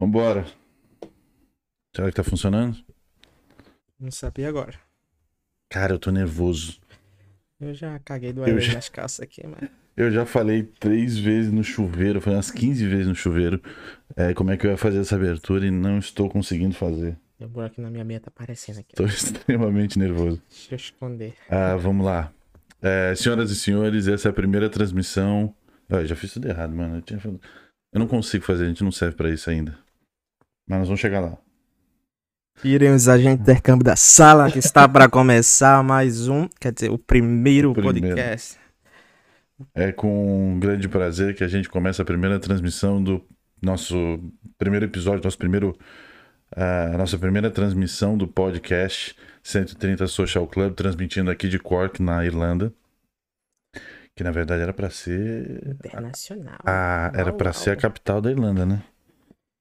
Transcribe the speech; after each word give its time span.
Vambora. 0.00 0.44
Será 1.94 2.08
que 2.08 2.16
tá 2.16 2.24
funcionando? 2.24 2.76
Não 3.98 4.10
sabia 4.10 4.48
agora. 4.48 4.78
Cara, 5.70 5.94
eu 5.94 5.98
tô 5.98 6.10
nervoso. 6.10 6.80
Eu 7.60 7.72
já 7.74 7.98
caguei 8.00 8.30
Eu 8.30 8.34
duas 8.34 8.50
vezes 8.50 8.64
já- 8.68 8.74
nas 8.74 8.88
calças 8.88 9.20
aqui, 9.20 9.46
mas. 9.46 9.68
Eu 9.96 10.10
já 10.10 10.26
falei 10.26 10.64
três 10.64 11.16
vezes 11.16 11.52
no 11.52 11.62
chuveiro, 11.62 12.20
falei 12.20 12.36
umas 12.36 12.50
15 12.50 12.84
vezes 12.86 13.06
no 13.06 13.14
chuveiro, 13.14 13.62
é, 14.16 14.34
como 14.34 14.50
é 14.50 14.56
que 14.56 14.66
eu 14.66 14.72
ia 14.72 14.76
fazer 14.76 14.98
essa 14.98 15.14
abertura 15.14 15.64
e 15.66 15.70
não 15.70 15.98
estou 15.98 16.28
conseguindo 16.28 16.74
fazer. 16.74 17.16
O 17.38 17.46
buraco 17.46 17.80
na 17.80 17.88
minha 17.90 18.04
meia 18.04 18.18
tá 18.18 18.28
aparecendo 18.28 18.80
aqui. 18.80 18.92
Estou 18.92 19.06
extremamente 19.06 19.96
nervoso. 19.98 20.42
Deixa 20.50 20.74
eu 20.74 20.76
esconder. 20.76 21.34
Ah, 21.48 21.76
vamos 21.76 22.04
lá. 22.04 22.32
É, 22.82 23.14
senhoras 23.14 23.50
e 23.52 23.56
senhores, 23.56 24.08
essa 24.08 24.28
é 24.28 24.30
a 24.30 24.34
primeira 24.34 24.68
transmissão. 24.68 25.54
Ah, 25.88 25.96
eu 26.00 26.06
já 26.06 26.16
fiz 26.16 26.32
tudo 26.32 26.48
errado, 26.48 26.74
mano. 26.74 26.96
Eu, 26.96 27.02
tinha 27.02 27.20
eu 27.24 28.00
não 28.00 28.08
consigo 28.08 28.44
fazer, 28.44 28.64
a 28.64 28.68
gente 28.68 28.82
não 28.82 28.90
serve 28.90 29.16
pra 29.16 29.30
isso 29.30 29.48
ainda. 29.48 29.78
Mas 30.66 30.80
nós 30.80 30.88
vamos 30.88 31.00
chegar 31.00 31.20
lá. 31.20 31.36
Iremos 32.62 33.08
a 33.08 33.18
gente 33.18 33.42
intercâmbio 33.42 33.84
da 33.84 33.96
sala 33.96 34.50
que 34.50 34.58
está 34.58 34.88
para 34.88 35.08
começar 35.08 35.82
mais 35.82 36.28
um, 36.28 36.48
quer 36.60 36.72
dizer, 36.72 36.90
o 36.90 36.96
primeiro, 36.98 37.72
O 37.72 37.74
primeiro. 37.74 38.08
podcast. 38.16 38.58
É 39.74 39.92
com 39.92 40.58
grande 40.60 40.88
prazer 40.88 41.34
que 41.34 41.44
a 41.44 41.48
gente 41.48 41.68
começa 41.68 42.02
a 42.02 42.04
primeira 42.04 42.38
transmissão 42.38 43.02
do 43.02 43.22
nosso 43.60 44.18
primeiro 44.56 44.84
episódio, 44.86 45.22
nosso 45.22 45.38
primeiro, 45.38 45.76
a 46.56 46.96
nossa 46.96 47.18
primeira 47.18 47.50
transmissão 47.50 48.16
do 48.16 48.26
podcast 48.26 49.16
130 49.42 50.06
Social 50.06 50.46
Club, 50.46 50.74
transmitindo 50.74 51.30
aqui 51.30 51.48
de 51.48 51.58
Cork, 51.58 52.00
na 52.02 52.24
Irlanda. 52.24 52.72
Que 54.16 54.22
na 54.22 54.30
verdade 54.30 54.62
era 54.62 54.72
pra 54.72 54.90
ser. 54.90 55.76
Internacional. 55.84 56.58
A, 56.64 57.10
era 57.14 57.30
Uau, 57.30 57.36
pra 57.36 57.46
uau. 57.50 57.54
ser 57.54 57.70
a 57.70 57.76
capital 57.76 58.20
da 58.20 58.30
Irlanda, 58.30 58.64
né? 58.64 58.82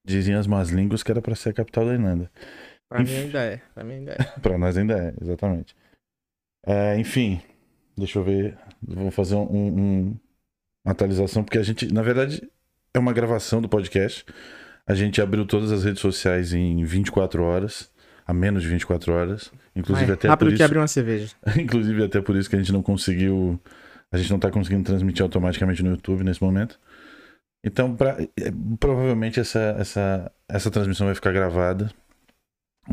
Diziam 0.06 0.40
as 0.40 0.48
más 0.48 0.70
línguas 0.70 1.02
que 1.04 1.12
era 1.12 1.22
pra 1.22 1.36
ser 1.36 1.50
a 1.50 1.54
capital 1.54 1.86
da 1.86 1.94
Irlanda. 1.94 2.30
Pra 2.90 3.02
mim 3.04 3.16
ainda 3.16 3.40
é. 3.42 3.62
Pra 3.74 3.84
mim 3.84 3.94
ainda 3.94 4.12
é. 4.14 4.24
Pra 4.42 4.58
nós 4.58 4.78
ainda 4.78 4.94
é, 4.98 5.14
exatamente. 5.22 5.76
É, 6.66 6.98
enfim, 7.00 7.42
deixa 7.98 8.20
eu 8.20 8.24
ver. 8.24 8.58
Vou 8.82 9.12
fazer 9.12 9.36
um, 9.36 9.42
um- 9.52 10.18
uma 10.86 10.92
atualização, 10.92 11.44
porque 11.44 11.58
a 11.58 11.64
gente, 11.64 11.92
na 11.94 12.02
verdade, 12.02 12.42
é 12.94 13.00
uma 13.00 13.14
gravação 13.14 13.62
do 13.62 13.70
podcast. 13.70 14.26
A 14.86 14.94
gente 14.94 15.22
abriu 15.22 15.46
todas 15.46 15.72
as 15.72 15.86
redes 15.86 16.02
sociais 16.02 16.54
em 16.54 16.84
24 16.84 17.42
horas, 17.42 17.90
a 18.28 18.34
menos 18.34 18.62
de 18.64 18.68
24 18.70 19.14
horas. 19.14 19.52
Inclusive, 19.76 20.08
Mas 20.08 20.18
até 20.18 20.28
rápido 20.28 20.48
por 20.48 20.50
que 20.50 20.56
isso, 20.56 20.64
abrir 20.66 20.78
uma 20.80 20.88
cerveja. 20.88 21.34
inclusive, 21.58 22.04
até 22.04 22.22
por 22.22 22.36
isso 22.36 22.50
que 22.50 22.56
a 22.58 22.60
gente 22.60 22.74
não 22.74 22.84
conseguiu. 22.84 23.60
A 24.12 24.18
gente 24.18 24.30
não 24.30 24.38
tá 24.40 24.52
conseguindo 24.52 24.84
transmitir 24.84 25.24
automaticamente 25.24 25.82
no 25.82 25.92
YouTube 25.92 26.24
nesse 26.24 26.44
momento. 26.44 26.78
Então, 27.64 27.96
pra- 27.96 28.18
é, 28.22 28.52
provavelmente 28.80 29.40
essa, 29.40 29.60
essa, 29.80 30.32
essa 30.50 30.70
transmissão 30.72 31.08
vai 31.08 31.16
ficar 31.16 31.32
gravada 31.32 31.90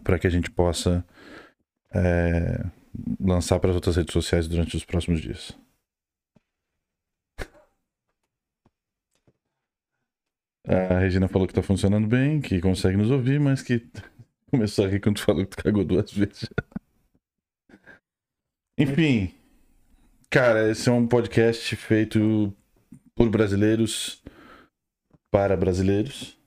para 0.04 0.18
que 0.18 0.26
a 0.26 0.30
gente 0.30 0.50
possa 0.50 1.04
é, 1.92 2.64
lançar 3.20 3.58
para 3.58 3.70
as 3.70 3.76
outras 3.76 3.96
redes 3.96 4.12
sociais 4.12 4.46
durante 4.46 4.76
os 4.76 4.84
próximos 4.84 5.20
dias. 5.20 5.52
A 10.66 10.98
Regina 11.00 11.26
falou 11.26 11.48
que 11.48 11.54
tá 11.54 11.62
funcionando 11.62 12.06
bem, 12.06 12.40
que 12.40 12.60
consegue 12.60 12.96
nos 12.96 13.10
ouvir, 13.10 13.40
mas 13.40 13.62
que 13.62 13.88
começou 14.50 14.84
a 14.84 14.88
rir 14.88 15.00
quando 15.00 15.18
falou 15.18 15.46
que 15.46 15.56
cagou 15.56 15.84
duas 15.84 16.12
vezes. 16.12 16.48
Enfim, 18.78 19.34
cara, 20.30 20.70
esse 20.70 20.88
é 20.88 20.92
um 20.92 21.06
podcast 21.06 21.74
feito 21.76 22.54
por 23.14 23.28
brasileiros 23.28 24.22
para 25.30 25.56
brasileiros. 25.56 26.38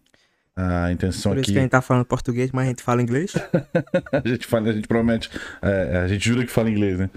A 0.55 0.91
intenção 0.91 1.31
Por 1.31 1.37
isso 1.37 1.45
aqui 1.45 1.53
que 1.53 1.59
a 1.59 1.61
gente 1.61 1.71
tá 1.71 1.81
falando 1.81 2.05
português, 2.05 2.51
mas 2.51 2.65
a 2.65 2.69
gente 2.69 2.83
fala 2.83 3.01
inglês. 3.01 3.33
a 4.11 4.27
gente 4.27 4.45
fala, 4.45 4.69
a 4.69 4.73
gente 4.73 4.87
promete, 4.87 5.29
é, 5.61 5.97
a 5.97 6.07
gente 6.07 6.23
jura 6.23 6.45
que 6.45 6.51
fala 6.51 6.69
inglês, 6.69 6.99
né? 6.99 7.09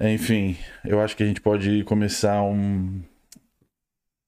Enfim, 0.00 0.56
eu 0.84 1.00
acho 1.00 1.16
que 1.16 1.22
a 1.22 1.26
gente 1.26 1.40
pode 1.40 1.84
começar 1.84 2.42
um 2.42 3.02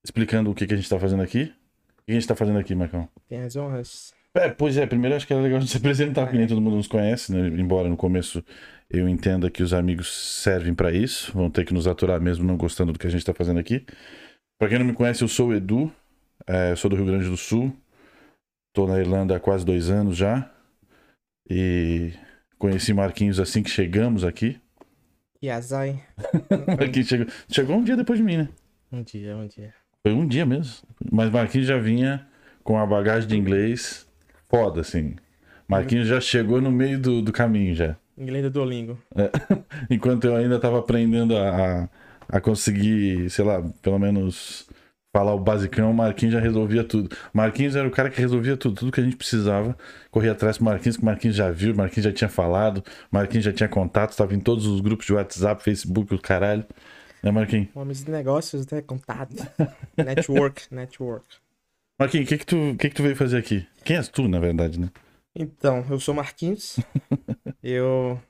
explicando 0.04 0.50
o 0.50 0.54
que, 0.54 0.66
que 0.66 0.75
a 0.75 0.76
gente 0.76 0.88
tá 0.88 0.98
fazendo 0.98 1.22
aqui. 1.22 1.53
O 1.98 2.04
que 2.04 2.12
a 2.12 2.15
gente 2.15 2.26
tá 2.26 2.36
fazendo 2.36 2.59
aqui, 2.59 2.75
Marcão? 2.75 3.09
Tem 3.28 3.41
as 3.41 3.56
honras. 3.56 4.15
É, 4.34 4.50
pois 4.50 4.76
é, 4.76 4.86
primeiro 4.86 5.16
acho 5.16 5.26
que 5.26 5.32
é 5.32 5.36
legal 5.36 5.56
a 5.56 5.60
gente 5.60 5.70
se 5.70 5.78
apresentar, 5.78 6.22
porque 6.25 6.36
nem 6.36 6.47
todo 6.47 6.60
mundo 6.60 6.76
nos 6.76 6.86
conhece, 6.86 7.32
né? 7.32 7.48
Embora 7.59 7.88
no 7.88 7.97
começo 7.97 8.44
eu 8.88 9.09
entenda 9.09 9.50
que 9.50 9.62
os 9.62 9.72
amigos 9.72 10.12
servem 10.42 10.75
pra 10.75 10.92
isso, 10.92 11.32
vão 11.32 11.50
ter 11.50 11.65
que 11.65 11.75
nos 11.75 11.86
aturar 11.86 12.20
mesmo 12.20 12.44
não 12.44 12.56
gostando 12.56 12.92
do 12.92 12.98
que 12.98 13.06
a 13.06 13.10
gente 13.10 13.25
tá 13.25 13.34
fazendo 13.34 13.59
aqui. 13.59 13.84
Pra 14.59 14.69
quem 14.69 14.78
não 14.78 14.86
me 14.86 14.92
conhece, 14.92 15.22
eu 15.22 15.28
sou 15.28 15.48
o 15.48 15.54
Edu, 15.54 15.91
é, 16.46 16.72
eu 16.72 16.76
sou 16.76 16.88
do 16.88 16.96
Rio 16.96 17.06
Grande 17.06 17.28
do 17.28 17.36
Sul, 17.36 17.74
tô 18.72 18.86
na 18.86 18.98
Irlanda 18.98 19.36
há 19.36 19.40
quase 19.40 19.64
dois 19.64 19.90
anos 19.90 20.16
já, 20.16 20.50
e 21.48 22.12
conheci 22.58 22.92
Marquinhos 22.92 23.40
assim 23.40 23.62
que 23.62 23.70
chegamos 23.70 24.24
aqui. 24.24 24.60
E 25.42 25.50
azai. 25.50 26.02
Marquinhos 26.78 27.08
chegou, 27.08 27.26
chegou 27.48 27.76
um 27.76 27.84
dia 27.84 27.96
depois 27.96 28.18
de 28.18 28.24
mim, 28.24 28.36
né? 28.38 28.48
Um 28.92 29.02
dia, 29.02 29.36
um 29.36 29.46
dia. 29.46 29.74
Foi 30.02 30.12
um 30.12 30.26
dia 30.26 30.46
mesmo. 30.46 30.86
Mas 31.10 31.30
Marquinhos 31.30 31.66
já 31.66 31.78
vinha 31.78 32.26
com 32.62 32.78
a 32.78 32.86
bagagem 32.86 33.28
de 33.28 33.36
inglês 33.36 34.06
foda, 34.48 34.80
assim. 34.80 35.16
Marquinhos 35.68 36.06
já 36.06 36.20
chegou 36.20 36.60
no 36.60 36.70
meio 36.70 36.98
do, 36.98 37.20
do 37.22 37.32
caminho 37.32 37.74
já. 37.74 37.96
Inglês 38.16 38.44
do 38.44 38.50
Duolingo. 38.50 38.98
Enquanto 39.90 40.24
eu 40.24 40.36
ainda 40.36 40.58
tava 40.58 40.78
aprendendo 40.78 41.36
a, 41.36 41.82
a, 41.82 41.88
a 42.28 42.40
conseguir, 42.40 43.28
sei 43.30 43.44
lá, 43.44 43.62
pelo 43.82 43.98
menos 43.98 44.68
falar 45.16 45.32
o 45.32 45.38
basicão, 45.38 45.91
o 45.91 45.94
Marquinhos 45.94 46.34
já 46.34 46.41
resolvia 46.41 46.84
tudo. 46.84 47.16
Marquinhos 47.32 47.75
era 47.75 47.88
o 47.88 47.91
cara 47.91 48.10
que 48.10 48.21
resolvia 48.21 48.54
tudo, 48.54 48.75
tudo 48.75 48.93
que 48.93 49.00
a 49.00 49.03
gente 49.03 49.16
precisava. 49.16 49.75
Corria 50.10 50.32
atrás 50.32 50.59
do 50.59 50.65
Marquinhos, 50.65 50.99
que 50.99 51.03
o 51.03 51.06
Marquinhos 51.06 51.34
já 51.34 51.50
viu, 51.50 51.72
o 51.72 51.77
Marquinhos 51.77 52.04
já 52.04 52.12
tinha 52.12 52.28
falado, 52.28 52.84
o 53.10 53.16
Marquinhos 53.16 53.43
já 53.47 53.53
tinha 53.53 53.66
contato, 53.66 54.10
estava 54.10 54.34
em 54.34 54.41
todos 54.41 54.66
os 54.66 54.82
grupos 54.82 55.06
de 55.06 55.15
WhatsApp, 55.15 55.62
Facebook, 55.62 56.15
o 56.15 56.21
caralho. 56.21 56.66
Né, 57.22 57.31
Marquinhos? 57.31 57.69
Homens 57.75 58.04
de 58.04 58.10
negócios, 58.10 58.66
né? 58.66 58.82
Contato. 58.82 59.34
network, 59.97 60.66
network. 60.71 61.27
Marquinhos, 61.98 62.27
o 62.27 62.28
que 62.28 62.37
que, 62.37 62.47
tu, 62.47 62.77
que 62.78 62.91
que 62.91 62.94
tu 62.94 63.03
veio 63.03 63.16
fazer 63.16 63.38
aqui? 63.38 63.66
Quem 63.84 63.97
és 63.97 64.09
tu, 64.09 64.28
na 64.28 64.38
verdade, 64.38 64.78
né? 64.78 64.91
Então, 65.34 65.83
eu 65.88 65.98
sou 65.98 66.15
Marquinhos. 66.15 66.78
eu 67.65 68.21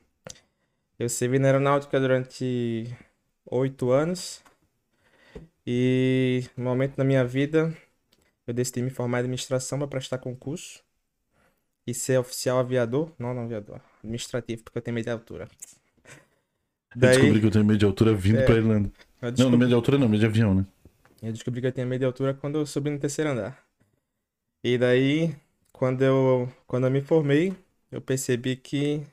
eu 0.97 1.09
servi 1.09 1.37
na 1.37 1.49
aeronáutica 1.49 1.99
durante 1.99 2.87
oito 3.51 3.91
anos. 3.91 4.41
E 5.67 6.45
no 6.57 6.63
momento 6.63 6.95
da 6.97 7.03
minha 7.03 7.23
vida, 7.25 7.71
eu 8.47 8.53
decidi 8.53 8.81
me 8.83 8.89
formar 8.91 9.19
em 9.19 9.21
administração 9.21 9.79
para 9.79 9.87
prestar 9.87 10.19
concurso 10.19 10.83
e 11.87 11.93
ser 11.93 12.19
oficial 12.19 12.59
aviador. 12.59 13.11
Não, 13.17 13.33
não 13.33 13.43
aviador. 13.45 13.81
Administrativo, 14.03 14.63
porque 14.63 14.77
eu 14.77 14.81
tenho 14.83 14.93
medo 14.95 15.05
de 15.05 15.11
altura. 15.11 15.49
Eu 17.01 17.07
Daí, 17.07 17.09
descobri 17.09 17.39
que 17.39 17.45
eu 17.47 17.51
tenho 17.51 17.65
medo 17.65 17.79
de 17.79 17.85
altura 17.85 18.13
vindo 18.13 18.43
É. 18.43 18.43
pra 18.43 18.55
Irlanda. 18.55 18.91
eu 19.21 19.31
Não, 19.35 19.49
descobri- 19.49 19.49
no 19.49 19.57
medo 19.57 19.69
de 19.69 19.75
altura 19.75 19.97
não, 19.97 20.07
medo 20.09 20.19
de 20.19 20.25
avião, 20.25 20.53
né? 20.53 20.65
Eu 21.21 21.31
descobri 21.31 21.61
que 21.61 21.67
eu 21.67 21.71
tinha 21.71 21.85
medo 21.85 21.99
de 22.01 22.05
altura 22.05 22.33
quando 22.33 22.57
eu 22.57 22.65
subi 22.65 22.89
no 22.89 22.99
terceiro 22.99 23.29
andar. 23.31 23.63
E 24.63 24.77
daí, 24.77 25.35
quando 25.71 26.03
eu, 26.03 26.51
quando 26.67 26.87
eu 26.87 26.91
me 26.91 27.01
formei, 27.01 27.55
eu 27.91 28.01
percebi 28.01 28.55
que 28.57 29.05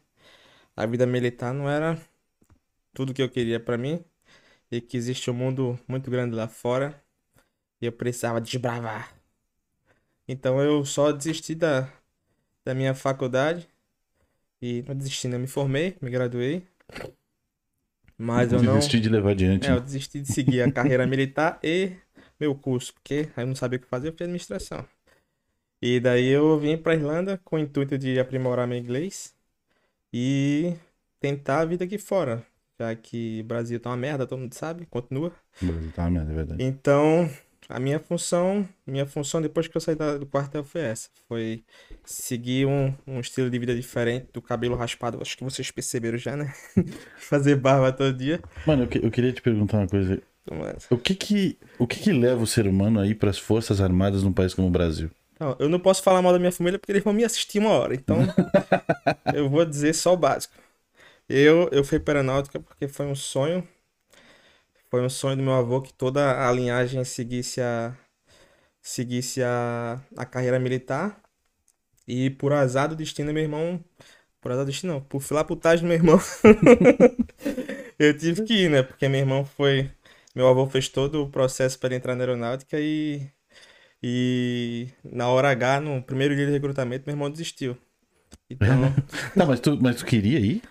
a 0.77 0.87
vida 0.87 1.07
militar 1.07 1.55
não 1.55 1.69
era 1.71 1.99
tudo 2.95 3.15
que 3.15 3.23
eu 3.23 3.31
queria 3.31 3.61
pra 3.61 3.79
mim 3.79 4.05
e 4.75 4.81
que 4.81 4.97
existe 4.97 5.31
um 5.31 5.35
mundo 5.35 5.79
muito 5.87 6.11
grande 6.11 6.35
lá 6.35 6.49
fora 6.49 7.01
e 7.81 7.87
eu 7.87 7.93
precisava 7.93 8.41
desbravar. 8.41 9.15
Então 10.27 10.61
eu 10.61 10.85
só 10.85 11.13
desisti 11.13 11.55
da, 11.55 11.89
da 12.65 12.75
minha 12.75 12.95
faculdade 12.95 13.69
e 14.61 14.83
não 14.89 14.97
desisti, 14.97 15.29
né? 15.29 15.37
Eu 15.37 15.41
me 15.41 15.47
formei, 15.47 15.97
me 16.01 16.11
graduei. 16.11 16.67
Mas 18.19 18.53
eu 18.53 18.63
não. 18.63 18.75
Desisti 18.75 19.01
de 19.01 19.09
levar 19.09 19.31
adiante. 19.31 19.67
É, 19.67 19.71
eu 19.71 19.77
né? 19.77 19.81
desisti 19.81 20.21
de 20.21 20.33
seguir 20.33 20.63
a 20.63 20.73
carreira 20.73 21.07
militar 21.07 21.61
e 21.63 21.93
meu 22.41 22.55
curso, 22.55 22.93
porque 22.95 23.29
aí 23.37 23.45
eu 23.45 23.47
não 23.47 23.55
sabia 23.55 23.79
o 23.79 23.83
que 23.83 23.87
fazer, 23.87 24.09
eu 24.09 24.13
fiz 24.13 24.23
administração. 24.23 24.85
E 25.81 26.01
daí 26.01 26.29
eu 26.29 26.59
vim 26.59 26.77
pra 26.77 26.95
Irlanda 26.95 27.39
com 27.45 27.57
o 27.57 27.59
intuito 27.59 27.97
de 27.97 28.19
aprimorar 28.19 28.67
meu 28.67 28.79
inglês 28.79 29.35
e 30.13 30.75
tentar 31.21 31.61
a 31.61 31.65
vida 31.65 31.85
aqui 31.85 31.99
fora, 31.99 32.45
já 32.79 32.95
que 32.95 33.41
o 33.41 33.45
Brasil 33.45 33.79
tá 33.81 33.91
uma 33.91 33.97
merda, 33.97 34.27
todo 34.27 34.39
mundo 34.41 34.55
sabe, 34.55 34.87
continua. 34.87 35.33
O 35.63 35.67
Brasil 35.67 35.91
tá 35.95 36.03
uma 36.03 36.11
merda, 36.11 36.33
é 36.33 36.35
verdade. 36.35 36.63
Então, 36.63 37.31
a 37.69 37.79
minha 37.79 37.99
função, 37.99 38.69
minha 38.87 39.07
função 39.07 39.41
depois 39.41 39.67
que 39.69 39.77
eu 39.77 39.81
saí 39.81 39.95
da- 39.95 40.19
do 40.19 40.27
quartel 40.27 40.65
foi 40.65 40.81
essa, 40.83 41.09
foi 41.29 41.65
seguir 42.05 42.67
um, 42.67 42.93
um 43.07 43.21
estilo 43.21 43.49
de 43.49 43.59
vida 43.59 43.75
diferente 43.75 44.29
do 44.33 44.43
cabelo 44.43 44.75
raspado, 44.77 45.19
acho 45.23 45.37
que 45.37 45.45
vocês 45.45 45.71
perceberam 45.71 46.19
já, 46.19 46.37
né? 46.37 46.53
Fazer 47.17 47.57
barba 47.57 47.93
todo 47.93 48.13
dia. 48.17 48.41
Mano, 48.67 48.85
eu, 48.85 48.89
que- 48.89 49.05
eu 49.05 49.11
queria 49.11 49.33
te 49.33 49.41
perguntar 49.41 49.79
uma 49.79 49.89
coisa. 49.89 50.21
Mas- 50.51 50.87
O 50.91 50.99
que 50.99 51.15
que, 51.15 51.59
o 51.79 51.87
que 51.87 51.99
que 52.01 52.13
leva 52.13 52.43
o 52.43 52.47
ser 52.47 52.67
humano 52.67 53.01
a 53.01 53.07
ir 53.07 53.15
pras 53.15 53.39
Forças 53.39 53.81
Armadas 53.81 54.23
num 54.23 54.33
país 54.33 54.53
como 54.53 54.69
o 54.69 54.71
Brasil? 54.71 55.11
Não, 55.41 55.57
eu 55.59 55.69
não 55.69 55.81
posso 55.81 56.03
falar 56.03 56.23
mal 56.23 56.33
da 56.33 56.39
minha 56.39 56.53
família 56.53 56.79
porque 56.79 56.93
eles 56.93 57.03
vão 57.03 57.13
me 57.13 57.25
assistir 57.25 57.59
uma 57.59 57.71
hora, 57.71 57.95
então 57.95 58.19
eu 59.35 59.49
vou 59.49 59.65
dizer 59.65 59.95
só 59.95 60.13
o 60.13 60.17
básico. 60.17 60.55
Eu, 61.29 61.69
eu 61.73 61.83
fui 61.85 61.99
para 61.99 62.19
a 62.19 62.23
aeronáutica 62.23 62.61
porque 62.61 62.87
foi 62.87 63.07
um 63.07 63.15
sonho, 63.15 63.67
foi 64.91 65.03
um 65.03 65.09
sonho 65.09 65.37
do 65.37 65.43
meu 65.43 65.55
avô 65.55 65.81
que 65.83 65.93
toda 65.93 66.47
a 66.49 66.53
linhagem 66.53 67.03
seguisse 67.05 67.61
a, 67.61 67.97
seguisse 68.83 69.43
a, 69.43 70.01
a 70.17 70.27
carreira 70.27 70.59
militar. 70.59 71.21
E 72.07 72.31
por 72.31 72.53
azar 72.53 72.89
do 72.89 72.97
destino, 72.97 73.33
meu 73.33 73.43
irmão. 73.43 73.83
Por 74.41 74.53
azar 74.53 74.65
do 74.65 74.71
destino, 74.71 74.95
não. 74.95 75.01
Por 75.01 75.21
filar 75.21 75.45
putagem 75.45 75.85
do 75.85 75.89
meu 75.89 75.97
irmão. 75.97 76.21
eu 77.99 78.17
tive 78.17 78.43
que 78.45 78.55
ir, 78.65 78.71
né? 78.71 78.83
Porque 78.83 79.09
meu 79.09 79.21
irmão 79.21 79.45
foi. 79.45 79.91
Meu 80.35 80.49
avô 80.49 80.69
fez 80.69 80.89
todo 80.89 81.23
o 81.23 81.31
processo 81.31 81.79
para 81.79 81.95
entrar 81.95 82.15
na 82.15 82.23
aeronáutica 82.25 82.79
e. 82.79 83.27
E 84.03 84.89
na 85.03 85.29
hora 85.29 85.51
H, 85.51 85.81
no 85.81 86.03
primeiro 86.03 86.37
dia 86.37 86.45
de 86.47 86.53
recrutamento, 86.53 87.07
meu 87.07 87.15
irmão 87.15 87.31
desistiu. 87.31 87.77
Então. 88.51 88.93
Não, 89.35 89.47
mas 89.49 89.61
tu, 89.61 89.79
mas 89.81 89.97
tu 89.97 90.05
queria 90.05 90.39
ir? 90.39 90.63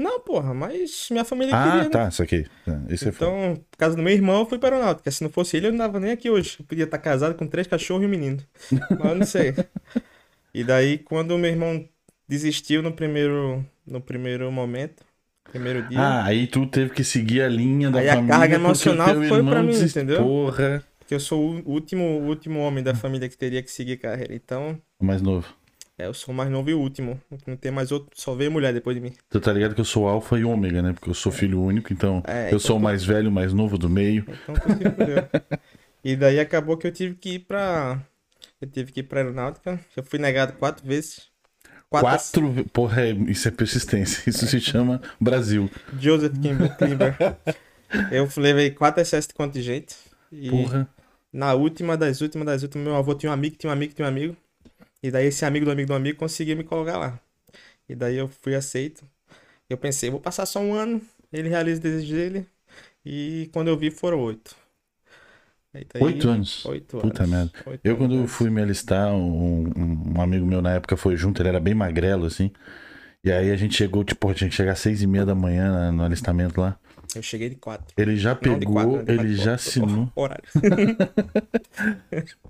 Não, 0.00 0.20
porra, 0.20 0.54
mas 0.54 1.08
minha 1.10 1.24
família 1.24 1.54
Ah, 1.54 1.64
queria, 1.64 1.84
né? 1.84 1.90
tá, 1.90 2.08
isso 2.08 2.22
aqui. 2.22 2.46
Isso 2.88 3.04
é. 3.04 3.08
Então, 3.08 3.64
por 3.70 3.76
causa 3.78 3.96
do 3.96 4.02
meu 4.02 4.12
irmão, 4.12 4.40
eu 4.40 4.46
fui 4.46 4.58
para 4.58 4.74
a 4.74 4.78
aeronáutica. 4.78 5.10
Se 5.10 5.22
não 5.22 5.30
fosse 5.30 5.56
ele, 5.56 5.66
eu 5.68 5.72
não 5.72 5.78
tava 5.78 6.00
nem 6.00 6.10
aqui 6.12 6.30
hoje. 6.30 6.56
Eu 6.60 6.66
podia 6.66 6.84
estar 6.84 6.98
casado 6.98 7.34
com 7.34 7.46
três 7.46 7.66
cachorros 7.66 8.02
e 8.02 8.06
um 8.06 8.08
menino. 8.10 8.42
Mas 8.98 9.08
eu 9.10 9.14
não 9.16 9.22
sei. 9.24 9.54
E 10.52 10.64
daí, 10.64 10.98
quando 10.98 11.32
o 11.32 11.38
meu 11.38 11.50
irmão 11.50 11.88
desistiu 12.28 12.82
no 12.82 12.92
primeiro, 12.92 13.64
no 13.86 14.00
primeiro 14.00 14.50
momento, 14.50 15.04
primeiro 15.52 15.80
dia, 15.82 16.00
Ah, 16.00 16.24
aí 16.26 16.46
tu 16.46 16.66
teve 16.66 16.90
que 16.92 17.04
seguir 17.04 17.42
a 17.42 17.48
linha 17.48 17.90
da 17.90 18.00
Aí 18.00 18.08
a 18.08 18.16
família. 18.16 18.36
carga 18.36 18.56
porque 18.60 18.88
o 18.88 18.92
emocional 18.92 19.14
foi 19.28 19.42
pra 19.44 19.62
mim, 19.62 19.68
desist- 19.68 19.96
entendeu? 19.96 20.24
Porra. 20.24 20.84
que 21.06 21.14
eu 21.14 21.20
sou 21.20 21.40
o 21.64 21.70
último, 21.70 22.04
o 22.04 22.26
último 22.28 22.60
homem 22.60 22.82
da 22.84 22.94
família 22.94 23.28
que 23.28 23.36
teria 23.36 23.62
que 23.62 23.70
seguir 23.70 23.96
carreira. 23.98 24.34
Então, 24.34 24.80
O 25.00 25.04
mais 25.04 25.20
novo. 25.22 25.46
É, 26.02 26.06
eu 26.06 26.14
sou 26.14 26.32
o 26.32 26.36
mais 26.36 26.50
novo 26.50 26.70
e 26.70 26.74
o 26.74 26.80
último. 26.80 27.20
Não 27.46 27.56
tem 27.56 27.70
mais 27.70 27.90
outro, 27.92 28.08
só 28.14 28.34
veio 28.34 28.50
mulher 28.50 28.72
depois 28.72 28.96
de 28.96 29.02
mim. 29.02 29.12
Tu 29.28 29.40
tá 29.40 29.52
ligado 29.52 29.74
que 29.74 29.80
eu 29.80 29.84
sou 29.84 30.08
alfa 30.08 30.38
e 30.38 30.44
ômega, 30.44 30.82
né? 30.82 30.92
Porque 30.92 31.10
eu 31.10 31.14
sou 31.14 31.30
filho 31.32 31.62
único, 31.62 31.92
então 31.92 32.22
É, 32.26 32.44
eu 32.44 32.46
então 32.48 32.58
sou 32.58 32.76
o 32.76 32.78
tu- 32.80 32.82
mais 32.82 33.04
velho, 33.04 33.28
o 33.28 33.32
mais 33.32 33.52
novo 33.52 33.76
do 33.78 33.88
meio. 33.88 34.24
Então, 34.42 34.54
tu 34.54 34.68
se 34.78 34.90
fudeu. 34.90 35.60
E 36.04 36.16
daí 36.16 36.40
acabou 36.40 36.76
que 36.76 36.86
eu 36.86 36.92
tive 36.92 37.14
que 37.14 37.34
ir 37.34 37.38
pra. 37.40 38.00
Eu 38.60 38.68
tive 38.68 38.92
que 38.92 39.00
ir 39.00 39.02
pra 39.04 39.20
aeronáutica. 39.20 39.78
Eu 39.96 40.02
fui 40.02 40.18
negado 40.18 40.52
quatro 40.54 40.86
vezes. 40.86 41.28
Quatro. 41.88 42.50
ve- 42.52 42.64
Porra, 42.64 43.02
é- 43.02 43.10
isso 43.12 43.48
é 43.48 43.50
persistência. 43.50 44.28
Isso 44.30 44.46
se 44.46 44.60
chama 44.60 45.00
Brasil. 45.20 45.68
Joseph 45.98 46.32
Kimber. 46.40 46.76
Klimber. 46.76 47.16
Eu 48.12 48.28
levei 48.36 48.70
quatro 48.70 49.00
excessos 49.02 49.26
de 49.28 49.34
contingente. 49.34 49.96
E 50.30 50.48
Porra. 50.48 50.88
na 51.32 51.54
última 51.54 51.96
das 51.96 52.20
últimas 52.20 52.46
das 52.46 52.62
últimas, 52.62 52.86
meu 52.86 52.94
avô 52.96 53.14
tinha 53.14 53.30
um 53.30 53.32
amigo, 53.32 53.56
tinha 53.56 53.68
um 53.68 53.72
amigo, 53.72 53.92
tinha 53.92 54.06
um 54.06 54.08
amigo. 54.08 54.36
E 55.02 55.10
daí 55.10 55.26
esse 55.26 55.44
amigo 55.44 55.64
do 55.64 55.70
amigo 55.72 55.88
do 55.88 55.94
amigo 55.94 56.18
conseguiu 56.18 56.56
me 56.56 56.64
colocar 56.64 56.98
lá. 56.98 57.20
E 57.88 57.94
daí 57.94 58.16
eu 58.16 58.28
fui 58.28 58.54
aceito. 58.54 59.04
Eu 59.68 59.78
pensei, 59.78 60.10
vou 60.10 60.20
passar 60.20 60.46
só 60.46 60.60
um 60.60 60.74
ano, 60.74 61.00
ele 61.32 61.48
realiza 61.48 61.80
o 61.80 61.82
desejo 61.82 62.14
dele. 62.14 62.46
E 63.04 63.48
quando 63.52 63.68
eu 63.68 63.76
vi, 63.78 63.90
foram 63.90 64.20
oito. 64.20 64.54
Aí 65.72 65.86
daí- 65.92 66.02
Oito 66.02 66.28
anos. 66.28 66.64
Oito 66.66 66.98
Puta 66.98 67.22
anos. 67.22 67.30
merda. 67.36 67.52
Oito 67.66 67.80
Eu, 67.84 67.96
quando 67.96 68.26
fui 68.26 68.50
me 68.50 68.60
alistar, 68.60 69.12
um, 69.14 69.68
um- 70.16 70.20
amigo 70.20 70.44
meu 70.44 70.60
na 70.60 70.72
época 70.74 70.96
foi 70.96 71.16
junto, 71.16 71.40
ele 71.40 71.48
era 71.48 71.60
bem 71.60 71.74
magrelo, 71.74 72.26
assim. 72.26 72.50
E 73.24 73.30
aí 73.30 73.50
a 73.50 73.56
gente 73.56 73.74
chegou, 73.76 74.04
tipo, 74.04 74.32
tinha 74.34 74.48
que 74.50 74.56
chegar 74.56 74.72
às 74.72 74.80
seis 74.80 75.02
e 75.02 75.06
meia 75.06 75.26
da 75.26 75.34
manhã 75.34 75.92
no 75.92 76.02
alistamento 76.04 76.60
lá. 76.60 76.78
Eu 77.14 77.22
cheguei 77.22 77.48
de 77.48 77.56
quatro. 77.56 77.86
Ele 77.96 78.16
já 78.16 78.30
Não, 78.30 78.36
pegou, 78.36 78.72
quatro, 78.74 78.92
né? 78.96 79.04
ele 79.08 79.16
quatro, 79.16 79.34
já 79.34 79.54
assinou. 79.54 80.12
Horário. 80.14 80.44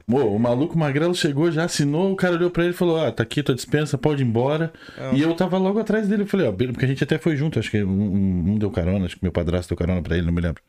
O 0.06 0.38
maluco 0.38 0.76
magrelo 0.76 1.14
chegou, 1.14 1.52
já 1.52 1.64
assinou, 1.64 2.10
o 2.12 2.16
cara 2.16 2.34
olhou 2.34 2.50
pra 2.50 2.64
ele 2.64 2.72
e 2.72 2.76
falou: 2.76 3.00
Ah, 3.00 3.12
tá 3.12 3.22
aqui 3.22 3.42
tua 3.42 3.54
dispensa, 3.54 3.96
pode 3.96 4.22
ir 4.22 4.26
embora. 4.26 4.72
E 5.14 5.20
eu 5.22 5.34
tava 5.34 5.56
logo 5.56 5.78
atrás 5.78 6.08
dele. 6.08 6.22
Eu 6.22 6.26
falei: 6.26 6.46
Ó, 6.48 6.52
beleza, 6.52 6.72
porque 6.72 6.84
a 6.84 6.88
gente 6.88 7.04
até 7.04 7.16
foi 7.18 7.36
junto, 7.36 7.58
acho 7.58 7.70
que 7.70 7.82
um, 7.84 8.50
um- 8.52 8.58
deu 8.58 8.70
carona, 8.70 9.04
acho 9.06 9.16
que 9.16 9.22
meu 9.24 9.30
padrasto 9.32 9.68
deu 9.68 9.78
carona 9.78 10.02
pra 10.02 10.16
ele, 10.16 10.26
não 10.26 10.32
me 10.32 10.40
lembro. 10.40 10.60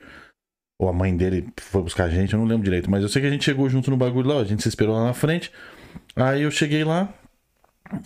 Ou 0.79 0.87
a 0.89 0.93
mãe 0.93 1.15
dele 1.15 1.47
foi 1.59 1.81
buscar 1.81 2.03
a 2.05 2.09
gente, 2.09 2.33
eu 2.33 2.39
não 2.39 2.45
lembro 2.45 2.63
direito. 2.63 2.89
Mas 2.89 3.01
eu 3.03 3.09
sei 3.09 3.21
que 3.21 3.27
a 3.27 3.31
gente 3.31 3.43
chegou 3.43 3.67
junto 3.69 3.89
no 3.89 3.97
bagulho 3.97 4.27
lá, 4.29 4.41
a 4.41 4.45
gente 4.45 4.61
se 4.61 4.69
esperou 4.69 4.95
lá 4.95 5.05
na 5.05 5.13
frente. 5.13 5.51
Aí 6.15 6.43
eu 6.43 6.51
cheguei 6.51 6.83
lá, 6.83 7.11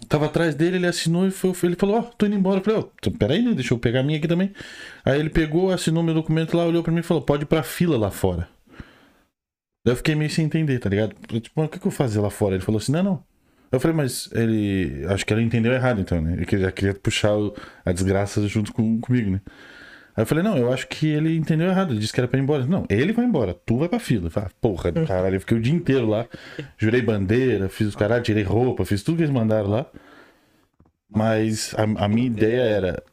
tava 0.10 0.26
atrás 0.26 0.56
dele, 0.56 0.78
ele 0.78 0.88
assinou 0.88 1.28
e 1.28 1.32
foi, 1.32 1.54
ele 1.64 1.76
falou: 1.76 1.98
Ó, 1.98 2.02
tô 2.04 2.26
indo 2.26 2.36
embora. 2.36 2.60
Eu 2.60 2.64
falei: 2.64 2.80
Ó, 2.80 2.84
tu- 3.02 3.12
peraí, 3.12 3.42
né? 3.42 3.54
Deixa 3.54 3.74
eu 3.74 3.80
pegar 3.80 4.02
a 4.02 4.04
minha 4.04 4.18
aqui 4.18 4.28
também. 4.28 4.52
Aí 5.04 5.20
ele 5.20 5.30
pegou, 5.30 5.72
assinou 5.72 6.04
meu 6.04 6.14
documento 6.14 6.56
lá, 6.58 6.66
olhou 6.66 6.84
pra 6.84 6.92
mim 6.92 7.00
e 7.00 7.04
falou: 7.04 7.24
Pode 7.24 7.44
ir 7.44 7.48
pra 7.48 7.64
fila 7.64 7.98
lá 7.98 8.12
fora. 8.12 8.48
Daí 9.86 9.94
eu 9.94 9.98
fiquei 9.98 10.16
meio 10.16 10.30
sem 10.30 10.46
entender, 10.46 10.80
tá 10.80 10.90
ligado? 10.90 11.16
Tipo, 11.40 11.52
"Mas 11.62 11.68
o 11.68 11.70
que, 11.70 11.80
que 11.80 11.88
eu 11.88 11.92
fazia 11.92 12.22
lá 12.22 12.30
fora? 12.30 12.56
Ele 12.56 12.64
falou 12.64 12.80
assim: 12.80 12.92
Não, 12.92 13.04
não. 13.04 13.24
Eu 13.72 13.80
falei, 13.80 13.98
mas 13.98 14.30
ele. 14.34 15.06
Acho 15.10 15.26
que 15.26 15.34
ele 15.34 15.42
entendeu 15.42 15.74
errado, 15.74 16.00
então, 16.00 16.22
né? 16.22 16.34
Ele 16.34 16.46
queria, 16.46 16.72
queria 16.72 16.94
puxar 16.94 17.32
a 17.84 17.92
desgraça 17.92 18.48
junto 18.48 18.72
com, 18.72 19.00
comigo, 19.02 19.32
né? 19.32 19.42
Aí 20.16 20.22
eu 20.22 20.26
falei, 20.26 20.44
não, 20.44 20.58
eu 20.58 20.72
acho 20.72 20.88
que 20.88 21.08
ele 21.08 21.36
entendeu 21.36 21.68
errado. 21.68 21.92
Ele 21.92 22.00
disse 22.00 22.14
que 22.14 22.20
era 22.20 22.28
pra 22.28 22.40
ir 22.40 22.44
embora. 22.44 22.66
Não, 22.66 22.86
ele 22.90 23.12
vai 23.12 23.26
embora, 23.26 23.54
tu 23.54 23.78
vai 23.78 23.90
pra 23.90 24.00
fila. 24.00 24.28
Eu 24.28 24.32
falei, 24.32 24.50
ah, 24.50 24.56
porra 24.62 24.92
do 24.92 25.06
caralho, 25.06 25.36
eu 25.36 25.40
fiquei 25.42 25.58
o 25.58 25.62
dia 25.62 25.74
inteiro 25.74 26.08
lá. 26.08 26.26
Jurei 26.78 27.02
bandeira, 27.02 27.68
fiz 27.68 27.88
os 27.88 27.96
caralho, 27.96 28.24
tirei 28.24 28.44
roupa, 28.44 28.86
fiz 28.86 29.04
tudo 29.04 29.18
que 29.18 29.24
eles 29.24 29.34
mandaram 29.34 29.70
lá. 29.70 29.86
Mas 31.10 31.74
a, 31.76 31.84
a 32.06 32.08
minha 32.08 32.28
ideia 32.28 32.62
era, 32.62 33.04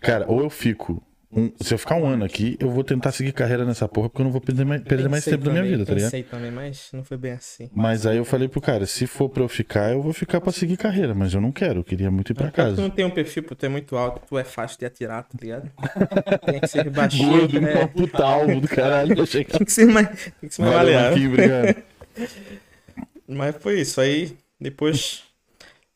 cara, 0.00 0.24
ou 0.28 0.40
eu 0.40 0.50
fico. 0.50 1.02
Um- 1.30 1.52
se 1.60 1.74
eu 1.74 1.78
ficar 1.78 1.96
um 1.96 2.06
ano 2.06 2.24
aqui, 2.24 2.56
eu 2.58 2.70
vou 2.70 2.82
tentar 2.82 3.12
seguir 3.12 3.32
carreira 3.32 3.64
nessa 3.64 3.86
porra, 3.86 4.08
porque 4.08 4.22
eu 4.22 4.24
não 4.24 4.32
vou 4.32 4.40
perder 4.40 4.64
mais, 4.64 4.82
perder 4.82 5.08
mais 5.08 5.24
tempo 5.24 5.44
da 5.44 5.50
minha 5.50 5.62
também, 5.62 5.72
vida, 5.78 5.86
tá 5.86 5.94
ligado? 5.94 6.10
Pensei 6.10 6.22
também, 6.22 6.50
mas 6.50 6.88
não 6.92 7.04
foi 7.04 7.16
bem 7.16 7.32
assim. 7.32 7.68
Mas 7.74 8.06
aí 8.06 8.16
eu 8.16 8.24
falei 8.24 8.48
pro 8.48 8.60
cara, 8.60 8.86
se 8.86 9.06
for 9.06 9.28
pra 9.28 9.42
eu 9.42 9.48
ficar, 9.48 9.92
eu 9.92 10.00
vou 10.00 10.12
ficar 10.12 10.40
pra 10.40 10.50
seguir 10.52 10.76
carreira, 10.76 11.14
mas 11.14 11.34
eu 11.34 11.40
não 11.40 11.52
quero, 11.52 11.80
eu 11.80 11.84
queria 11.84 12.10
muito 12.10 12.32
ir 12.32 12.34
pra 12.34 12.48
Tu 12.50 12.54
casa. 12.54 12.80
não 12.80 12.88
tem 12.90 13.04
um 13.04 13.10
perfil, 13.10 13.42
tu 13.42 13.66
é 13.66 13.68
muito 13.68 13.96
alto, 13.96 14.22
tu 14.26 14.38
é 14.38 14.44
fácil 14.44 14.78
de 14.78 14.86
atirar, 14.86 15.22
tá 15.24 15.36
ligado? 15.40 15.70
Tem 16.46 16.60
que 16.60 16.66
ser 16.68 16.88
baixinho, 16.90 17.30
Gordo, 17.40 17.60
né? 17.60 17.74
uma 17.74 17.88
puta 17.88 18.24
alvo 18.24 18.60
do 18.60 18.68
caralho. 18.68 19.22
Achei 19.22 19.44
que... 19.44 19.52
Tem 19.52 19.64
que 19.66 19.72
ser 19.72 19.86
mais, 19.86 20.08
tem 20.40 20.48
que 20.48 20.54
ser 20.54 20.62
mais 20.62 20.74
Valeu, 20.74 20.94
maleável. 20.94 21.30
Obrigado. 21.30 21.82
Mas 23.28 23.56
foi 23.60 23.80
isso. 23.80 24.00
Aí 24.00 24.36
depois 24.60 25.22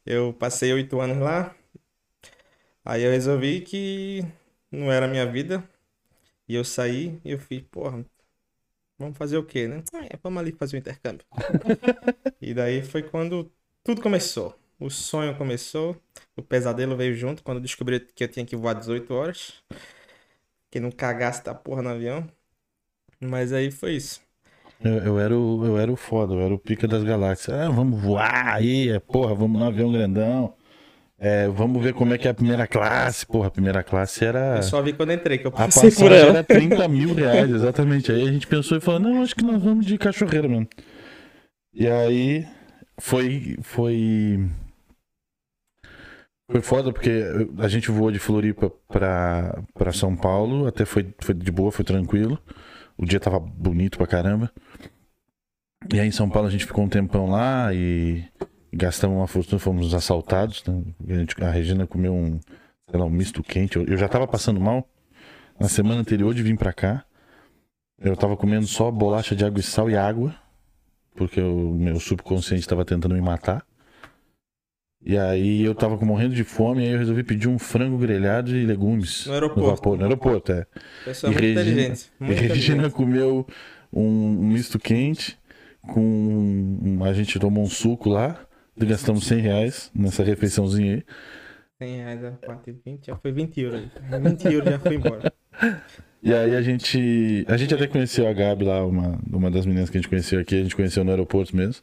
eu 0.04 0.32
passei 0.38 0.72
oito 0.72 1.00
anos 1.00 1.18
lá. 1.18 1.54
Aí 2.84 3.02
eu 3.02 3.10
resolvi 3.10 3.60
que 3.60 4.24
não 4.72 4.90
era 4.90 5.06
a 5.06 5.08
minha 5.08 5.26
vida. 5.26 5.62
E 6.48 6.54
eu 6.54 6.64
saí 6.64 7.20
e 7.24 7.32
eu 7.32 7.38
fiz, 7.38 7.62
porra, 7.70 8.04
vamos 8.98 9.16
fazer 9.16 9.36
o 9.38 9.44
quê, 9.44 9.68
né? 9.68 9.82
Ah, 9.92 10.04
é, 10.04 10.18
vamos 10.22 10.40
ali 10.40 10.52
fazer 10.52 10.76
o 10.76 10.80
intercâmbio. 10.80 11.24
e 12.40 12.54
daí 12.54 12.82
foi 12.82 13.02
quando 13.02 13.50
tudo 13.84 14.02
começou. 14.02 14.58
O 14.80 14.90
sonho 14.90 15.36
começou, 15.36 15.96
o 16.36 16.42
pesadelo 16.42 16.96
veio 16.96 17.14
junto 17.14 17.42
quando 17.44 17.58
eu 17.58 17.62
descobri 17.62 18.00
que 18.00 18.24
eu 18.24 18.28
tinha 18.28 18.44
que 18.44 18.56
voar 18.56 18.74
18 18.74 19.14
horas. 19.14 19.54
Que 20.70 20.80
não 20.80 20.90
cagasse 20.90 21.44
da 21.44 21.54
porra 21.54 21.82
no 21.82 21.90
avião. 21.90 22.28
Mas 23.20 23.52
aí 23.52 23.70
foi 23.70 23.94
isso. 23.94 24.20
Eu, 24.84 24.98
eu 24.98 25.20
era 25.20 25.38
o, 25.38 25.64
eu 25.64 25.78
era 25.78 25.92
o 25.92 25.96
foda, 25.96 26.34
eu 26.34 26.40
era 26.40 26.54
o 26.54 26.58
pica 26.58 26.88
das 26.88 27.04
galáxias. 27.04 27.56
Ah, 27.56 27.70
vamos 27.70 28.00
voar 28.00 28.54
aí, 28.54 28.88
é, 28.88 28.98
porra, 28.98 29.34
vamos 29.34 29.60
no 29.60 29.66
avião 29.66 29.92
grandão. 29.92 30.54
É, 31.24 31.46
vamos 31.46 31.80
ver 31.80 31.94
como 31.94 32.12
é 32.12 32.18
que 32.18 32.26
é 32.26 32.32
a 32.32 32.34
primeira 32.34 32.66
classe. 32.66 33.24
Porra, 33.24 33.46
a 33.46 33.50
primeira 33.50 33.80
classe 33.84 34.24
era. 34.24 34.56
Eu 34.56 34.62
só 34.64 34.82
vi 34.82 34.92
quando 34.92 35.12
entrei, 35.12 35.38
que 35.38 35.46
eu 35.46 35.50
A 35.50 35.52
passei 35.52 35.88
por 35.92 36.08
passagem 36.08 36.18
ela. 36.18 36.30
era 36.38 36.42
30 36.42 36.88
mil 36.88 37.14
reais, 37.14 37.48
exatamente. 37.48 38.10
Aí 38.10 38.26
a 38.28 38.32
gente 38.32 38.48
pensou 38.48 38.76
e 38.76 38.80
falou, 38.80 38.98
não, 38.98 39.22
acho 39.22 39.36
que 39.36 39.44
nós 39.44 39.62
vamos 39.62 39.86
de 39.86 39.96
cachorreira 39.96 40.48
mesmo. 40.48 40.68
E 41.72 41.86
aí 41.86 42.44
foi. 42.98 43.56
Foi. 43.62 44.48
Foi 46.50 46.60
foda 46.60 46.92
porque 46.92 47.22
a 47.58 47.68
gente 47.68 47.88
voou 47.92 48.10
de 48.10 48.18
Floripa 48.18 48.68
pra, 48.88 49.62
pra 49.74 49.92
São 49.92 50.16
Paulo, 50.16 50.66
até 50.66 50.84
foi, 50.84 51.14
foi 51.20 51.34
de 51.36 51.52
boa, 51.52 51.70
foi 51.70 51.84
tranquilo. 51.84 52.36
O 52.98 53.06
dia 53.06 53.20
tava 53.20 53.38
bonito 53.38 53.96
pra 53.96 54.08
caramba. 54.08 54.50
E 55.92 56.00
aí 56.00 56.08
em 56.08 56.10
São 56.12 56.28
Paulo 56.28 56.48
a 56.48 56.50
gente 56.50 56.66
ficou 56.66 56.84
um 56.84 56.88
tempão 56.88 57.30
lá 57.30 57.72
e 57.72 58.24
gastamos 58.72 59.16
uma 59.16 59.26
fortuna, 59.26 59.58
fomos 59.58 59.92
assaltados. 59.94 60.62
né? 60.66 60.82
A, 61.40 61.50
Regina 61.50 61.86
comeu 61.86 62.14
um, 62.14 62.38
sei 62.90 62.98
lá, 62.98 63.04
um 63.04 63.10
misto 63.10 63.42
quente. 63.42 63.76
Eu, 63.76 63.84
eu 63.86 63.96
já 63.96 64.08
tava 64.08 64.26
passando 64.26 64.60
mal 64.60 64.88
na 65.58 65.68
semana 65.68 66.00
anterior 66.00 66.34
de 66.34 66.42
vir 66.42 66.56
pra 66.56 66.72
cá. 66.72 67.04
Eu 68.00 68.16
tava 68.16 68.36
comendo 68.36 68.66
só 68.66 68.90
bolacha 68.90 69.36
de 69.36 69.44
água 69.44 69.60
e 69.60 69.62
sal 69.62 69.88
e 69.88 69.96
água, 69.96 70.34
porque 71.14 71.40
o 71.40 71.72
meu 71.74 72.00
subconsciente 72.00 72.66
tava 72.66 72.84
tentando 72.84 73.14
me 73.14 73.20
matar. 73.20 73.64
E 75.04 75.18
aí 75.18 75.62
eu 75.62 75.74
tava 75.74 75.96
morrendo 76.04 76.34
de 76.34 76.44
fome, 76.44 76.82
aí 76.84 76.90
eu 76.92 76.98
resolvi 76.98 77.24
pedir 77.24 77.48
um 77.48 77.58
frango 77.58 77.98
grelhado 77.98 78.56
e 78.56 78.64
legumes. 78.64 79.26
No 79.26 79.32
aeroporto. 79.34 79.70
vapor, 79.70 79.96
no 79.98 80.04
aeroporto, 80.04 80.52
é. 80.52 80.66
Pessoa 81.04 81.30
E 81.30 81.34
muito 81.34 81.44
Regina- 81.44 81.60
inteligente. 81.70 82.12
Muito 82.20 82.32
a 82.32 82.40
Regina 82.40 82.54
inteligente. 82.86 82.92
comeu 82.94 83.46
um, 83.92 84.30
misto 84.48 84.78
quente 84.78 85.36
com. 85.82 86.98
a 87.04 87.12
gente 87.12 87.38
tomou 87.38 87.64
um 87.64 87.68
suco 87.68 88.08
lá. 88.08 88.40
Gastamos 88.76 89.26
100 89.26 89.38
reais 89.40 89.90
nessa 89.94 90.22
refeiçãozinha 90.22 90.94
aí. 90.94 91.04
100 91.78 91.96
reais 91.96 92.24
a 92.24 92.32
4,20, 92.32 93.06
já 93.06 93.16
foi 93.16 93.32
20 93.32 93.60
euros. 93.60 93.80
aí. 93.80 94.20
20 94.20 94.44
euros 94.46 94.70
já 94.70 94.78
foi 94.78 94.94
embora. 94.94 95.32
E 96.22 96.32
aí 96.32 96.54
a 96.54 96.62
gente. 96.62 97.44
A 97.48 97.56
gente 97.56 97.74
até 97.74 97.86
conheceu 97.86 98.28
a 98.28 98.32
Gabi 98.32 98.64
lá, 98.64 98.86
uma, 98.86 99.18
uma 99.30 99.50
das 99.50 99.66
meninas 99.66 99.90
que 99.90 99.98
a 99.98 100.00
gente 100.00 100.08
conheceu 100.08 100.38
aqui, 100.40 100.54
a 100.54 100.62
gente 100.62 100.76
conheceu 100.76 101.02
no 101.02 101.10
aeroporto 101.10 101.56
mesmo. 101.56 101.82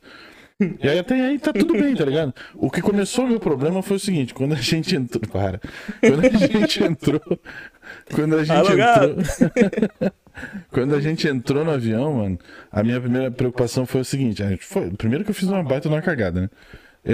E 0.81 0.89
aí 0.89 1.00
até 1.00 1.15
aí 1.15 1.39
tá 1.39 1.53
tudo 1.53 1.74
bem, 1.74 1.96
tá 1.96 2.03
ligado? 2.03 2.34
O 2.55 2.69
que 2.69 2.81
começou 2.81 3.24
o 3.24 3.27
meu 3.27 3.39
problema 3.39 3.81
foi 3.81 3.96
o 3.96 4.00
seguinte, 4.00 4.34
quando 4.34 4.53
a 4.53 4.58
gente 4.58 4.96
entrou. 4.96 5.22
Para. 5.29 5.60
Quando 6.01 6.25
a 6.25 6.38
gente 6.38 6.84
entrou. 6.84 7.39
Quando 8.13 8.36
a 8.36 8.43
gente 8.43 8.58
Alô, 8.58 8.69
entrou. 8.72 10.12
Quando 10.72 10.96
a 10.96 11.01
gente 11.01 11.27
entrou 11.27 11.63
no 11.65 11.72
avião, 11.72 12.13
mano, 12.13 12.39
a 12.72 12.84
minha 12.84 13.00
primeira 13.00 13.31
preocupação 13.31 13.86
foi 13.86 14.01
o 14.01 14.05
seguinte: 14.05 14.41
a 14.43 14.50
gente 14.50 14.65
foi, 14.65 14.89
primeiro 14.91 15.24
que 15.24 15.31
eu 15.31 15.36
fiz 15.36 15.48
uma 15.48 15.63
baita 15.63 15.89
numa 15.89 16.01
cagada, 16.01 16.41
né? 16.41 16.50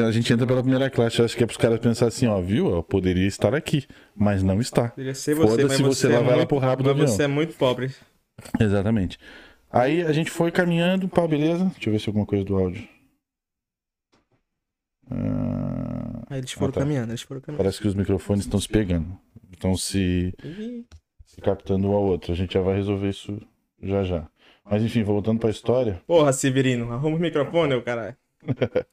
A 0.04 0.12
gente 0.12 0.34
entra 0.34 0.48
pela 0.48 0.62
primeira 0.62 0.90
classe, 0.90 1.22
acho 1.22 1.38
que 1.38 1.44
é 1.44 1.46
pros 1.46 1.58
caras 1.58 1.80
pensar 1.80 2.08
assim, 2.08 2.26
ó, 2.28 2.42
viu? 2.42 2.70
Eu 2.74 2.82
poderia 2.84 3.28
estar 3.28 3.54
aqui, 3.54 3.86
mas 4.16 4.42
não 4.42 4.60
está. 4.60 4.90
Poderia 4.90 5.14
ser 5.14 5.36
você, 5.36 5.44
mas 5.48 5.62
Foda-se 5.62 5.84
você 5.84 6.08
você, 6.08 6.14
é 6.14 6.18
lá 6.20 6.24
vai 6.26 6.38
lá 6.38 6.46
pro 6.46 6.58
rabo 6.58 6.82
do 6.84 6.90
avião. 6.90 7.08
você 7.08 7.24
é 7.24 7.28
muito 7.28 7.54
pobre. 7.56 7.92
Exatamente. 8.60 9.18
Aí 9.72 10.02
a 10.02 10.12
gente 10.12 10.32
foi 10.32 10.52
caminhando, 10.52 11.08
pá, 11.08 11.28
beleza? 11.28 11.66
Deixa 11.66 11.90
eu 11.90 11.94
ver 11.94 12.00
se 12.00 12.10
alguma 12.10 12.26
coisa 12.26 12.44
do 12.44 12.58
áudio. 12.58 12.88
Ah, 15.10 16.24
Aí 16.30 16.40
eles 16.40 16.52
foram 16.52 16.70
Ah, 16.70 16.74
tá. 16.74 16.80
caminhando, 16.82 17.12
eles 17.12 17.22
foram 17.22 17.42
caminhando. 17.42 17.64
parece 17.64 17.80
que 17.80 17.88
os 17.88 17.94
microfones 17.96 18.46
estão 18.46 18.60
se 18.60 18.68
pegando. 18.68 19.18
Estão 19.54 19.78
se, 19.78 20.34
se 21.36 21.42
captando 21.42 21.90
um 21.90 21.92
ao 21.92 22.04
outro. 22.04 22.32
A 22.32 22.36
gente 22.36 22.54
já 22.54 22.62
vai 22.62 22.76
resolver 22.76 23.10
isso 23.10 23.42
já 23.82 24.04
já. 24.04 24.28
Mas 24.64 24.82
enfim, 24.82 25.04
voltando 25.04 25.40
pra 25.40 25.50
história, 25.50 26.02
Porra, 26.08 26.34
Severino, 26.34 26.92
arruma 26.92 27.18
o 27.18 27.20
microfone, 27.20 27.76
ô 27.76 27.84
caralho. 27.84 28.16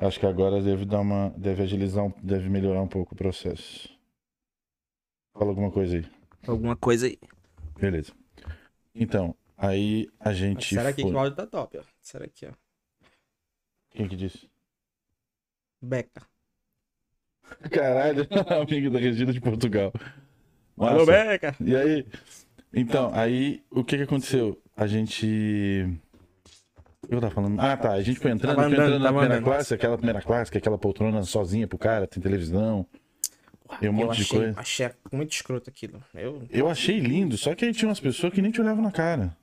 acho 0.00 0.18
que 0.18 0.26
agora 0.26 0.60
deve 0.62 0.84
dar 0.84 1.00
uma. 1.00 1.32
Deve 1.36 1.62
agilizar, 1.62 2.04
um, 2.04 2.12
deve 2.22 2.48
melhorar 2.48 2.80
um 2.80 2.88
pouco 2.88 3.14
o 3.14 3.16
processo. 3.16 3.88
Fala 5.34 5.50
alguma 5.50 5.70
coisa 5.70 5.98
aí. 5.98 6.06
Alguma 6.46 6.74
coisa 6.74 7.06
aí. 7.06 7.18
Beleza. 7.78 8.12
Então, 8.94 9.36
aí 9.56 10.08
a 10.18 10.32
gente. 10.32 10.74
Será 10.74 10.92
que 10.92 11.02
foi... 11.02 11.12
o 11.12 11.18
áudio 11.18 11.36
tá 11.36 11.46
top, 11.46 11.78
ó. 11.78 11.82
Será 12.00 12.26
que, 12.26 12.46
ó. 12.46 12.52
Quem 13.90 14.08
que 14.08 14.16
disse? 14.16 14.50
Beca. 15.80 16.26
Caralho, 17.70 18.26
amigo 18.62 18.90
da 18.90 18.98
Regina 18.98 19.32
de 19.32 19.40
Portugal. 19.40 19.92
Alô. 20.78 21.06
Beca! 21.06 21.54
E 21.60 21.74
aí, 21.76 22.06
então, 22.72 23.10
aí 23.14 23.62
o 23.70 23.82
que 23.84 23.96
que 23.96 24.02
aconteceu? 24.02 24.60
A 24.76 24.86
gente. 24.86 25.86
Eu 27.08 27.20
tava 27.20 27.34
falando. 27.34 27.58
Ah, 27.60 27.76
tá. 27.76 27.92
A 27.92 28.02
gente 28.02 28.18
foi 28.20 28.30
entrando, 28.30 28.56
Tava 28.56 28.68
foi 28.68 28.72
andando, 28.76 28.86
entrando 28.86 29.02
na 29.02 29.08
primeira 29.10 29.34
andando. 29.36 29.44
classe, 29.44 29.74
aquela 29.74 29.96
primeira 29.96 30.20
classe, 30.22 30.50
que 30.50 30.58
é 30.58 30.60
aquela 30.60 30.78
poltrona 30.78 31.22
sozinha 31.22 31.66
pro 31.66 31.78
cara, 31.78 32.06
tem 32.06 32.22
televisão. 32.22 32.86
Tem 33.80 33.88
um 33.88 33.92
eu 33.92 34.06
monte 34.06 34.16
de 34.16 34.22
achei, 34.22 34.38
coisa. 34.38 34.60
achei 34.60 34.90
muito 35.12 35.32
escroto 35.32 35.68
aquilo. 35.68 36.02
Eu, 36.14 36.42
Eu 36.50 36.68
achei 36.68 36.98
lindo, 37.00 37.36
só 37.36 37.54
que 37.54 37.64
aí 37.66 37.72
tinha 37.72 37.88
umas 37.88 38.00
pessoas 38.00 38.32
que 38.32 38.40
nem 38.40 38.50
te 38.50 38.60
olhavam 38.60 38.82
na 38.82 38.90
cara. 38.90 39.36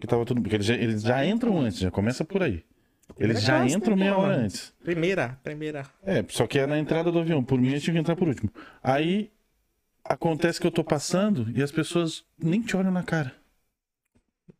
Que 0.00 0.06
tava 0.06 0.24
tudo. 0.24 0.40
Porque 0.40 0.56
eles 0.56 0.66
já, 0.66 0.74
eles 0.74 1.02
já 1.02 1.24
entram 1.26 1.58
antes, 1.58 1.78
já 1.78 1.90
começa 1.90 2.24
por 2.24 2.42
aí. 2.42 2.62
Eles 3.18 3.42
já 3.42 3.58
classe, 3.58 3.74
entram 3.76 3.96
né, 3.96 4.04
meia 4.04 4.16
hora 4.16 4.36
antes. 4.36 4.72
primeira, 4.82 5.38
primeira. 5.42 5.84
É, 6.02 6.24
só 6.28 6.46
que 6.46 6.58
é 6.58 6.66
na 6.66 6.78
entrada 6.78 7.10
do 7.10 7.18
avião. 7.18 7.42
Por 7.42 7.58
mim, 7.60 7.72
eu 7.72 7.80
tinha 7.80 7.94
que 7.94 8.00
entrar 8.00 8.16
por 8.16 8.28
último. 8.28 8.50
Aí 8.82 9.30
acontece 10.08 10.60
que 10.60 10.66
eu 10.66 10.72
tô 10.72 10.82
passando 10.84 11.50
e 11.54 11.62
as 11.62 11.70
pessoas 11.72 12.24
nem 12.38 12.60
te 12.62 12.76
olham 12.76 12.90
na 12.90 13.02
cara. 13.02 13.32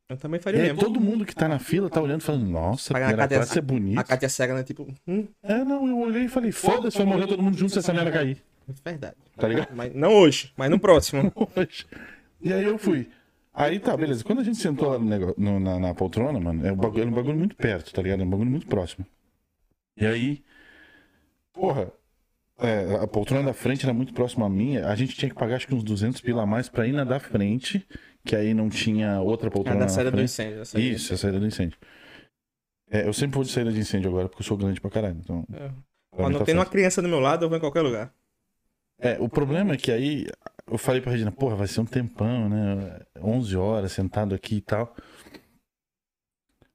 Eu 0.08 0.16
também 0.16 0.40
faria 0.40 0.60
É, 0.60 0.62
mesmo. 0.72 0.80
todo 0.80 1.00
mundo 1.00 1.24
que 1.26 1.34
tá 1.34 1.46
na 1.48 1.58
fila 1.58 1.90
tá 1.90 2.00
olhando 2.00 2.22
e 2.22 2.24
falando, 2.24 2.46
nossa, 2.46 2.94
a 2.94 3.00
primeira 3.00 3.22
é 3.54 3.60
bonita. 3.60 4.00
A 4.00 4.04
Katia 4.04 4.28
Cega, 4.28 4.54
né? 4.54 4.62
Tipo, 4.62 4.86
hum, 5.06 5.28
É, 5.42 5.62
não, 5.64 5.86
eu 5.86 5.98
olhei 5.98 6.24
e 6.24 6.28
falei, 6.28 6.50
foda-se, 6.50 6.96
vai 6.96 7.06
morrer 7.06 7.26
todo 7.26 7.42
mundo 7.42 7.58
junto 7.58 7.72
se 7.72 7.78
essa 7.78 7.92
merda 7.92 8.10
cair. 8.10 8.42
é 8.68 8.90
verdade. 8.90 9.16
Tá 9.36 9.46
ligado? 9.48 9.68
Mas 9.74 9.94
não 9.94 10.14
hoje, 10.14 10.52
mas 10.56 10.70
no 10.70 10.78
próximo. 10.80 11.30
e 12.40 12.52
aí 12.52 12.64
eu 12.64 12.78
fui. 12.78 13.08
Aí 13.52 13.78
tá, 13.78 13.96
beleza. 13.96 14.24
Quando 14.24 14.40
a 14.40 14.44
gente 14.44 14.58
sentou 14.58 14.88
lá 14.90 14.98
no 14.98 15.04
negócio, 15.04 15.34
no- 15.38 15.60
na, 15.60 15.78
na 15.78 15.94
poltrona, 15.94 16.38
mano, 16.40 16.66
é 16.66 16.72
um, 16.72 16.76
bagulho, 16.76 17.00
era 17.02 17.10
um 17.10 17.14
bagulho 17.14 17.36
muito 17.36 17.56
perto, 17.56 17.92
tá 17.92 18.00
ligado? 18.00 18.20
É 18.22 18.24
um 18.24 18.30
bagulho 18.30 18.50
muito 18.50 18.66
próximo. 18.66 19.04
E 19.96 20.06
aí, 20.06 20.42
porra, 21.52 21.92
é, 22.58 22.96
a 22.96 23.06
poltrona 23.06 23.44
da 23.44 23.52
frente 23.52 23.84
era 23.84 23.94
muito 23.94 24.12
próxima 24.12 24.46
à 24.46 24.48
minha. 24.48 24.88
A 24.88 24.94
gente 24.96 25.14
tinha 25.14 25.28
que 25.28 25.34
pagar 25.34 25.56
acho 25.56 25.66
que 25.66 25.74
uns 25.74 25.84
200 25.84 26.20
pila 26.20 26.42
a 26.42 26.46
mais 26.46 26.68
pra 26.68 26.86
ir 26.86 26.92
na 26.92 27.04
da 27.04 27.20
frente, 27.20 27.86
que 28.24 28.34
aí 28.34 28.52
não 28.52 28.68
tinha 28.68 29.20
outra 29.20 29.46
É 29.46 29.50
poltrona 29.50 29.78
da 29.78 29.84
na 29.84 29.88
saída 29.88 30.10
do 30.10 30.20
incêndio. 30.20 30.58
da 30.58 30.64
saída 30.64 30.88
do 30.88 30.94
Isso, 30.94 31.14
a 31.14 31.16
saída 31.16 31.38
do 31.38 31.46
incêndio. 31.46 31.78
É, 32.90 33.06
eu 33.06 33.12
sempre 33.12 33.36
vou 33.36 33.44
de 33.44 33.50
saída 33.50 33.70
de 33.70 33.78
incêndio 33.78 34.10
agora, 34.10 34.28
porque 34.28 34.42
eu 34.42 34.46
sou 34.46 34.56
grande 34.56 34.80
pra 34.80 34.90
caralho. 34.90 35.18
Então. 35.22 35.44
É. 35.52 35.70
não 36.28 36.38
tá 36.40 36.44
tem 36.44 36.54
uma 36.54 36.66
criança 36.66 37.00
do 37.00 37.08
meu 37.08 37.20
lado, 37.20 37.44
eu 37.44 37.48
vou 37.48 37.56
em 37.56 37.60
qualquer 37.60 37.82
lugar. 37.82 38.12
É, 38.98 39.16
o 39.20 39.28
problema 39.28 39.74
é 39.74 39.76
que 39.76 39.92
aí 39.92 40.26
eu 40.66 40.76
falei 40.76 41.00
pra 41.00 41.12
Regina, 41.12 41.30
porra, 41.30 41.54
vai 41.54 41.68
ser 41.68 41.80
um 41.80 41.84
tempão, 41.84 42.48
né? 42.48 43.00
11 43.22 43.56
horas 43.56 43.92
sentado 43.92 44.34
aqui 44.34 44.56
e 44.56 44.60
tal. 44.60 44.94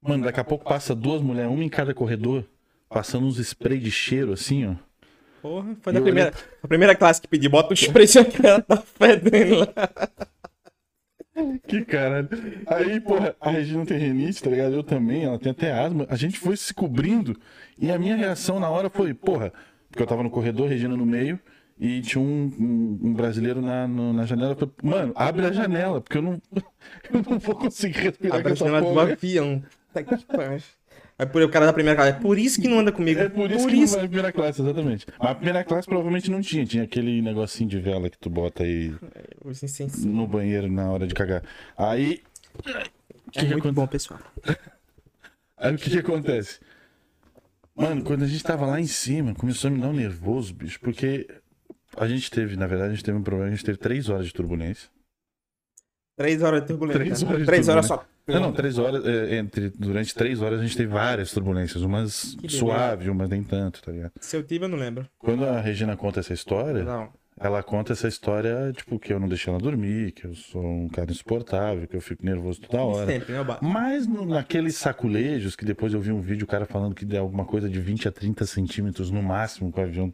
Mano, 0.01 0.23
daqui 0.23 0.39
a 0.39 0.43
pouco 0.43 0.63
passa 0.63 0.95
duas 0.95 1.21
mulheres, 1.21 1.51
uma 1.51 1.63
em 1.63 1.69
cada 1.69 1.93
corredor, 1.93 2.45
passando 2.87 3.25
uns 3.25 3.37
spray 3.37 3.79
de 3.79 3.91
cheiro 3.91 4.33
assim, 4.33 4.65
ó. 4.65 4.75
Porra, 5.43 5.75
foi 5.81 5.91
da 5.91 5.99
primeira, 6.01 6.33
a 6.63 6.67
primeira 6.67 6.95
classe 6.95 7.21
que 7.21 7.27
pedi. 7.27 7.49
Bota 7.49 7.71
um 7.71 7.73
spray 7.75 8.07
que 8.07 8.47
ela 8.47 8.61
tá 8.61 8.77
fedendo 8.77 9.59
lá. 9.59 9.67
Que 11.67 11.83
caralho. 11.83 12.29
Aí, 12.67 12.99
porra, 13.01 13.35
a 13.41 13.49
Regina 13.49 13.85
tem 13.85 13.97
rinite, 13.97 14.41
tá 14.41 14.49
ligado? 14.49 14.73
Eu 14.73 14.83
também, 14.83 15.25
ela 15.25 15.37
tem 15.37 15.51
até 15.51 15.73
asma. 15.73 16.05
A 16.09 16.15
gente 16.15 16.39
foi 16.39 16.55
se 16.55 16.73
cobrindo 16.73 17.37
e 17.77 17.91
a 17.91 17.99
minha 17.99 18.15
reação 18.15 18.57
na 18.59 18.69
hora 18.69 18.89
foi, 18.89 19.13
porra, 19.13 19.51
porque 19.89 20.01
eu 20.01 20.07
tava 20.07 20.23
no 20.23 20.29
corredor, 20.29 20.69
Regina 20.69 20.95
no 20.95 21.05
meio, 21.05 21.37
e 21.77 22.01
tinha 22.01 22.21
um, 22.21 22.49
um- 22.57 22.99
um 23.09 23.13
brasileiro 23.13 23.61
na, 23.61 23.85
no- 23.87 24.13
na 24.13 24.25
janela. 24.25 24.55
Falei, 24.55 24.73
mano, 24.81 25.11
abre 25.15 25.45
a 25.45 25.51
janela, 25.51 25.99
porque 25.99 26.19
eu 26.19 26.21
não, 26.21 26.41
eu 27.11 27.21
não 27.29 27.37
vou 27.39 27.55
conseguir 27.55 27.99
respirar 27.99 28.39
A 28.39 28.43
com 28.43 28.49
essa 28.49 28.65
janela 28.65 28.93
do 28.93 28.99
avião. 28.99 29.61
Tá 29.93 30.01
que 30.03 30.25
pariu. 30.25 30.59
Aí 31.17 31.25
por 31.27 31.41
o 31.43 31.49
cara 31.49 31.65
da 31.67 31.73
primeira 31.73 31.95
classe. 31.95 32.17
É 32.17 32.21
por 32.21 32.37
isso 32.39 32.59
que 32.61 32.67
não 32.67 32.79
anda 32.79 32.91
comigo. 32.91 33.19
É 33.19 33.29
por 33.29 33.49
isso 33.51 33.67
que 33.67 33.75
não 33.75 33.85
vai 33.87 34.01
na 34.01 34.07
primeira 34.07 34.31
classe, 34.31 34.61
exatamente. 34.61 35.05
Mas 35.19 35.29
a 35.31 35.35
primeira 35.35 35.63
classe 35.63 35.87
provavelmente 35.87 36.31
não 36.31 36.41
tinha. 36.41 36.65
Tinha 36.65 36.83
aquele 36.83 37.21
negocinho 37.21 37.69
de 37.69 37.79
vela 37.79 38.09
que 38.09 38.17
tu 38.17 38.29
bota 38.29 38.63
aí 38.63 38.93
insensíveis. 39.45 40.03
no 40.05 40.25
banheiro 40.27 40.71
na 40.71 40.89
hora 40.91 41.05
de 41.07 41.13
cagar. 41.13 41.43
Aí. 41.77 42.21
o 42.55 42.69
É 42.69 42.83
que 43.31 43.39
que 43.39 43.45
muito 43.45 43.59
aconte- 43.59 43.75
bom, 43.75 43.87
pessoal. 43.87 44.19
Aí 45.57 45.73
o 45.73 45.77
que 45.77 45.89
que 45.91 45.99
acontece? 45.99 46.59
Mano, 47.75 48.03
quando 48.03 48.23
a 48.23 48.27
gente 48.27 48.43
tava 48.43 48.65
lá 48.65 48.81
em 48.81 48.85
cima, 48.87 49.33
começou 49.33 49.69
a 49.69 49.71
me 49.71 49.79
dar 49.79 49.87
um 49.89 49.93
nervoso, 49.93 50.53
bicho, 50.53 50.79
porque 50.79 51.27
a 51.95 52.07
gente 52.07 52.29
teve, 52.29 52.55
na 52.57 52.67
verdade, 52.67 52.91
a 52.91 52.95
gente 52.95 53.03
teve 53.05 53.17
um 53.17 53.23
problema, 53.23 53.47
a 53.47 53.51
gente 53.55 53.63
teve 53.63 53.77
três 53.77 54.09
horas 54.09 54.25
de 54.25 54.33
turbulência. 54.33 54.89
Três 56.15 56.41
horas 56.43 56.61
de 56.61 56.67
turbulência. 56.67 56.99
Três 56.99 57.21
né? 57.23 57.29
horas 57.33 57.45
Três 57.45 57.69
horas 57.69 57.85
só. 57.87 58.05
Não, 58.27 58.39
não, 58.39 58.51
três 58.53 58.77
horas, 58.77 59.05
é, 59.05 59.35
entre, 59.35 59.69
durante 59.77 60.15
três 60.15 60.41
horas 60.41 60.59
a 60.59 60.63
gente 60.63 60.77
teve 60.77 60.91
várias 60.93 61.31
turbulências, 61.31 61.83
umas 61.83 62.37
suaves, 62.47 63.07
umas 63.07 63.29
nem 63.29 63.43
tanto, 63.43 63.81
tá 63.81 63.91
ligado? 63.91 64.11
Se 64.21 64.37
eu 64.37 64.43
tive, 64.43 64.63
eu 64.65 64.69
não 64.69 64.77
lembro. 64.77 65.05
Quando 65.19 65.43
a 65.43 65.59
Regina 65.59 65.97
conta 65.97 66.21
essa 66.21 66.31
história, 66.33 66.83
Não. 66.83 67.09
ela 67.37 67.61
conta 67.61 67.91
essa 67.91 68.07
história, 68.07 68.71
tipo, 68.73 68.97
que 68.97 69.11
eu 69.11 69.19
não 69.19 69.27
deixei 69.27 69.51
ela 69.51 69.61
dormir, 69.61 70.13
que 70.13 70.25
eu 70.25 70.33
sou 70.35 70.63
um 70.63 70.87
cara 70.87 71.11
insuportável, 71.11 71.85
que 71.85 71.97
eu 71.97 72.01
fico 72.01 72.25
nervoso 72.25 72.61
toda 72.61 72.81
hora. 72.81 73.07
Sempre, 73.07 73.33
né? 73.33 73.45
Mas 73.61 74.07
no- 74.07 74.25
naqueles 74.25 74.77
saculejos, 74.77 75.55
que 75.57 75.65
depois 75.65 75.93
eu 75.93 75.99
vi 75.99 76.13
um 76.13 76.21
vídeo, 76.21 76.45
o 76.45 76.47
cara 76.47 76.65
falando 76.65 76.95
que 76.95 77.03
deu 77.03 77.21
alguma 77.23 77.43
coisa 77.43 77.67
de 77.69 77.79
20 77.81 78.07
a 78.07 78.11
30 78.11 78.45
centímetros 78.45 79.11
no 79.11 79.21
máximo 79.21 79.69
que 79.69 79.79
o 79.81 79.83
avião. 79.83 80.13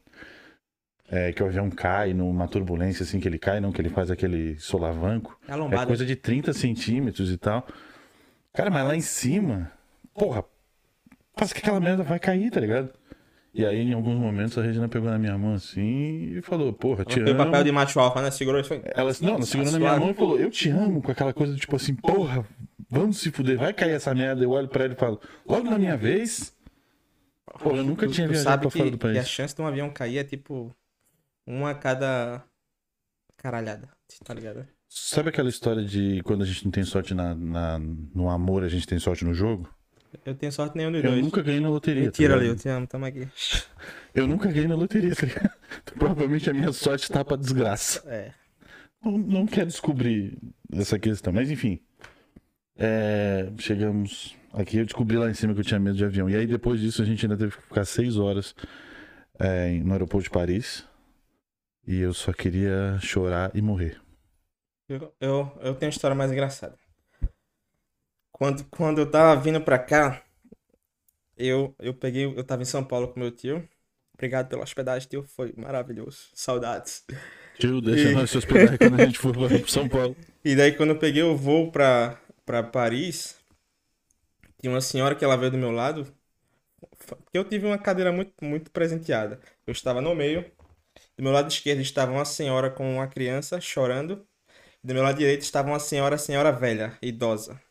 É, 1.12 1.32
que 1.34 1.42
o 1.42 1.46
avião 1.48 1.70
cai 1.70 2.14
numa 2.14 2.48
turbulência, 2.48 3.04
assim, 3.04 3.20
que 3.20 3.28
ele 3.28 3.40
cai, 3.40 3.60
não, 3.60 3.72
que 3.72 3.82
ele 3.82 3.90
faz 3.90 4.12
aquele 4.12 4.58
solavanco. 4.60 5.38
É 5.48 5.54
a 5.54 5.82
É 5.82 5.86
coisa 5.86 6.06
de 6.06 6.16
30 6.16 6.54
centímetros 6.54 7.32
e 7.32 7.38
tal. 7.38 7.66
Cara, 8.54 8.70
mas 8.70 8.86
lá 8.88 8.96
em 8.96 9.02
cima, 9.02 9.72
porra, 10.14 10.44
parece 11.36 11.54
que 11.54 11.60
aquela 11.62 11.80
merda 11.80 12.04
vai 12.04 12.20
cair, 12.20 12.52
tá 12.52 12.60
ligado? 12.60 12.92
E 13.54 13.66
aí, 13.66 13.80
em 13.82 13.94
alguns 13.94 14.18
momentos, 14.20 14.56
a 14.58 14.62
Regina 14.62 14.88
pegou 14.88 15.10
na 15.10 15.18
minha 15.18 15.36
mão 15.38 15.56
assim 15.56 16.36
e 16.38 16.42
falou, 16.44 16.72
porra, 16.72 17.04
te 17.04 17.16
fez 17.16 17.28
o 17.28 17.32
amo. 17.32 17.46
papel 17.46 17.64
de 17.64 17.72
macho 17.72 18.00
alfa, 18.00 18.22
né? 18.22 18.30
Segurou 18.30 18.62
e 18.62 18.64
foi. 18.64 18.82
Ela, 18.94 19.12
não, 19.22 19.34
ela 19.36 19.42
segurou 19.44 19.72
na 19.72 19.80
minha 19.80 19.98
mão 20.00 20.12
e 20.12 20.14
falou, 20.14 20.40
eu 20.40 20.52
te 20.52 20.70
amo, 20.70 21.02
com 21.02 21.12
aquela 21.12 21.34
coisa 21.34 21.56
tipo 21.56 21.76
assim, 21.76 21.96
porra, 21.96 22.46
vamos 22.88 23.18
se 23.20 23.32
fuder, 23.32 23.58
vai 23.58 23.74
cair 23.74 23.94
essa 23.94 24.14
merda. 24.14 24.44
Eu 24.44 24.52
olho 24.52 24.68
pra 24.68 24.84
ela 24.84 24.94
e 24.94 24.96
falo, 24.96 25.20
logo 25.48 25.64
na 25.68 25.80
minha 25.80 25.98
vez. 25.98 26.54
Pô, 27.64 27.72
eu 27.76 27.84
nunca 27.84 28.06
Tu- 28.06 28.14
tinha 28.14 28.28
viajado 28.28 28.62
pra 28.62 28.70
fora 28.70 28.92
do 28.92 28.98
que 29.00 29.08
a 29.08 29.14
país. 29.14 29.28
chance 29.28 29.56
de 29.56 29.62
um 29.64 29.66
avião 29.68 29.90
cair 29.90 30.20
é 30.20 30.24
tipo 30.24 30.74
uma 31.50 31.72
a 31.72 31.76
cada 31.76 32.44
caralhada, 33.38 33.90
tá 34.24 34.34
ligado? 34.34 34.68
Sabe 34.88 35.30
aquela 35.30 35.50
história 35.50 35.84
de 35.84 36.22
quando 36.24 36.44
a 36.44 36.46
gente 36.46 36.64
não 36.66 36.72
tem 36.72 36.84
sorte 36.84 37.14
na, 37.14 37.34
na- 37.36 37.80
no 37.80 38.30
amor, 38.30 38.64
a 38.64 38.68
gente 38.70 38.88
tem 38.88 39.00
sorte 39.00 39.24
no 39.26 39.34
jogo? 39.34 39.68
Eu 40.26 40.34
tenho 40.34 40.52
sorte 40.52 40.76
nenhum 40.76 40.92
dos 40.92 41.04
Eu 41.04 41.12
dois. 41.12 41.24
nunca 41.24 41.42
ganhei 41.44 41.60
na 41.60 41.70
loteria. 41.70 42.06
Mentira, 42.06 42.34
tá 42.34 42.40
ali, 42.40 42.48
eu 42.48 42.56
te 42.56 42.68
amo, 42.68 42.88
tamo 42.88 43.06
aqui. 43.06 43.28
Eu 44.14 44.26
nunca 44.28 44.52
ganhei 44.52 44.68
na 44.68 44.74
loteria, 44.76 45.16
tá 45.16 45.26
ligado? 45.28 45.52
Provavelmente 45.98 46.50
a 46.50 46.54
minha 46.54 46.72
sorte 46.74 47.08
tá 47.12 47.24
pra 47.24 47.38
desgraça. 47.38 48.02
É. 48.10 48.34
Não, 49.06 49.18
não 49.18 49.46
quero 49.46 49.68
descobrir 49.68 50.36
essa 50.74 50.98
questão, 50.98 51.32
mas 51.32 51.52
enfim. 51.52 51.80
É, 52.76 53.52
chegamos 53.60 54.36
aqui, 54.54 54.78
eu 54.78 54.86
descobri 54.86 55.16
lá 55.18 55.30
em 55.30 55.34
cima 55.36 55.54
que 55.54 55.60
eu 55.60 55.64
tinha 55.64 55.80
medo 55.80 55.96
de 55.96 56.04
avião. 56.06 56.28
E 56.30 56.36
aí 56.36 56.48
depois 56.48 56.80
disso 56.82 57.02
a 57.04 57.06
gente 57.06 57.24
ainda 57.26 57.38
teve 57.38 57.56
que 57.56 57.62
ficar 57.62 57.86
seis 57.86 58.18
horas 58.18 58.56
é, 59.38 59.74
no 59.80 59.92
aeroporto 59.94 60.24
de 60.24 60.30
Paris. 60.32 60.84
E 61.90 62.00
eu 62.00 62.14
só 62.14 62.32
queria 62.32 62.98
chorar 63.02 63.52
e 63.54 63.62
morrer. 63.62 64.00
Eu, 64.90 65.16
eu, 65.22 65.58
eu 65.62 65.76
tenho 65.76 65.90
uma 65.90 65.96
história 65.96 66.16
mais 66.16 66.32
engraçada. 66.32 66.78
Quando, 68.32 68.64
quando 68.72 68.98
eu 69.02 69.12
tava 69.12 69.40
vindo 69.40 69.62
pra 69.62 69.78
cá, 69.78 70.24
eu, 71.38 71.76
eu 71.80 71.94
peguei, 71.94 72.26
eu 72.26 72.44
tava 72.44 72.62
em 72.62 72.66
São 72.66 72.84
Paulo 72.84 73.08
com 73.10 73.20
meu 73.20 73.32
tio. 73.32 73.68
Obrigado 74.14 74.50
pela 74.50 74.64
hospedagem, 74.64 75.08
tio. 75.08 75.24
Foi 75.24 75.54
maravilhoso. 75.58 76.30
Saudades. 76.34 77.06
Tio, 77.58 77.82
deixa 77.82 78.10
E- 78.10 78.14
nós 78.14 78.30
se 78.30 78.38
hospedar 78.38 78.78
quando 78.78 78.96
a 78.96 79.06
gente 79.06 79.20
for 79.20 79.34
para 79.34 79.68
São 79.68 79.88
Paulo. 79.88 80.16
E 80.44 80.56
daí 80.56 80.72
quando 80.76 80.92
eu 80.92 81.00
peguei 81.00 81.24
o 81.24 81.36
voo 81.36 81.72
pra, 81.72 82.18
pra 82.46 82.64
Paris, 82.64 83.38
tinha 84.60 84.72
uma 84.72 84.82
senhora 84.82 85.16
que 85.16 85.24
ela 85.26 85.36
veio 85.38 85.52
do 85.52 85.58
meu 85.58 85.72
lado, 85.72 86.08
eu 87.34 87.44
tive 87.44 87.66
uma 87.66 87.78
cadeira 87.78 88.12
muito, 88.12 88.34
muito 88.44 88.72
presenteada. 88.72 89.40
Eu 89.66 89.72
estava 89.72 90.02
no 90.02 90.16
meio, 90.16 90.46
do 91.20 91.24
meu 91.24 91.34
lado 91.34 91.52
esquerdo 91.52 91.82
estava 91.82 92.14
uma 92.14 92.24
senhora 92.24 92.70
com 92.70 92.96
uma 92.96 93.06
criança 93.06 93.60
chorando, 93.60 94.26
do 94.82 94.94
meu 94.94 95.04
lado 95.04 95.18
direito 95.18 95.42
estava 95.42 95.68
uma 95.68 95.78
senhora, 95.78 96.18
senhora 96.18 96.50
velha, 96.50 96.98
idosa. 97.02 97.62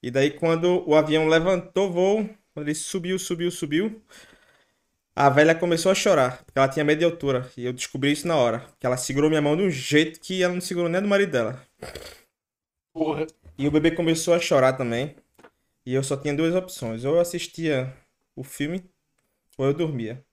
E 0.00 0.08
daí 0.08 0.30
quando 0.30 0.88
o 0.88 0.94
avião 0.94 1.26
levantou 1.26 1.90
voo, 1.90 2.30
quando 2.54 2.68
ele 2.68 2.74
subiu, 2.76 3.18
subiu, 3.18 3.50
subiu, 3.50 4.00
a 5.16 5.28
velha 5.28 5.52
começou 5.52 5.90
a 5.90 5.96
chorar, 5.96 6.44
porque 6.44 6.56
ela 6.60 6.68
tinha 6.68 6.84
medo 6.84 7.00
de 7.00 7.04
altura. 7.04 7.50
E 7.56 7.64
eu 7.64 7.72
descobri 7.72 8.12
isso 8.12 8.28
na 8.28 8.36
hora. 8.36 8.64
Que 8.78 8.86
ela 8.86 8.96
segurou 8.96 9.28
minha 9.28 9.42
mão 9.42 9.56
de 9.56 9.64
um 9.64 9.70
jeito 9.70 10.20
que 10.20 10.40
ela 10.40 10.54
não 10.54 10.60
segurou 10.60 10.88
nem 10.88 11.02
do 11.02 11.08
marido 11.08 11.32
dela. 11.32 11.66
Porra. 12.92 13.26
E 13.58 13.66
o 13.66 13.70
bebê 13.72 13.90
começou 13.90 14.32
a 14.32 14.38
chorar 14.38 14.74
também. 14.74 15.16
E 15.84 15.92
eu 15.92 16.04
só 16.04 16.16
tinha 16.16 16.32
duas 16.32 16.54
opções. 16.54 17.04
Ou 17.04 17.14
eu 17.16 17.20
assistia 17.20 17.92
o 18.36 18.44
filme, 18.44 18.88
ou 19.58 19.66
eu 19.66 19.74
dormia. 19.74 20.24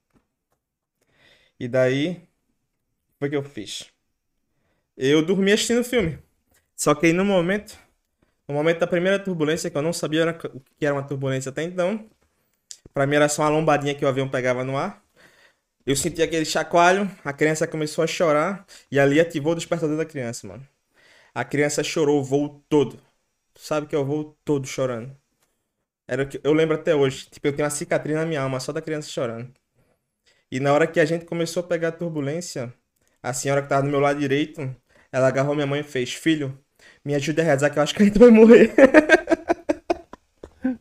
E 1.60 1.66
daí, 1.66 2.27
foi 3.18 3.28
que 3.28 3.36
eu 3.36 3.42
fiz? 3.42 3.90
Eu 4.96 5.24
dormi 5.24 5.52
assistindo 5.52 5.80
o 5.80 5.84
filme. 5.84 6.18
Só 6.76 6.94
que 6.94 7.06
aí 7.06 7.12
no 7.12 7.24
momento, 7.24 7.78
no 8.46 8.54
momento 8.54 8.78
da 8.80 8.86
primeira 8.86 9.18
turbulência, 9.18 9.70
que 9.70 9.76
eu 9.76 9.82
não 9.82 9.92
sabia 9.92 10.30
o 10.54 10.60
que 10.60 10.86
era 10.86 10.94
uma 10.94 11.02
turbulência 11.02 11.50
até 11.50 11.62
então, 11.62 12.08
pra 12.94 13.06
mim 13.06 13.16
era 13.16 13.28
só 13.28 13.42
uma 13.42 13.50
lombadinha 13.50 13.94
que 13.94 14.04
o 14.04 14.08
avião 14.08 14.28
pegava 14.28 14.64
no 14.64 14.76
ar. 14.76 15.02
Eu 15.86 15.96
senti 15.96 16.22
aquele 16.22 16.44
chacoalho, 16.44 17.10
a 17.24 17.32
criança 17.32 17.66
começou 17.66 18.04
a 18.04 18.06
chorar 18.06 18.66
e 18.90 19.00
ali 19.00 19.18
ativou 19.20 19.52
o 19.52 19.56
despertador 19.56 19.96
da 19.96 20.04
criança, 20.04 20.46
mano. 20.46 20.66
A 21.34 21.44
criança 21.44 21.82
chorou 21.82 22.20
o 22.20 22.24
voo 22.24 22.62
todo. 22.68 23.00
Sabe 23.54 23.86
que 23.86 23.94
é 23.96 23.98
o 23.98 24.04
voo 24.04 24.36
todo 24.44 24.66
chorando. 24.66 25.16
Era 26.06 26.22
o 26.24 26.28
que 26.28 26.40
eu 26.42 26.52
lembro 26.52 26.76
até 26.76 26.94
hoje. 26.94 27.28
Tipo, 27.30 27.48
eu 27.48 27.52
tenho 27.56 27.64
uma 27.64 27.70
cicatriz 27.70 28.16
na 28.16 28.26
minha 28.26 28.40
alma 28.42 28.60
só 28.60 28.72
da 28.72 28.82
criança 28.82 29.08
chorando. 29.08 29.52
E 30.50 30.60
na 30.60 30.72
hora 30.72 30.86
que 30.86 31.00
a 31.00 31.04
gente 31.04 31.24
começou 31.26 31.62
a 31.62 31.66
pegar 31.66 31.88
a 31.88 31.92
turbulência, 31.92 32.72
a 33.22 33.32
senhora 33.32 33.62
que 33.62 33.68
tava 33.68 33.82
do 33.82 33.88
meu 33.88 34.00
lado 34.00 34.18
direito, 34.18 34.74
ela 35.12 35.28
agarrou 35.28 35.54
minha 35.54 35.66
mãe 35.66 35.80
e 35.80 35.84
fez: 35.84 36.12
Filho, 36.12 36.58
me 37.04 37.14
ajuda 37.14 37.42
a 37.42 37.44
rezar 37.44 37.70
que 37.70 37.78
eu 37.78 37.82
acho 37.82 37.94
que 37.94 38.02
a 38.02 38.06
gente 38.06 38.18
vai 38.18 38.30
morrer. 38.30 38.72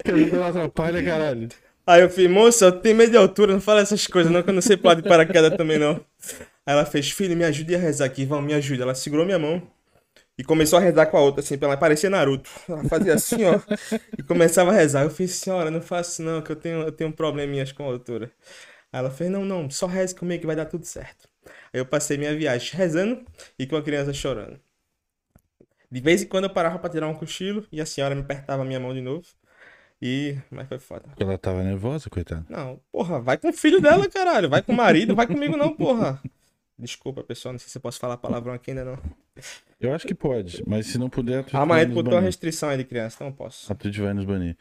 Que 0.04 0.36
atrapalha, 0.36 1.04
caralho. 1.04 1.50
Aí 1.86 2.02
eu 2.02 2.10
falei, 2.10 2.28
moça, 2.28 2.66
eu 2.66 2.72
tenho 2.74 2.98
medo 2.98 3.12
de 3.12 3.18
altura, 3.18 3.54
não 3.54 3.62
fala 3.62 3.80
essas 3.80 4.06
coisas 4.08 4.32
não, 4.32 4.44
que 4.44 4.50
eu 4.50 4.54
não 4.54 4.62
sei 4.62 4.76
pular 4.76 4.96
de 4.96 5.04
paraquedas 5.04 5.56
também 5.56 5.78
não. 5.78 5.94
Aí 6.66 6.74
ela 6.74 6.86
fez, 6.86 7.10
filho, 7.12 7.36
me 7.38 7.46
ajude 7.46 7.74
a 7.76 7.78
rezar 7.78 8.06
aqui, 8.06 8.26
vão, 8.26 8.42
me 8.42 8.54
ajuda. 8.54 8.84
Ela 8.84 8.94
segurou 8.96 9.26
minha 9.26 9.40
mão 9.40 9.62
e 10.38 10.44
começou 10.44 10.78
a 10.78 10.82
rezar 10.82 11.06
com 11.06 11.18
a 11.18 11.22
outra, 11.22 11.42
assim, 11.42 11.58
pra 11.58 11.70
ela 11.70 11.78
parecer 11.78 12.10
Naruto. 12.10 12.50
Ela 12.68 12.84
fazia 12.84 13.14
assim, 13.14 13.46
ó, 13.46 13.60
e 14.18 14.24
começava 14.24 14.72
a 14.72 14.74
rezar. 14.74 15.04
Eu 15.04 15.10
falei, 15.10 15.28
senhora, 15.30 15.72
não 15.72 15.82
faça 15.82 16.12
isso 16.12 16.24
não, 16.24 16.42
que 16.42 16.52
eu 16.52 16.56
tenho, 16.58 16.82
eu 16.82 16.92
tenho 16.92 17.12
probleminhas 17.14 17.72
com 17.72 17.84
a 17.84 17.88
altura. 17.88 18.32
Aí 18.92 19.00
ela 19.00 19.10
fez, 19.10 19.30
não, 19.30 19.46
não, 19.46 19.70
só 19.70 19.88
reze 19.88 20.14
comigo 20.14 20.42
que 20.42 20.48
vai 20.48 20.56
dar 20.58 20.66
tudo 20.66 20.86
certo. 20.86 21.30
Aí 21.74 21.80
eu 21.80 21.86
passei 21.86 22.18
minha 22.18 22.36
viagem 22.36 22.78
rezando 22.78 23.26
e 23.58 23.66
com 23.66 23.76
a 23.76 23.82
criança 23.82 24.14
chorando. 24.14 24.60
De 25.90 26.02
vez 26.02 26.22
em 26.22 26.28
quando 26.28 26.46
eu 26.46 26.50
parava 26.50 26.78
pra 26.80 26.90
tirar 26.90 27.08
um 27.08 27.14
cochilo 27.14 27.66
e 27.72 27.80
a 27.80 27.86
senhora 27.86 28.14
me 28.14 28.22
apertava 28.22 28.64
a 28.64 28.66
minha 28.66 28.80
mão 28.80 28.94
de 28.94 29.02
novo. 29.02 29.26
E. 30.02 30.38
Mas 30.52 30.68
foi 30.68 30.80
foda. 30.80 31.06
Ela 31.20 31.38
tava 31.38 31.64
nervosa, 31.64 32.10
coitada. 32.10 32.46
Não, 32.50 32.80
porra, 32.92 33.20
vai 33.20 33.38
com 33.38 33.50
o 33.50 33.54
filho 33.54 33.82
dela, 33.82 34.08
caralho. 34.10 34.50
Vai 34.50 34.62
com 34.62 34.74
o 34.74 34.76
marido, 34.76 35.16
vai 35.16 35.26
comigo 35.26 35.58
não, 35.58 35.76
porra. 35.76 36.22
Desculpa, 36.78 37.24
pessoal, 37.24 37.54
não 37.54 37.60
sei 37.60 37.70
se 37.70 37.78
eu 37.78 37.82
posso 37.82 38.00
falar 38.00 38.18
palavrão 38.18 38.54
aqui 38.54 38.70
ainda 38.70 38.86
não. 38.86 39.00
Eu 39.80 39.94
acho 39.94 40.06
que 40.06 40.14
pode, 40.14 40.64
mas 40.68 40.86
se 40.86 41.00
não 41.00 41.10
puder, 41.10 41.44
tu 41.44 41.58
Ah, 41.58 41.66
mas 41.66 41.82
ele 41.84 41.94
botou 41.94 42.14
uma 42.14 42.22
restrição 42.22 42.70
aí 42.70 42.78
de 42.78 42.84
criança, 42.84 43.16
então 43.16 43.28
eu 43.28 43.34
posso. 43.34 43.72
A 43.72 43.76
Twitch 43.76 43.98
vai 43.98 44.14
nos 44.14 44.26
banir. 44.26 44.56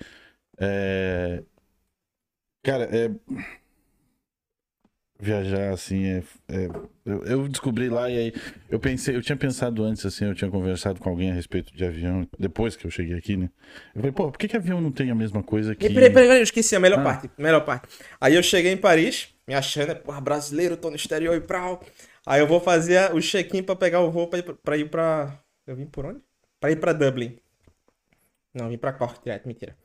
É... 0.58 1.42
Cara, 2.62 2.84
é. 2.84 3.10
Viajar 5.18 5.72
assim 5.72 6.04
é. 6.06 6.22
é- 6.48 6.68
Eu, 7.06 7.24
eu 7.24 7.48
descobri 7.48 7.88
lá 7.88 8.10
e 8.10 8.18
aí. 8.18 8.32
Eu 8.68 8.78
pensei, 8.78 9.16
eu 9.16 9.22
tinha 9.22 9.36
pensado 9.36 9.82
antes, 9.84 10.04
assim, 10.04 10.26
eu 10.26 10.34
tinha 10.34 10.50
conversado 10.50 11.00
com 11.00 11.08
alguém 11.08 11.30
a 11.30 11.34
respeito 11.34 11.74
de 11.74 11.84
avião, 11.84 12.28
depois 12.38 12.76
que 12.76 12.86
eu 12.86 12.90
cheguei 12.90 13.16
aqui, 13.16 13.36
né? 13.36 13.48
Eu 13.94 14.00
falei, 14.02 14.12
pô, 14.12 14.30
por 14.30 14.36
que, 14.38 14.46
que 14.48 14.56
avião 14.56 14.80
não 14.80 14.92
tem 14.92 15.10
a 15.10 15.14
mesma 15.14 15.42
coisa 15.42 15.74
que. 15.74 15.86
E 15.86 15.88
peraí, 15.94 16.10
peraí, 16.10 16.26
peraí, 16.26 16.40
eu 16.40 16.42
esqueci 16.42 16.76
a 16.76 16.80
melhor 16.80 16.98
Ah. 17.00 17.02
parte. 17.04 17.30
Melhor 17.38 17.64
parte. 17.64 17.88
Aí 18.20 18.34
eu 18.34 18.42
cheguei 18.42 18.72
em 18.72 18.76
Paris, 18.76 19.28
me 19.48 19.54
achando, 19.54 19.96
porra, 19.96 20.20
brasileiro, 20.20 20.76
tô 20.76 20.90
no 20.90 20.96
exterior 20.96 21.34
e 21.34 21.40
prau. 21.40 21.82
Aí 22.26 22.40
eu 22.40 22.46
vou 22.46 22.60
fazer 22.60 23.14
o 23.14 23.20
check-in 23.20 23.62
pra 23.62 23.76
pegar 23.76 24.00
o 24.02 24.10
voo 24.10 24.26
pra 24.28 24.38
ir 24.40 24.42
pra, 24.42 24.54
pra 24.54 24.76
ir 24.76 24.90
pra. 24.90 25.38
Eu 25.66 25.76
vim 25.76 25.86
por 25.86 26.04
onde? 26.06 26.20
Pra 26.60 26.70
ir 26.72 26.76
pra 26.76 26.92
Dublin. 26.92 27.38
Não, 28.52 28.68
vim 28.68 28.76
pra 28.78 28.92
Cork 28.92 29.22
direto, 29.22 29.46
mentira. 29.46 29.76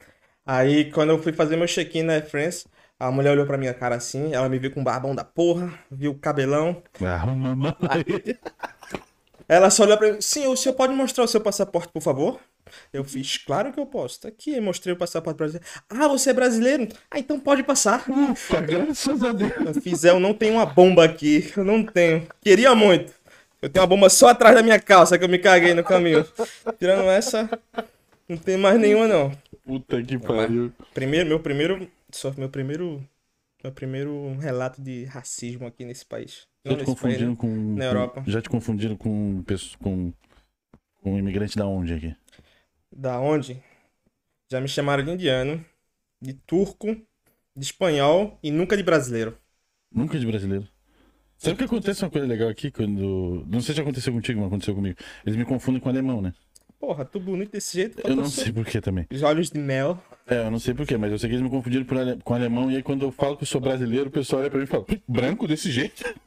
Aí 0.46 0.92
quando 0.92 1.12
eu 1.12 1.20
fui 1.22 1.32
fazer 1.34 1.56
meu 1.56 1.68
check-in 1.68 2.04
na 2.04 2.14
Air 2.14 2.26
France, 2.30 2.66
a 3.02 3.12
mulher 3.12 3.32
olhou 3.32 3.48
pra 3.48 3.58
minha 3.58 3.74
cara 3.74 3.96
assim, 3.96 4.32
ela 4.32 4.48
me 4.48 4.60
viu 4.60 4.70
com 4.70 4.84
barbão 4.84 5.16
da 5.16 5.24
porra, 5.24 5.74
viu 5.90 6.12
o 6.12 6.16
cabelão. 6.16 6.84
Ah, 7.02 7.26
mamãe. 7.26 7.74
Ela 9.50 9.70
só 9.70 9.84
olhou 9.84 9.98
pra 9.98 10.14
mim, 10.14 10.22
sim, 10.22 10.48
o 10.48 10.56
senhor 10.56 10.76
pode 10.76 10.94
mostrar 10.94 11.26
o 11.26 11.28
seu 11.28 11.42
passaporte, 11.42 11.92
por 11.92 12.02
favor? 12.02 12.40
Eu 12.94 13.04
fiz, 13.04 13.38
claro 13.38 13.74
que 13.74 13.80
eu 13.80 13.86
posso. 13.86 14.22
Tá 14.22 14.28
aqui, 14.30 14.62
mostrei 14.62 14.94
o 14.94 14.98
passaporte 14.98 15.36
brasileiro. 15.36 15.68
Ah, 15.90 16.08
você 16.08 16.30
é 16.30 16.34
brasileiro? 16.34 16.88
Ah, 17.10 17.20
então 17.20 17.38
pode 17.38 17.64
passar. 17.64 18.06
Ufa, 18.08 18.62
graças 18.62 19.22
a 19.22 19.34
Deus. 19.34 19.52
Eu 19.66 19.82
fiz, 19.82 20.04
eu 20.06 20.20
não 20.20 20.34
tenho 20.34 20.54
uma 20.54 20.66
bomba 20.66 21.04
aqui. 21.04 21.52
Eu 21.58 21.66
não 21.66 21.84
tenho. 21.84 22.26
Queria 22.40 22.74
muito. 22.74 23.12
Eu 23.62 23.68
tenho 23.68 23.82
uma 23.84 23.90
bomba 23.90 24.10
só 24.10 24.30
atrás 24.30 24.56
da 24.56 24.64
minha 24.64 24.80
calça 24.80 25.18
que 25.18 25.26
eu 25.26 25.30
me 25.30 25.40
caguei 25.40 25.74
no 25.74 25.84
caminho. 25.84 26.26
Tirando 26.80 27.10
essa, 27.10 27.50
não 28.30 28.38
tem 28.38 28.56
mais 28.56 28.80
nenhuma 28.80 29.08
não. 29.08 29.32
Puta 29.66 30.02
que 30.02 30.18
pariu. 30.18 30.72
Primeiro, 30.94 31.28
meu 31.28 31.40
primeiro, 31.40 31.90
só 32.18 32.32
meu 32.38 32.50
primeiro, 32.50 33.04
meu 33.64 33.72
primeiro 33.72 34.36
relato 34.40 34.82
de 34.82 35.06
racismo 35.06 35.66
aqui 35.68 35.86
nesse 35.86 36.06
país. 36.06 36.48
Já 36.66 36.72
Não 36.72 36.78
te 36.78 36.86
confundiram 36.86 37.30
né? 37.32 37.36
com. 37.36 37.48
Na 37.48 37.80
com- 37.80 37.84
Europa. 37.84 38.24
Já 38.28 38.42
te 38.42 38.50
confundiram 38.50 38.96
com. 38.96 39.44
com. 39.80 40.14
com 41.02 41.14
um 41.14 41.18
imigrante 41.18 41.58
da 41.58 41.66
onde 41.66 41.94
aqui? 41.94 42.16
Da 42.92 43.20
onde? 43.20 43.62
Já 44.52 44.60
me 44.60 44.68
chamaram 44.68 45.04
de 45.04 45.12
indiano, 45.12 45.64
de 46.22 46.34
turco, 46.34 46.88
de 47.56 47.64
espanhol 47.64 48.38
e 48.44 48.52
nunca 48.52 48.76
de 48.78 48.84
brasileiro. 48.84 49.38
Nunca 49.92 50.20
de 50.20 50.26
brasileiro. 50.26 50.68
Sabe 51.38 51.58
que 51.58 51.64
acontece 51.64 52.04
uma 52.04 52.12
coisa 52.12 52.28
legal 52.28 52.50
aqui 52.50 52.70
quando. 52.70 53.44
Não 53.48 53.62
sei 53.62 53.74
se 53.74 53.82
aconteceu 53.82 54.14
contigo, 54.14 54.40
mas 54.40 54.48
aconteceu 54.48 54.76
comigo. 54.76 54.98
Eles 55.26 55.36
me 55.36 55.46
confundem 55.46 55.82
com 55.82 55.90
alemão, 55.90 56.22
né? 56.22 56.34
Porra, 56.82 57.06
tu 57.06 57.20
bonito 57.20 57.52
desse 57.52 57.78
jeito. 57.78 58.02
Eu 58.06 58.16
não 58.16 58.26
sei 58.26 58.52
por 58.52 58.66
que 58.66 58.82
também. 58.82 59.06
Os 59.12 59.22
olhos 59.22 59.52
de 59.52 59.60
mel. 59.60 60.04
É, 60.26 60.40
eu 60.48 60.50
não 60.52 60.58
sei 60.58 60.74
por 60.74 60.88
quê, 60.88 60.98
mas 60.98 61.12
eu 61.12 61.20
sei 61.20 61.30
que 61.30 61.36
eles 61.36 61.44
me 61.44 61.50
confundiram 61.50 61.86
ale- 62.00 62.20
com 62.24 62.34
alemão. 62.34 62.72
E 62.72 62.76
aí 62.78 62.82
quando 62.82 63.04
eu 63.04 63.12
falo 63.12 63.38
que 63.38 63.44
eu 63.44 63.48
sou 63.48 63.62
brasileiro, 63.62 64.08
o 64.10 64.12
pessoal 64.12 64.42
olha 64.42 64.50
pra 64.50 64.58
mim 64.58 64.64
e 64.66 64.68
fala: 64.68 64.84
"Ih, 64.90 65.00
branco 65.08 65.48
desse 65.48 65.70
jeito? 65.72 66.04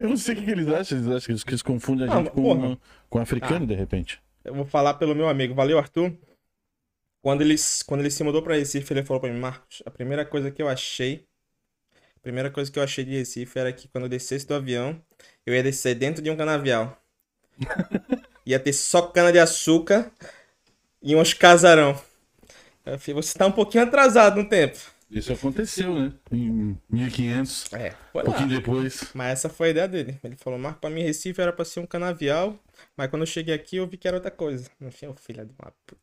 Eu 0.00 0.08
não 0.08 0.16
sei 0.16 0.34
o 0.34 0.38
que, 0.38 0.44
que 0.44 0.50
eles 0.50 0.66
acham. 0.66 0.98
Eles 0.98 1.08
acham 1.08 1.20
que 1.26 1.30
eles, 1.30 1.44
que 1.44 1.50
eles 1.50 1.62
confundem 1.62 2.08
a 2.08 2.16
gente 2.18 2.30
com, 2.32 2.76
com 3.08 3.18
africano, 3.20 3.64
de 3.64 3.74
repente. 3.76 4.20
Eu 4.44 4.52
vou 4.52 4.64
falar 4.66 4.94
pelo 4.94 5.14
meu 5.14 5.28
amigo. 5.28 5.54
Valeu, 5.54 5.78
Arthur. 5.78 6.12
Quando 7.20 7.42
ele, 7.42 7.54
quando 7.86 8.00
ele 8.00 8.10
se 8.10 8.24
mudou 8.24 8.42
pra 8.42 8.56
Recife, 8.56 8.92
ele 8.92 9.04
falou 9.04 9.20
pra 9.20 9.30
mim, 9.32 9.38
Marcos, 9.38 9.80
a 9.86 9.92
primeira 9.92 10.24
coisa 10.26 10.50
que 10.50 10.60
eu 10.60 10.68
achei, 10.68 11.24
a 12.16 12.20
primeira 12.20 12.50
coisa 12.50 12.68
que 12.72 12.80
eu 12.80 12.82
achei 12.82 13.04
de 13.04 13.12
Recife 13.12 13.56
era 13.56 13.72
que 13.72 13.86
quando 13.86 14.04
eu 14.04 14.08
descesse 14.10 14.44
do 14.44 14.54
avião, 14.54 15.00
eu 15.46 15.54
ia 15.54 15.62
descer 15.62 15.94
dentro 15.94 16.20
de 16.20 16.28
um 16.32 16.36
canavial. 16.36 17.00
ia 18.46 18.58
ter 18.60 18.72
só 18.72 19.02
cana 19.02 19.32
de 19.32 19.38
açúcar 19.38 20.10
e 21.02 21.16
uns 21.16 21.34
casarão. 21.34 22.00
Eu 22.84 22.98
falei, 22.98 23.22
você 23.22 23.38
tá 23.38 23.46
um 23.46 23.52
pouquinho 23.52 23.84
atrasado 23.84 24.42
no 24.42 24.48
tempo. 24.48 24.78
Isso 25.10 25.32
aconteceu, 25.32 25.94
né? 25.94 26.12
Em 26.30 26.76
1500, 26.88 27.66
É, 27.70 27.90
um 27.90 27.96
foi 28.12 28.24
pouquinho 28.24 28.48
lá. 28.48 28.48
depois. 28.48 29.14
Mas 29.14 29.32
essa 29.32 29.48
foi 29.48 29.68
a 29.68 29.70
ideia 29.70 29.88
dele. 29.88 30.20
Ele 30.24 30.36
falou, 30.36 30.58
Marco, 30.58 30.80
pra 30.80 30.90
mim 30.90 31.02
Recife 31.02 31.40
era 31.40 31.52
pra 31.52 31.64
ser 31.64 31.80
um 31.80 31.86
canavial, 31.86 32.58
mas 32.96 33.08
quando 33.10 33.22
eu 33.22 33.26
cheguei 33.26 33.54
aqui 33.54 33.76
eu 33.76 33.86
vi 33.88 33.96
que 33.98 34.08
era 34.08 34.16
outra 34.18 34.30
coisa. 34.30 34.70
Enfim, 34.80 35.06
o 35.08 35.14
filho 35.14 35.44
de 35.46 35.54
uma 35.60 35.72
puta. 35.86 36.02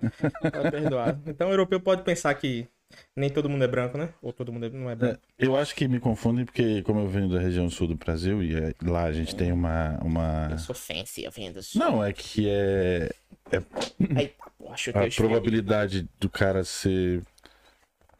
Tá 0.52 0.64
perdoado. 0.64 1.22
Então 1.30 1.48
o 1.48 1.52
europeu 1.52 1.80
pode 1.80 2.02
pensar 2.02 2.34
que 2.34 2.68
nem 3.16 3.30
todo 3.30 3.48
mundo 3.48 3.64
é 3.64 3.68
branco, 3.68 3.98
né? 3.98 4.12
Ou 4.22 4.32
todo 4.32 4.52
mundo 4.52 4.66
é- 4.66 4.70
não 4.70 4.88
é 4.90 4.94
branco. 4.94 5.20
É, 5.38 5.44
eu 5.46 5.56
acho 5.56 5.74
que 5.74 5.86
me 5.88 6.00
confundem 6.00 6.44
porque, 6.44 6.82
como 6.82 7.00
eu 7.00 7.08
venho 7.08 7.28
da 7.28 7.38
região 7.38 7.68
sul 7.68 7.88
do 7.88 7.96
Brasil, 7.96 8.42
e 8.42 8.56
é- 8.56 8.74
lá 8.82 9.04
a 9.04 9.12
gente 9.12 9.34
tem 9.34 9.52
uma. 9.52 9.98
uma... 10.02 10.56
sou 10.58 10.74
fancy, 10.74 11.24
eu 11.24 11.30
venho 11.30 11.52
do 11.52 11.62
sul. 11.62 11.80
Não, 11.80 12.02
é 12.02 12.12
que 12.12 12.48
é. 12.48 13.10
Eita, 13.50 14.34
porra, 14.58 14.76
chutei 14.76 15.06
A 15.06 15.10
probabilidade 15.10 16.08
do 16.20 16.28
cara 16.28 16.64
ser 16.64 17.22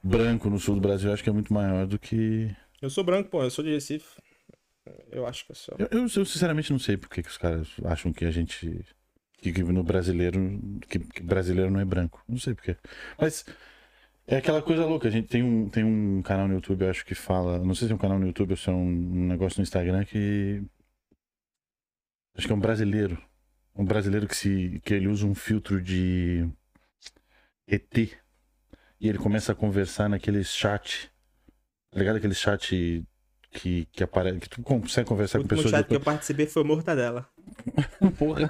branco 0.03 0.49
no 0.49 0.59
sul 0.59 0.75
do 0.77 0.81
Brasil 0.81 1.09
eu 1.09 1.15
acho 1.15 1.23
que 1.23 1.31
é 1.31 1.33
muito 1.33 1.53
maior 1.53 1.87
do 1.87 1.99
que. 1.99 2.55
Eu 2.81 2.91
sou 2.91 3.05
branco, 3.05 3.29
pô, 3.29 3.43
eu 3.43 3.51
sou 3.51 3.65
de 3.65 3.73
Recife. 3.73 4.07
Eu 5.11 5.27
acho 5.27 5.45
que 5.45 5.53
eu 5.53 5.57
sou. 5.57 5.77
Eu, 5.79 5.89
eu, 5.91 6.01
eu 6.03 6.09
sinceramente 6.25 6.71
não 6.73 6.79
sei 6.79 6.97
por 6.97 7.11
que 7.11 7.23
que 7.23 7.29
os 7.29 7.37
caras 7.39 7.69
acham 7.85 8.13
que 8.13 8.25
a 8.25 8.31
gente. 8.31 8.85
Que, 9.41 9.53
que 9.53 9.63
no 9.63 9.83
brasileiro. 9.83 10.61
Que, 10.89 10.99
que 10.99 11.23
brasileiro 11.23 11.71
não 11.71 11.81
é 11.81 11.85
branco. 11.85 12.23
Não 12.29 12.39
sei 12.39 12.55
porquê. 12.55 12.77
Mas. 13.19 13.45
É 14.31 14.37
aquela 14.37 14.61
coisa 14.61 14.85
louca. 14.85 15.09
A 15.09 15.11
gente 15.11 15.27
tem 15.27 15.43
um, 15.43 15.71
tem 15.71 15.83
um 15.83 16.21
canal 16.23 16.47
no 16.47 16.55
YouTube, 16.55 16.83
eu 16.83 16.91
acho 16.91 17.05
que 17.05 17.15
fala. 17.15 17.59
Não 17.65 17.75
sei 17.75 17.87
se 17.89 17.93
é 17.93 17.97
um 17.97 17.99
canal 17.99 18.19
no 18.19 18.27
YouTube 18.27 18.51
ou 18.51 18.57
se 18.59 18.69
é 18.69 18.73
um, 18.73 19.27
negócio 19.27 19.59
no 19.59 19.63
Instagram 19.63 20.05
que. 20.05 20.63
Acho 22.37 22.47
que 22.47 22.53
é 22.53 22.57
um 22.57 22.61
brasileiro. 22.61 23.19
um 23.75 23.85
brasileiro 23.87 24.29
que 24.29 24.37
se 24.37 24.81
que 24.85 24.93
ele 24.95 25.09
usa 25.09 25.27
um 25.27 25.35
filtro 25.35 25.81
de 25.81 26.47
ET 27.67 27.97
e 29.01 29.09
ele 29.09 29.19
começa 29.19 29.53
a 29.53 29.55
conversar 29.55 30.11
naquele 30.11 30.45
chat. 30.45 31.11
Tá 31.91 31.99
ligado? 31.99 32.17
Aquele 32.17 32.35
chat 32.35 33.03
que, 33.51 33.87
que 33.87 34.03
aparece. 34.03 34.41
Que 34.41 34.49
tu 34.49 34.63
consegue 34.63 35.09
conversar 35.09 35.39
O 35.39 35.43
com 35.43 35.49
pessoas 35.49 35.71
chat 35.71 35.87
que 35.87 35.97
eu 35.97 36.01
participei 36.01 36.47
foi 36.47 36.63
o 36.63 36.67
Mortadela. 36.67 37.29
Porra. 38.19 38.49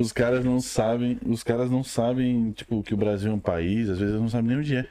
os 0.00 0.12
caras 0.12 0.44
não 0.44 0.60
sabem. 0.60 1.18
Os 1.26 1.42
caras 1.42 1.70
não 1.70 1.82
sabem, 1.82 2.52
tipo, 2.52 2.82
que 2.82 2.94
o 2.94 2.96
Brasil 2.96 3.30
é 3.30 3.34
um 3.34 3.40
país, 3.40 3.88
às 3.88 3.98
vezes 3.98 4.14
eles 4.14 4.20
não 4.20 4.28
sabem 4.28 4.48
nem 4.48 4.58
onde 4.58 4.76
é. 4.76 4.88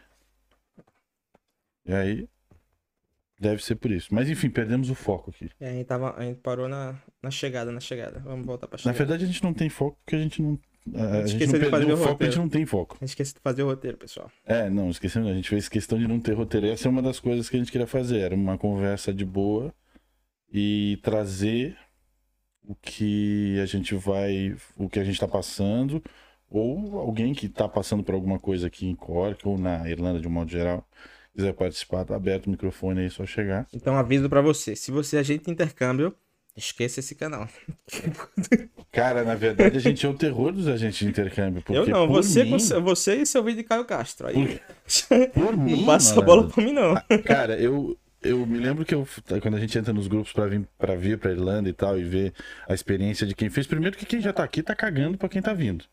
E 1.85 1.93
aí. 1.93 2.29
Deve 3.41 3.63
ser 3.63 3.75
por 3.75 3.89
isso. 3.89 4.13
Mas 4.13 4.29
enfim, 4.29 4.49
perdemos 4.49 4.89
o 4.89 4.95
foco 4.95 5.29
aqui. 5.29 5.49
E 5.61 5.65
a 5.65 5.71
gente, 5.71 5.85
tava, 5.85 6.13
a 6.17 6.23
gente 6.23 6.41
parou 6.41 6.67
na, 6.67 7.01
na 7.23 7.31
chegada, 7.31 7.71
na 7.71 7.79
chegada. 7.79 8.19
Vamos 8.19 8.45
voltar 8.45 8.67
pra 8.67 8.75
Na 8.75 8.79
chegada. 8.79 8.97
verdade, 8.97 9.23
a 9.23 9.27
gente 9.27 9.41
não 9.41 9.53
tem 9.53 9.69
foco 9.69 9.97
porque 10.03 10.17
a 10.17 10.19
gente 10.19 10.41
não. 10.41 10.59
A, 10.95 11.19
a 11.19 11.27
gente 11.27 11.45
não 11.47 11.59
de 11.59 11.69
fazer 11.69 11.91
o 11.91 11.93
o 11.93 11.97
foco 11.97 12.09
porque 12.09 12.23
a 12.23 12.27
gente 12.27 12.39
roteiro. 12.39 12.41
não 12.41 12.49
tem 12.49 12.65
foco. 12.65 12.97
A 12.99 13.05
gente 13.05 13.09
esqueceu 13.09 13.35
de 13.35 13.41
fazer 13.41 13.63
o 13.63 13.67
roteiro, 13.67 13.97
pessoal. 13.97 14.31
É, 14.45 14.69
não, 14.69 14.89
esquecendo, 14.89 15.27
a 15.27 15.33
gente 15.33 15.49
fez 15.49 15.69
questão 15.69 15.97
de 15.99 16.07
não 16.07 16.19
ter 16.19 16.33
roteiro. 16.33 16.67
Essa 16.67 16.87
é 16.87 16.91
uma 16.91 17.01
das 17.01 17.19
coisas 17.19 17.49
que 17.49 17.55
a 17.55 17.59
gente 17.59 17.71
queria 17.71 17.87
fazer. 17.87 18.19
Era 18.19 18.35
uma 18.35 18.57
conversa 18.57 19.13
de 19.13 19.25
boa 19.25 19.73
e 20.51 20.99
trazer 21.03 21.77
o 22.63 22.75
que 22.75 23.59
a 23.59 23.65
gente 23.65 23.95
vai, 23.95 24.55
o 24.77 24.89
que 24.89 24.99
a 24.99 25.03
gente 25.03 25.19
tá 25.19 25.27
passando, 25.27 26.03
ou 26.49 26.99
alguém 26.99 27.33
que 27.33 27.49
tá 27.49 27.67
passando 27.67 28.03
por 28.03 28.13
alguma 28.13 28.39
coisa 28.39 28.67
aqui 28.67 28.87
em 28.87 28.95
Cork 28.95 29.47
ou 29.47 29.57
na 29.57 29.89
Irlanda 29.89 30.19
de 30.19 30.27
um 30.27 30.31
modo 30.31 30.51
geral, 30.51 30.87
quiser 31.35 31.53
participar, 31.53 32.05
tá 32.05 32.15
aberto 32.15 32.47
o 32.47 32.49
microfone 32.51 33.01
aí, 33.01 33.05
é 33.07 33.09
só 33.09 33.25
chegar. 33.25 33.67
Então 33.73 33.95
aviso 33.95 34.29
pra 34.29 34.41
você, 34.41 34.75
se 34.75 34.91
você 34.91 35.17
agente 35.17 35.49
intercâmbio, 35.49 36.15
esqueça 36.59 36.99
esse 36.99 37.15
canal. 37.15 37.47
Cara, 38.91 39.23
na 39.23 39.35
verdade 39.35 39.77
a 39.77 39.81
gente 39.81 40.05
é 40.05 40.09
o 40.09 40.13
terror 40.13 40.51
dos 40.51 40.67
agentes 40.67 40.99
de 40.99 41.07
intercâmbio. 41.07 41.61
Porque 41.61 41.77
eu 41.77 41.87
não, 41.87 42.07
por 42.07 42.23
você, 42.23 42.43
mim, 42.43 42.57
você 42.81 43.15
e 43.17 43.25
seu 43.25 43.43
vídeo 43.43 43.57
de 43.57 43.63
Caio 43.63 43.85
Castro. 43.85 44.27
Aí. 44.27 44.59
por 45.33 45.55
mim, 45.57 45.77
não 45.77 45.85
passa 45.85 46.19
a 46.19 46.23
bola 46.23 46.47
pra 46.47 46.63
mim, 46.63 46.73
não. 46.73 46.95
Cara, 47.23 47.59
eu, 47.59 47.97
eu 48.21 48.45
me 48.45 48.57
lembro 48.57 48.83
que 48.83 48.93
eu, 48.93 49.07
quando 49.41 49.55
a 49.55 49.59
gente 49.59 49.77
entra 49.77 49.93
nos 49.93 50.07
grupos 50.07 50.33
pra 50.33 50.47
vir 50.47 50.67
para 50.77 50.95
vir 50.95 51.17
pra 51.17 51.31
Irlanda 51.31 51.69
e 51.69 51.73
tal 51.73 51.99
e 51.99 52.03
ver 52.03 52.33
a 52.67 52.73
experiência 52.73 53.25
de 53.25 53.35
quem 53.35 53.49
fez, 53.49 53.67
primeiro 53.67 53.97
que 53.97 54.05
quem 54.05 54.21
já 54.21 54.33
tá 54.33 54.43
aqui 54.43 54.63
tá 54.63 54.75
cagando 54.75 55.17
pra 55.17 55.29
quem 55.29 55.41
tá 55.41 55.53
vindo. 55.53 55.85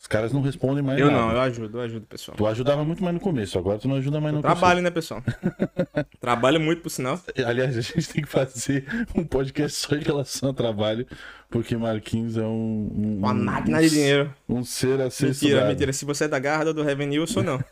Os 0.00 0.06
caras 0.06 0.32
não 0.32 0.40
respondem 0.40 0.82
mais 0.82 0.98
Eu 0.98 1.10
nada. 1.10 1.18
não, 1.26 1.30
eu 1.32 1.40
ajudo, 1.42 1.76
eu 1.78 1.82
ajudo, 1.82 2.06
pessoal. 2.06 2.34
Tu 2.34 2.46
ajudava 2.46 2.82
muito 2.82 3.02
mais 3.04 3.12
no 3.12 3.20
começo, 3.20 3.58
agora 3.58 3.78
tu 3.78 3.86
não 3.86 3.96
ajuda 3.96 4.18
mais 4.18 4.34
no 4.34 4.40
Trabalho, 4.40 4.80
né, 4.80 4.88
pessoal? 4.90 5.22
Trabalho 6.18 6.58
muito, 6.58 6.80
por 6.80 6.88
sinal. 6.88 7.20
Aliás, 7.44 7.76
a 7.76 7.80
gente 7.82 8.08
tem 8.08 8.22
que 8.22 8.28
fazer 8.28 8.86
um 9.14 9.22
podcast 9.24 9.76
só 9.76 9.94
em 9.94 10.00
relação 10.00 10.48
ao 10.48 10.54
trabalho, 10.54 11.06
porque 11.50 11.76
Marquinhos 11.76 12.38
é 12.38 12.42
um. 12.42 12.90
um 12.96 13.18
Uma 13.18 13.32
um- 13.32 13.44
máquina 13.44 13.78
de 13.82 13.90
dinheiro. 13.90 14.34
Um 14.48 14.64
ser 14.64 15.02
a 15.02 15.10
ser 15.10 15.26
Mentira, 15.26 15.48
estudado. 15.50 15.68
mentira. 15.68 15.92
Se 15.92 16.04
você 16.06 16.24
é 16.24 16.28
da 16.28 16.38
Garda 16.38 16.68
ou 16.70 16.74
do 16.74 16.82
Revenue, 16.82 17.16
eu 17.16 17.26
sou 17.26 17.42
não. 17.42 17.62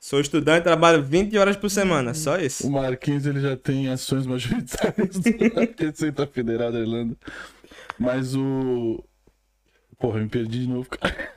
Sou 0.00 0.20
estudante, 0.20 0.64
trabalho 0.64 1.00
20 1.04 1.38
horas 1.38 1.56
por 1.56 1.70
semana, 1.70 2.14
só 2.14 2.36
isso. 2.36 2.66
O 2.66 2.70
Marquinhos 2.72 3.26
ele 3.26 3.40
já 3.40 3.56
tem 3.56 3.88
ações 3.90 4.26
majoritárias 4.26 5.18
da 5.20 5.30
Receita 5.86 6.26
Federal 6.26 6.72
da 6.72 6.80
Irlanda. 6.80 7.16
Mas 7.96 8.34
o. 8.34 9.04
Porra, 10.00 10.18
eu 10.18 10.24
me 10.24 10.28
perdi 10.28 10.62
de 10.62 10.68
novo, 10.68 10.88
cara. 10.90 11.35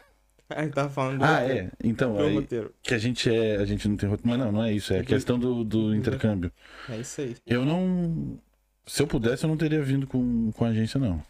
A 0.50 0.64
gente 0.64 0.74
tava 0.74 0.90
falando 0.90 1.20
do, 1.20 1.26
Ah, 1.26 1.42
é. 1.44 1.72
Então, 1.84 2.16
do 2.16 2.24
aí, 2.24 2.36
roteiro. 2.36 2.74
que 2.82 2.94
a 2.94 2.98
gente 2.98 3.34
é. 3.34 3.58
A 3.58 3.66
gente 3.66 3.88
não 3.88 3.96
tem 3.96 4.10
roteiro. 4.10 4.30
Mas 4.30 4.40
não, 4.40 4.52
não 4.52 4.64
é 4.64 4.74
isso. 4.74 4.94
É 4.94 5.00
a 5.00 5.04
questão 5.04 5.40
do, 5.40 5.64
do 5.64 5.96
intercâmbio. 5.96 6.52
É 6.90 6.98
isso 6.98 7.22
aí. 7.22 7.36
Eu 7.46 7.64
não. 7.66 8.40
Se 8.86 9.02
eu 9.04 9.08
pudesse, 9.08 9.44
eu 9.44 9.50
não 9.50 9.58
teria 9.58 9.82
vindo 9.84 10.08
com, 10.08 10.52
com 10.52 10.66
a 10.66 10.70
agência, 10.70 11.00
não. 11.00 11.24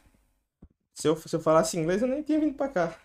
Se 0.95 1.07
eu, 1.07 1.15
se 1.15 1.35
eu 1.35 1.39
falasse 1.39 1.77
inglês, 1.77 2.01
eu 2.01 2.07
nem 2.07 2.23
tinha 2.23 2.39
vindo 2.39 2.53
pra 2.53 2.69
cá. 2.69 2.95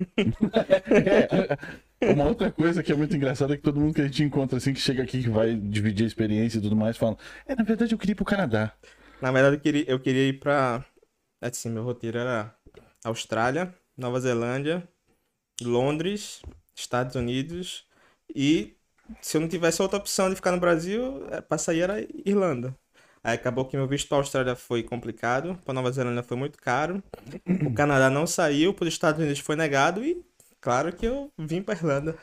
Uma 2.02 2.24
outra 2.24 2.50
coisa 2.50 2.82
que 2.82 2.92
é 2.92 2.94
muito 2.94 3.14
engraçada 3.14 3.54
é 3.54 3.56
que 3.56 3.62
todo 3.62 3.80
mundo 3.80 3.94
que 3.94 4.00
a 4.00 4.06
gente 4.06 4.22
encontra, 4.22 4.56
assim, 4.56 4.72
que 4.72 4.80
chega 4.80 5.02
aqui, 5.02 5.22
que 5.22 5.28
vai 5.28 5.54
dividir 5.54 6.04
a 6.04 6.06
experiência 6.06 6.58
e 6.58 6.62
tudo 6.62 6.76
mais, 6.76 6.96
fala: 6.96 7.16
É, 7.46 7.54
na 7.54 7.62
verdade, 7.62 7.94
eu 7.94 7.98
queria 7.98 8.12
ir 8.12 8.16
pro 8.16 8.24
Canadá. 8.24 8.72
Na 9.20 9.30
verdade, 9.30 9.56
eu 9.56 9.60
queria, 9.60 9.84
eu 9.90 10.00
queria 10.00 10.28
ir 10.28 10.40
pra. 10.40 10.84
Assim, 11.42 11.70
meu 11.70 11.82
roteiro 11.82 12.18
era 12.18 12.54
Austrália, 13.04 13.74
Nova 13.96 14.20
Zelândia, 14.20 14.86
Londres, 15.60 16.42
Estados 16.74 17.14
Unidos 17.14 17.86
e 18.34 18.76
se 19.20 19.36
eu 19.36 19.40
não 19.40 19.48
tivesse 19.48 19.82
outra 19.82 19.98
opção 19.98 20.28
de 20.28 20.36
ficar 20.36 20.52
no 20.52 20.60
Brasil, 20.60 21.26
é, 21.30 21.40
pra 21.40 21.58
sair 21.58 21.80
era 21.80 22.00
Irlanda. 22.24 22.76
Aí 23.22 23.34
acabou 23.34 23.66
que 23.66 23.76
meu 23.76 23.86
visto 23.86 24.08
pra 24.08 24.18
Austrália 24.18 24.56
foi 24.56 24.82
complicado, 24.82 25.58
pra 25.64 25.74
Nova 25.74 25.92
Zelândia 25.92 26.22
foi 26.22 26.36
muito 26.36 26.58
caro, 26.58 27.02
o 27.66 27.74
Canadá 27.74 28.08
não 28.08 28.26
saiu, 28.26 28.72
pros 28.72 28.88
Estados 28.88 29.20
Unidos 29.20 29.40
foi 29.40 29.56
negado 29.56 30.02
e 30.04 30.24
claro 30.60 30.92
que 30.92 31.06
eu 31.06 31.30
vim 31.36 31.62
pra 31.62 31.74
Irlanda. 31.74 32.16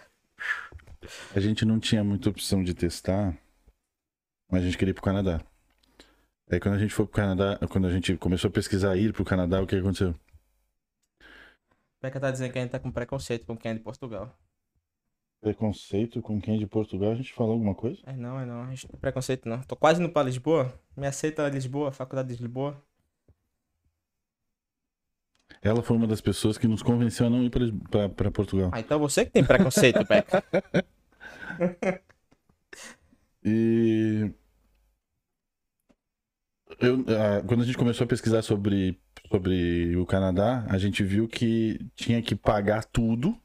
A 1.36 1.39
gente 1.39 1.63
não 1.65 1.80
tinha 1.80 2.04
muita 2.04 2.30
opção 2.30 2.63
de 2.63 2.73
testar, 2.73 3.38
mas 4.52 4.63
a 4.63 4.65
gente 4.65 4.78
queria 4.78 4.91
ir 4.91 4.95
pro 4.95 5.04
Canadá. 5.04 5.39
Aí 6.50 6.60
quando 6.60 6.76
a 6.76 6.80
gente 6.80 6.93
foi 6.93 7.06
pro 7.06 7.15
Canadá, 7.15 7.60
quando 7.69 7.88
a 7.88 7.91
gente 7.91 8.15
começou 8.17 8.47
a 8.47 8.52
pesquisar 8.52 8.95
ir 8.95 9.13
pro 9.13 9.23
Canadá, 9.23 9.62
o 9.62 9.67
que 9.67 9.76
aconteceu? 9.76 10.15
Peca 11.99 12.19
tá 12.19 12.31
dizendo 12.31 12.51
que 12.51 12.60
a 12.60 12.62
gente 12.62 12.71
tá 12.71 12.79
com 12.79 12.91
preconceito 12.91 13.45
com 13.45 13.57
quem 13.57 13.71
é 13.71 13.73
de 13.73 13.79
Portugal. 13.79 14.31
Preconceito 15.41 16.21
com 16.21 16.39
quem 16.39 16.55
é 16.55 16.57
de 16.57 16.67
Portugal, 16.67 17.12
a 17.12 17.15
gente 17.15 17.33
falou 17.33 17.53
alguma 17.53 17.75
coisa? 17.75 18.01
É 18.05 18.15
não, 18.15 18.39
é 18.39 18.45
não. 18.45 18.63
A 18.63 18.69
gente 18.69 18.86
não 18.86 18.91
tem 18.91 18.99
preconceito 18.99 19.47
não. 19.47 19.62
Tô 19.63 19.75
quase 19.75 20.01
indo 20.01 20.12
pra 20.12 20.23
Lisboa. 20.23 20.79
Me 20.95 21.07
aceita 21.07 21.47
Lisboa, 21.49 21.91
Faculdade 21.91 22.29
de 22.29 22.41
Lisboa. 22.41 22.81
Ela 25.62 25.81
foi 25.81 25.97
uma 25.97 26.07
das 26.07 26.21
pessoas 26.21 26.57
que 26.57 26.67
nos 26.67 26.83
convenceu 26.83 27.27
a 27.27 27.29
não 27.29 27.43
ir 27.43 27.49
pra, 27.49 27.62
pra, 27.89 28.10
pra 28.10 28.31
Portugal. 28.31 28.69
Ah, 28.73 28.79
então 28.79 28.99
você 28.99 29.25
que 29.25 29.31
tem 29.31 29.43
preconceito, 29.43 30.03
Peca. 30.05 30.43
E. 33.43 34.31
Eu, 36.79 37.05
ah, 37.07 37.43
quando 37.47 37.62
a 37.62 37.65
gente 37.65 37.77
começou 37.77 38.05
a 38.05 38.07
pesquisar 38.07 38.41
sobre, 38.41 38.99
sobre 39.29 39.95
o 39.95 40.05
Canadá, 40.05 40.65
a 40.69 40.77
gente 40.77 41.03
viu 41.03 41.27
que 41.27 41.79
tinha 41.95 42.21
que 42.21 42.35
pagar 42.35 42.85
tudo. 42.85 43.39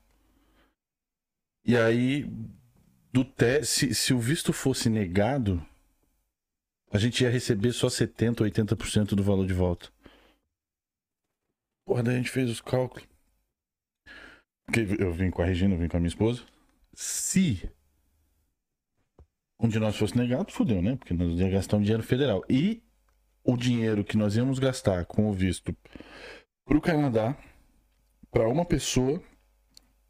E 1.64 1.76
aí, 1.76 2.24
do 3.12 3.24
te... 3.24 3.64
se, 3.64 3.94
se 3.94 4.14
o 4.14 4.18
visto 4.18 4.52
fosse 4.52 4.88
negado, 4.88 5.64
a 6.90 6.98
gente 6.98 7.22
ia 7.22 7.30
receber 7.30 7.72
só 7.72 7.88
70%, 7.88 8.36
80% 8.36 9.14
do 9.14 9.22
valor 9.22 9.46
de 9.46 9.54
volta. 9.54 9.90
Porra, 11.86 12.02
daí 12.02 12.14
a 12.14 12.18
gente 12.18 12.30
fez 12.30 12.50
os 12.50 12.60
cálculos. 12.60 13.08
Porque 14.64 14.80
eu 14.98 15.12
vim 15.12 15.30
com 15.30 15.42
a 15.42 15.44
Regina, 15.44 15.74
eu 15.74 15.78
vim 15.78 15.88
com 15.88 15.96
a 15.96 16.00
minha 16.00 16.08
esposa. 16.08 16.44
Se 16.94 17.68
um 19.58 19.68
de 19.68 19.78
nós 19.78 19.96
fosse 19.96 20.16
negado, 20.16 20.52
fudeu, 20.52 20.82
né? 20.82 20.96
Porque 20.96 21.14
nós 21.14 21.38
íamos 21.38 21.52
gastar 21.52 21.76
um 21.76 21.82
dinheiro 21.82 22.02
federal. 22.02 22.44
E 22.48 22.82
o 23.44 23.56
dinheiro 23.56 24.04
que 24.04 24.16
nós 24.16 24.36
íamos 24.36 24.58
gastar 24.58 25.04
com 25.04 25.28
o 25.28 25.32
visto 25.32 25.76
pro 26.64 26.80
Canadá, 26.80 27.36
para 28.30 28.48
uma 28.48 28.64
pessoa, 28.64 29.22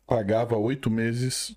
pagava 0.06 0.56
oito 0.56 0.90
meses 0.90 1.56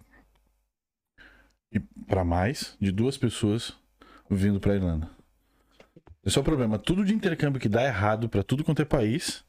e 1.71 1.79
para 1.79 2.23
mais 2.23 2.77
de 2.79 2.91
duas 2.91 3.17
pessoas 3.17 3.73
vindo 4.29 4.59
pra 4.59 4.75
Irlanda. 4.75 5.09
Esse 6.25 6.37
é 6.37 6.41
o 6.41 6.43
problema. 6.43 6.79
Tudo 6.79 7.05
de 7.05 7.13
intercâmbio 7.13 7.61
que 7.61 7.69
dá 7.69 7.83
errado 7.83 8.27
para 8.27 8.41
tudo 8.41 8.63
quanto 8.63 8.81
é 8.81 8.85
país, 8.85 9.43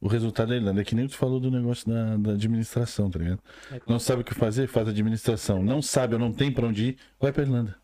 o 0.00 0.06
resultado 0.06 0.52
é 0.52 0.56
Irlanda. 0.56 0.80
É 0.80 0.84
que 0.84 0.94
nem 0.94 1.08
tu 1.08 1.16
falou 1.16 1.40
do 1.40 1.50
negócio 1.50 1.88
da, 1.88 2.16
da 2.16 2.32
administração, 2.32 3.10
tá 3.10 3.18
ligado? 3.18 3.40
Não 3.88 3.98
sabe 3.98 4.22
o 4.22 4.24
que 4.24 4.34
fazer, 4.34 4.68
faz 4.68 4.88
administração. 4.88 5.62
Não 5.62 5.82
sabe 5.82 6.14
ou 6.14 6.20
não 6.20 6.32
tem 6.32 6.52
pra 6.52 6.66
onde 6.66 6.90
ir, 6.90 6.98
vai 7.18 7.32
pra 7.32 7.42
Irlanda. 7.42 7.81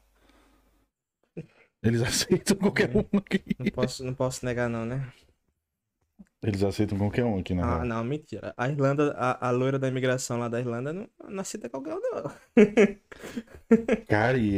Eles 1.88 2.02
aceitam 2.06 2.56
qualquer 2.56 2.90
um 2.94 3.18
aqui. 3.18 3.42
Não 3.58 3.66
posso, 3.66 4.04
não 4.04 4.14
posso 4.14 4.44
negar 4.44 4.68
não, 4.68 4.84
né? 4.84 5.06
Eles 6.40 6.62
aceitam 6.62 6.96
qualquer 6.96 7.24
um 7.24 7.36
aqui, 7.38 7.52
na 7.52 7.80
Ah, 7.80 7.84
não, 7.84 8.04
mentira. 8.04 8.54
A 8.56 8.68
Irlanda, 8.68 9.12
a, 9.18 9.48
a 9.48 9.50
loira 9.50 9.76
da 9.76 9.88
imigração 9.88 10.38
lá 10.38 10.48
da 10.48 10.60
Irlanda 10.60 10.92
não, 10.92 11.08
não 11.28 11.40
aceita 11.40 11.68
qualquer 11.68 11.94
um, 11.94 12.00
não. 12.00 12.30
Cara, 14.08 14.38
e, 14.38 14.48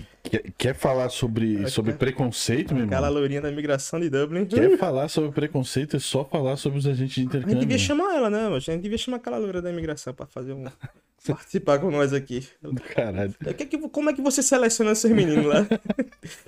e 0.00 0.04
quer, 0.22 0.42
quer 0.58 0.74
falar 0.74 1.08
sobre, 1.10 1.52
Aquela- 1.54 1.68
sobre 1.70 1.92
preconceito, 1.92 2.74
meu 2.74 2.84
Aquela 2.84 3.06
irmão? 3.06 3.20
loirinha 3.20 3.40
da 3.40 3.50
imigração 3.50 4.00
de 4.00 4.10
Dublin. 4.10 4.44
Quer 4.46 4.76
falar 4.78 5.08
sobre 5.08 5.30
preconceito 5.30 5.96
é 5.96 6.00
só 6.00 6.24
falar 6.24 6.56
sobre 6.56 6.78
os 6.80 6.86
agentes 6.86 7.14
de 7.14 7.20
A 7.20 7.24
gente 7.24 7.36
intercâmbio. 7.36 7.60
devia 7.60 7.78
chamar 7.78 8.14
ela, 8.16 8.28
né? 8.28 8.46
A 8.48 8.58
gente 8.58 8.82
devia 8.82 8.98
chamar 8.98 9.18
aquela 9.18 9.38
loira 9.38 9.62
da 9.62 9.70
imigração 9.70 10.12
pra 10.12 10.26
fazer 10.26 10.52
um. 10.52 10.64
participar 11.26 11.78
com 11.78 11.90
nós 11.90 12.12
aqui. 12.12 12.46
Caralho. 12.94 13.34
O 13.46 13.54
que 13.54 13.62
é 13.62 13.66
que- 13.66 13.78
como 13.88 14.10
é 14.10 14.12
que 14.12 14.20
você 14.22 14.42
seleciona 14.42 14.92
esses 14.92 15.10
meninos 15.10 15.46
lá? 15.46 15.66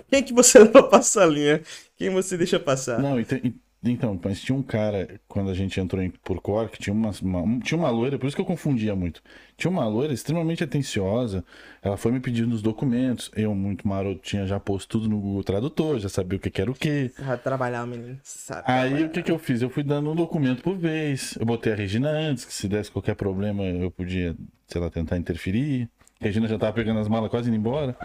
Quem 0.08 0.18
é 0.18 0.22
que 0.22 0.32
você 0.32 0.58
leva 0.58 0.82
pra 0.82 1.00
salinha? 1.02 1.62
Quem 1.96 2.10
você 2.10 2.36
deixa 2.36 2.58
passar? 2.58 2.98
Não, 3.00 3.18
e 3.20 3.24
tem, 3.24 3.40
e 3.44 3.54
Então, 3.82 4.20
mas 4.22 4.42
tinha 4.42 4.54
um 4.54 4.62
cara, 4.62 5.18
quando 5.26 5.50
a 5.50 5.54
gente 5.54 5.80
entrou 5.80 6.02
em, 6.02 6.10
por 6.10 6.38
Cork, 6.42 6.78
tinha 6.78 6.92
uma, 6.92 7.10
uma- 7.22 7.40
um- 7.40 7.58
tinha 7.60 7.78
uma 7.78 7.88
loira, 7.88 8.18
por 8.18 8.26
isso 8.26 8.36
que 8.36 8.42
eu 8.42 8.46
confundia 8.46 8.94
muito. 8.94 9.22
Tinha 9.56 9.70
uma 9.70 9.88
loira 9.88 10.12
extremamente 10.12 10.62
atenciosa, 10.62 11.42
ela 11.80 11.96
foi 11.96 12.12
me 12.12 12.20
pedindo 12.20 12.54
os 12.54 12.60
documentos, 12.60 13.30
eu, 13.34 13.54
muito 13.54 13.88
maroto, 13.88 14.20
tinha 14.20 14.46
já 14.46 14.60
posto 14.60 14.86
tudo 14.86 15.08
no 15.08 15.18
Google 15.18 15.42
Tradutor, 15.42 15.98
já 15.98 16.10
sabia 16.10 16.36
o 16.36 16.40
que, 16.40 16.50
que 16.50 16.60
era 16.60 16.70
o 16.70 16.74
que. 16.74 17.10
Vai 17.18 17.38
trabalhar, 17.38 17.86
menino. 17.86 18.18
Sabe 18.22 18.62
Aí 18.66 18.88
trabalhar. 18.90 19.06
o 19.06 19.10
que, 19.10 19.22
que 19.22 19.32
eu 19.32 19.38
fiz? 19.38 19.62
Eu 19.62 19.70
fui 19.70 19.82
dando 19.82 20.10
um 20.10 20.14
documento 20.14 20.62
por 20.62 20.76
vez. 20.76 21.34
Eu 21.40 21.46
botei 21.46 21.72
a 21.72 21.76
Regina 21.76 22.10
antes, 22.10 22.44
que 22.44 22.52
se 22.52 22.68
desse 22.68 22.90
qualquer 22.90 23.14
problema 23.14 23.62
eu 23.64 23.90
podia, 23.90 24.36
sei 24.66 24.78
lá, 24.78 24.90
tentar 24.90 25.16
interferir. 25.16 25.88
A 26.20 26.24
Regina 26.26 26.46
já 26.46 26.58
tava 26.58 26.74
pegando 26.74 27.00
as 27.00 27.08
malas 27.08 27.30
quase 27.30 27.48
indo 27.48 27.56
embora. 27.56 27.96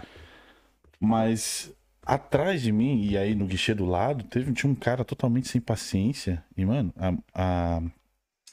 Mas 0.98 1.70
atrás 2.06 2.62
de 2.62 2.72
mim, 2.72 3.02
e 3.04 3.18
aí 3.18 3.34
no 3.34 3.46
guichê 3.46 3.74
do 3.74 3.84
lado, 3.84 4.24
teve, 4.24 4.52
tinha 4.52 4.70
um 4.70 4.74
cara 4.76 5.04
totalmente 5.04 5.48
sem 5.48 5.60
paciência. 5.60 6.44
E, 6.56 6.64
mano, 6.64 6.92
a, 6.96 7.14
a- 7.78 7.82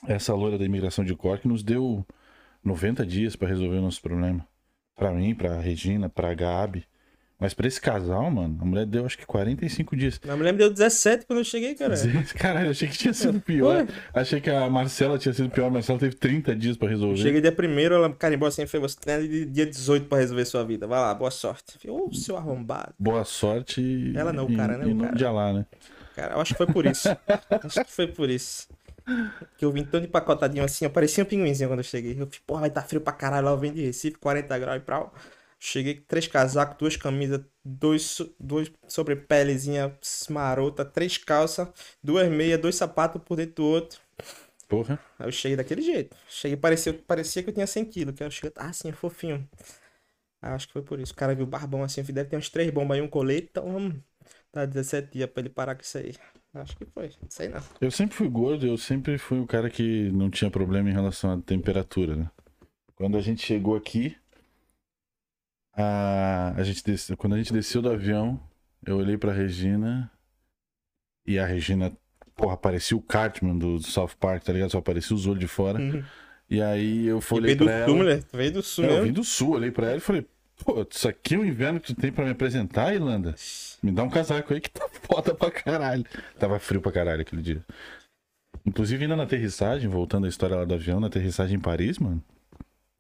essa 0.08 0.34
loira 0.36 0.58
da 0.58 0.66
imigração 0.66 1.06
de 1.06 1.16
Cork 1.16 1.48
nos 1.48 1.64
deu 1.64 2.06
90 2.64 3.06
dias 3.06 3.36
pra 3.36 3.48
resolver 3.48 3.78
o 3.78 3.82
nosso 3.82 4.02
problema. 4.02 4.46
Pra 4.96 5.12
mim, 5.12 5.34
pra 5.36 5.60
Regina, 5.60 6.10
pra 6.10 6.34
Gabi. 6.34 6.86
Mas 7.40 7.54
pra 7.54 7.68
esse 7.68 7.82
casal, 7.82 8.32
mano, 8.32 8.58
a 8.62 8.66
mulher 8.66 8.86
deu 8.86 9.06
acho 9.06 9.18
que 9.18 9.26
45 9.26 9.96
dias. 9.98 10.20
Minha 10.24 10.38
mulher 10.38 10.54
me 10.54 10.60
deu 10.60 10.70
17 10.72 11.26
quando 11.26 11.40
eu 11.40 11.44
cheguei, 11.44 11.76
cara. 11.76 11.94
Caralho, 12.40 12.70
achei 12.70 12.88
que 12.88 12.98
tinha 12.98 13.14
sido 13.14 13.42
pior. 13.42 13.86
Achei 14.14 14.40
que 14.40 14.50
a 14.50 14.70
Marcela 14.70 15.18
tinha 15.18 15.34
sido 15.34 15.50
pior. 15.50 15.68
A 15.68 15.70
Marcela 15.70 16.00
teve 16.00 16.16
30 16.16 16.56
dias 16.56 16.78
pra 16.78 16.88
resolver. 16.88 17.18
Cheguei 17.18 17.42
dia 17.42 17.52
primeiro, 17.52 17.96
ela 17.96 18.10
carimbou 18.14 18.48
assim, 18.48 18.66
foi 18.66 18.80
você 18.80 18.96
tem 18.98 19.52
dia 19.52 19.66
18 19.66 20.08
pra 20.08 20.20
resolver 20.20 20.46
sua 20.46 20.64
vida. 20.64 20.88
Vai 20.88 21.00
lá, 21.00 21.14
boa 21.14 21.32
sorte. 21.32 21.78
Eu 21.84 22.06
Ô, 22.06 22.14
seu 22.14 22.38
arrombado. 22.38 22.94
Boa 22.98 23.26
sorte. 23.26 23.82
e- 23.82 24.16
Ela 24.16 24.32
não, 24.32 24.46
o 24.46 24.52
e- 24.52 24.56
cara, 24.56 24.78
né, 24.78 24.86
Em 24.88 24.94
o 24.94 25.02
cara. 25.02 25.16
de 25.16 25.26
Alá, 25.26 25.52
né? 25.52 25.66
Cara, 26.16 26.36
eu 26.36 26.40
acho 26.42 26.54
que 26.54 26.58
foi 26.58 26.68
por 26.68 26.86
isso. 26.86 27.10
acho 27.62 27.84
que 27.84 27.92
foi 27.92 28.08
por 28.08 28.30
isso. 28.30 28.70
Que 29.58 29.66
eu 29.66 29.72
vim 29.72 29.84
tão 29.84 30.00
empacotadinho 30.02 30.64
assim, 30.64 30.86
eu 30.86 30.92
parecia 30.92 31.24
um 31.24 31.28
pinguinzinho 31.28 31.68
quando 31.70 31.80
eu 31.80 31.84
cheguei. 31.84 32.12
Eu 32.14 32.26
falei, 32.28 32.40
porra, 32.48 32.62
vai 32.62 32.70
tá 32.70 32.82
frio 32.84 33.02
pra 33.02 33.12
caralho 33.12 33.46
lá, 33.48 33.52
eu 33.52 33.58
venho 33.58 33.74
de 33.74 33.82
Recife, 33.86 34.18
40 34.18 34.58
graus 34.60 34.78
e 34.78 34.80
pau. 34.86 35.14
Cheguei 35.66 35.96
com 35.96 36.04
três 36.06 36.28
casacos, 36.28 36.78
duas 36.78 36.98
camisas, 36.98 37.40
dois, 37.64 38.22
dois 38.38 38.70
sobrepelezinha 38.86 39.98
marota, 40.30 40.84
três 40.84 41.18
calças, 41.18 41.70
duas 42.04 42.30
meias, 42.30 42.60
dois 42.60 42.76
sapatos 42.76 43.22
por 43.24 43.38
dentro 43.38 43.56
do 43.56 43.66
outro. 43.68 44.02
Porra. 44.68 45.00
Aí 45.18 45.26
eu 45.26 45.32
cheguei 45.32 45.56
daquele 45.56 45.82
jeito. 45.82 46.18
Cheguei, 46.28 46.58
parecia, 46.58 46.94
parecia 47.08 47.42
que 47.42 47.50
eu 47.50 47.54
tinha 47.54 47.66
100 47.66 47.86
quilos, 47.86 48.14
que 48.14 48.22
eu 48.22 48.30
cheguei, 48.30 48.52
ah, 48.58 48.68
assim, 48.68 48.92
fofinho. 48.92 49.48
Eu 50.42 50.50
acho 50.50 50.68
que 50.68 50.74
foi 50.74 50.82
por 50.82 51.00
isso. 51.00 51.14
O 51.14 51.16
cara 51.16 51.34
viu 51.34 51.46
o 51.46 51.50
barbão 51.50 51.82
assim, 51.82 52.04
deve 52.04 52.30
ter 52.30 52.36
uns 52.36 52.50
três 52.50 52.70
bombas 52.70 52.98
aí, 52.98 53.02
um 53.02 53.08
colete, 53.08 53.48
então 53.50 53.72
vamos 53.72 53.96
dar 54.52 54.66
17 54.66 55.14
dias 55.14 55.30
pra 55.30 55.40
ele 55.40 55.50
parar 55.50 55.76
com 55.76 55.82
isso 55.82 55.98
aí. 55.98 56.14
Acho 56.56 56.76
que 56.76 56.86
foi, 56.88 57.10
não 57.22 57.30
sei 57.30 57.48
não. 57.48 57.64
Eu 57.80 57.90
sempre 57.90 58.18
fui 58.18 58.28
gordo, 58.28 58.68
eu 58.68 58.78
sempre 58.78 59.18
fui 59.18 59.40
o 59.40 59.48
cara 59.48 59.70
que 59.70 60.12
não 60.12 60.30
tinha 60.30 60.52
problema 60.52 60.90
em 60.90 60.94
relação 60.94 61.32
à 61.32 61.42
temperatura, 61.42 62.18
né? 62.18 62.30
Quando 62.96 63.16
a 63.16 63.22
gente 63.22 63.42
chegou 63.42 63.78
aqui, 63.78 64.18
a, 65.76 66.54
a 66.56 66.64
gente 66.64 66.84
desceu, 66.84 67.18
quando 67.18 67.34
a 67.34 67.38
gente 67.38 67.52
desceu 67.54 67.82
do 67.82 67.90
avião, 67.92 68.40
eu 68.86 68.98
olhei 68.98 69.18
pra 69.18 69.32
Regina 69.34 70.12
e 71.26 71.40
a 71.40 71.46
Regina, 71.46 71.92
porra, 72.36 72.58
parecia 72.58 72.96
o 72.98 73.02
Cartman 73.02 73.58
do 73.58 73.80
South 73.82 74.12
Park, 74.20 74.44
tá 74.44 74.54
ligado? 74.54 74.72
Só 74.72 74.78
aparecia 74.80 75.16
os 75.16 75.26
olhos 75.26 75.40
de 75.40 75.48
fora. 75.48 75.80
E 76.50 76.62
aí 76.62 77.06
eu 77.08 77.20
E 77.20 77.34
olhei 77.34 77.56
veio 77.56 77.58
do 77.58 77.66
pra 77.66 77.86
sul, 77.86 77.94
ela. 77.96 77.98
mulher. 78.04 78.24
Veio 78.34 78.52
do 78.52 78.62
sul 78.64 78.86
eu 78.86 79.04
vim 79.04 79.14
do 79.14 79.24
sul, 79.24 79.52
olhei 79.54 79.72
pra 79.72 79.88
ela 79.88 79.98
e 79.98 80.02
falei, 80.02 80.28
pô, 80.64 80.86
isso 80.90 81.08
aqui 81.08 81.36
é 81.36 81.38
o 81.38 81.46
inverno 81.46 81.80
que 81.80 81.94
tu 81.96 82.00
tem 82.02 82.12
pra 82.12 82.26
me 82.26 82.32
apresentar, 82.32 82.94
Irlanda? 82.94 83.34
Me 83.82 83.92
dá 83.92 84.04
um 84.04 84.10
casaco 84.10 84.54
aí 84.54 84.62
que 84.62 84.70
tá 84.70 84.88
foda 85.10 85.34
pra 85.34 85.50
caralho. 85.50 86.06
Tava 86.38 86.60
frio 86.60 86.82
pra 86.82 86.92
caralho 86.92 87.22
aquele 87.22 87.42
dia. 87.42 87.66
Inclusive, 88.66 89.04
ainda 89.04 89.16
na 89.16 89.24
aterrissagem, 89.24 89.90
voltando 89.90 90.26
à 90.26 90.30
história 90.30 90.56
lá 90.56 90.64
do 90.66 90.74
avião, 90.74 91.00
na 91.00 91.08
aterrissagem 91.08 91.58
em 91.58 91.60
Paris, 91.60 91.98
mano, 92.00 92.24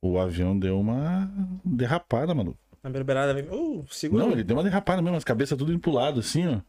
o 0.01 0.17
avião 0.19 0.57
deu 0.57 0.79
uma 0.79 1.31
derrapada, 1.63 2.33
mano. 2.33 2.57
Na 2.83 2.89
beirada. 2.89 3.33
Uh, 3.49 3.85
segura. 3.89 4.25
Não, 4.25 4.31
ele 4.31 4.43
deu 4.43 4.57
uma 4.57 4.63
derrapada 4.63 5.01
mesmo, 5.01 5.15
as 5.15 5.23
cabeças 5.23 5.57
tudo 5.57 5.71
indo 5.71 5.79
pro 5.79 5.91
lado, 5.91 6.19
assim, 6.19 6.45
ó. 6.47 6.59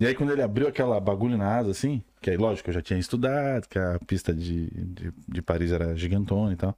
E 0.00 0.06
aí, 0.06 0.14
quando 0.14 0.32
ele 0.32 0.42
abriu 0.42 0.66
aquela 0.66 0.98
bagulho 0.98 1.36
na 1.36 1.56
asa, 1.56 1.70
assim, 1.70 2.02
que 2.22 2.30
aí, 2.30 2.36
lógico, 2.36 2.70
eu 2.70 2.74
já 2.74 2.80
tinha 2.80 2.98
estudado, 2.98 3.68
que 3.68 3.78
a 3.78 3.98
pista 4.06 4.32
de, 4.32 4.66
de, 4.70 5.12
de 5.28 5.42
Paris 5.42 5.72
era 5.72 5.94
gigantona 5.94 6.52
e 6.52 6.56
tal. 6.56 6.76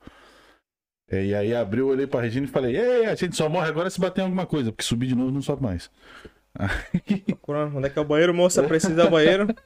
É, 1.09 1.25
E 1.25 1.35
aí 1.35 1.55
abriu, 1.55 1.89
olhei 1.89 2.07
pra 2.07 2.21
Regina 2.21 2.47
e 2.47 2.49
falei, 2.49 2.77
ei, 2.77 3.07
a 3.07 3.15
gente 3.15 3.37
só 3.37 3.49
morre 3.49 3.69
agora 3.69 3.91
se 3.91 4.01
bater 4.01 4.23
em 4.23 4.25
alguma 4.25 4.47
coisa, 4.47 4.73
porque 4.73 4.85
subir 4.85 5.09
de 5.09 5.15
novo 5.15 5.31
não 5.31 5.43
sobe 5.43 5.63
mais. 5.63 5.91
Procurando 7.27 7.77
Onde 7.77 7.87
é 7.87 7.91
que 7.91 7.99
é 7.99 8.03
o 8.03 8.05
banheiro, 8.05 8.35
moça? 8.35 8.63
Precisa 8.63 9.05
do 9.05 9.11
banheiro. 9.11 9.47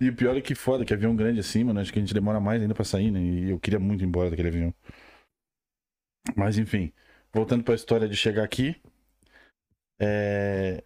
E 0.00 0.08
o 0.08 0.14
pior 0.14 0.36
é 0.36 0.40
que 0.40 0.54
foda, 0.54 0.84
que 0.84 0.94
avião 0.94 1.14
grande 1.14 1.40
assim, 1.40 1.64
mano, 1.64 1.80
acho 1.80 1.92
que 1.92 1.98
a 1.98 2.02
gente 2.02 2.14
demora 2.14 2.38
mais 2.40 2.62
ainda 2.62 2.72
pra 2.72 2.84
sair, 2.84 3.10
né? 3.10 3.20
E 3.20 3.50
eu 3.50 3.58
queria 3.58 3.80
muito 3.80 4.02
ir 4.02 4.06
embora 4.06 4.30
daquele 4.30 4.48
avião. 4.48 4.72
Mas 6.36 6.56
enfim, 6.58 6.92
voltando 7.36 7.62
pra 7.62 7.74
história 7.74 8.08
de 8.08 8.16
chegar 8.16 8.42
aqui. 8.42 8.74
É... 10.00 10.82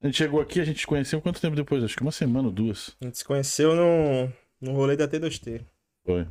A 0.00 0.06
gente 0.06 0.16
chegou 0.16 0.40
aqui, 0.40 0.60
a 0.60 0.64
gente 0.64 0.80
se 0.80 0.86
conheceu 0.86 1.20
quanto 1.20 1.40
tempo 1.40 1.56
depois? 1.56 1.82
Acho 1.82 1.96
que 1.96 2.02
uma 2.02 2.12
semana 2.12 2.46
ou 2.48 2.54
duas. 2.54 2.96
A 3.00 3.04
gente 3.06 3.18
se 3.18 3.24
conheceu 3.24 3.74
no, 3.74 4.32
no 4.60 4.72
rolê 4.76 4.96
da 4.96 5.08
T2T. 5.08 5.64
Foi. 6.06 6.26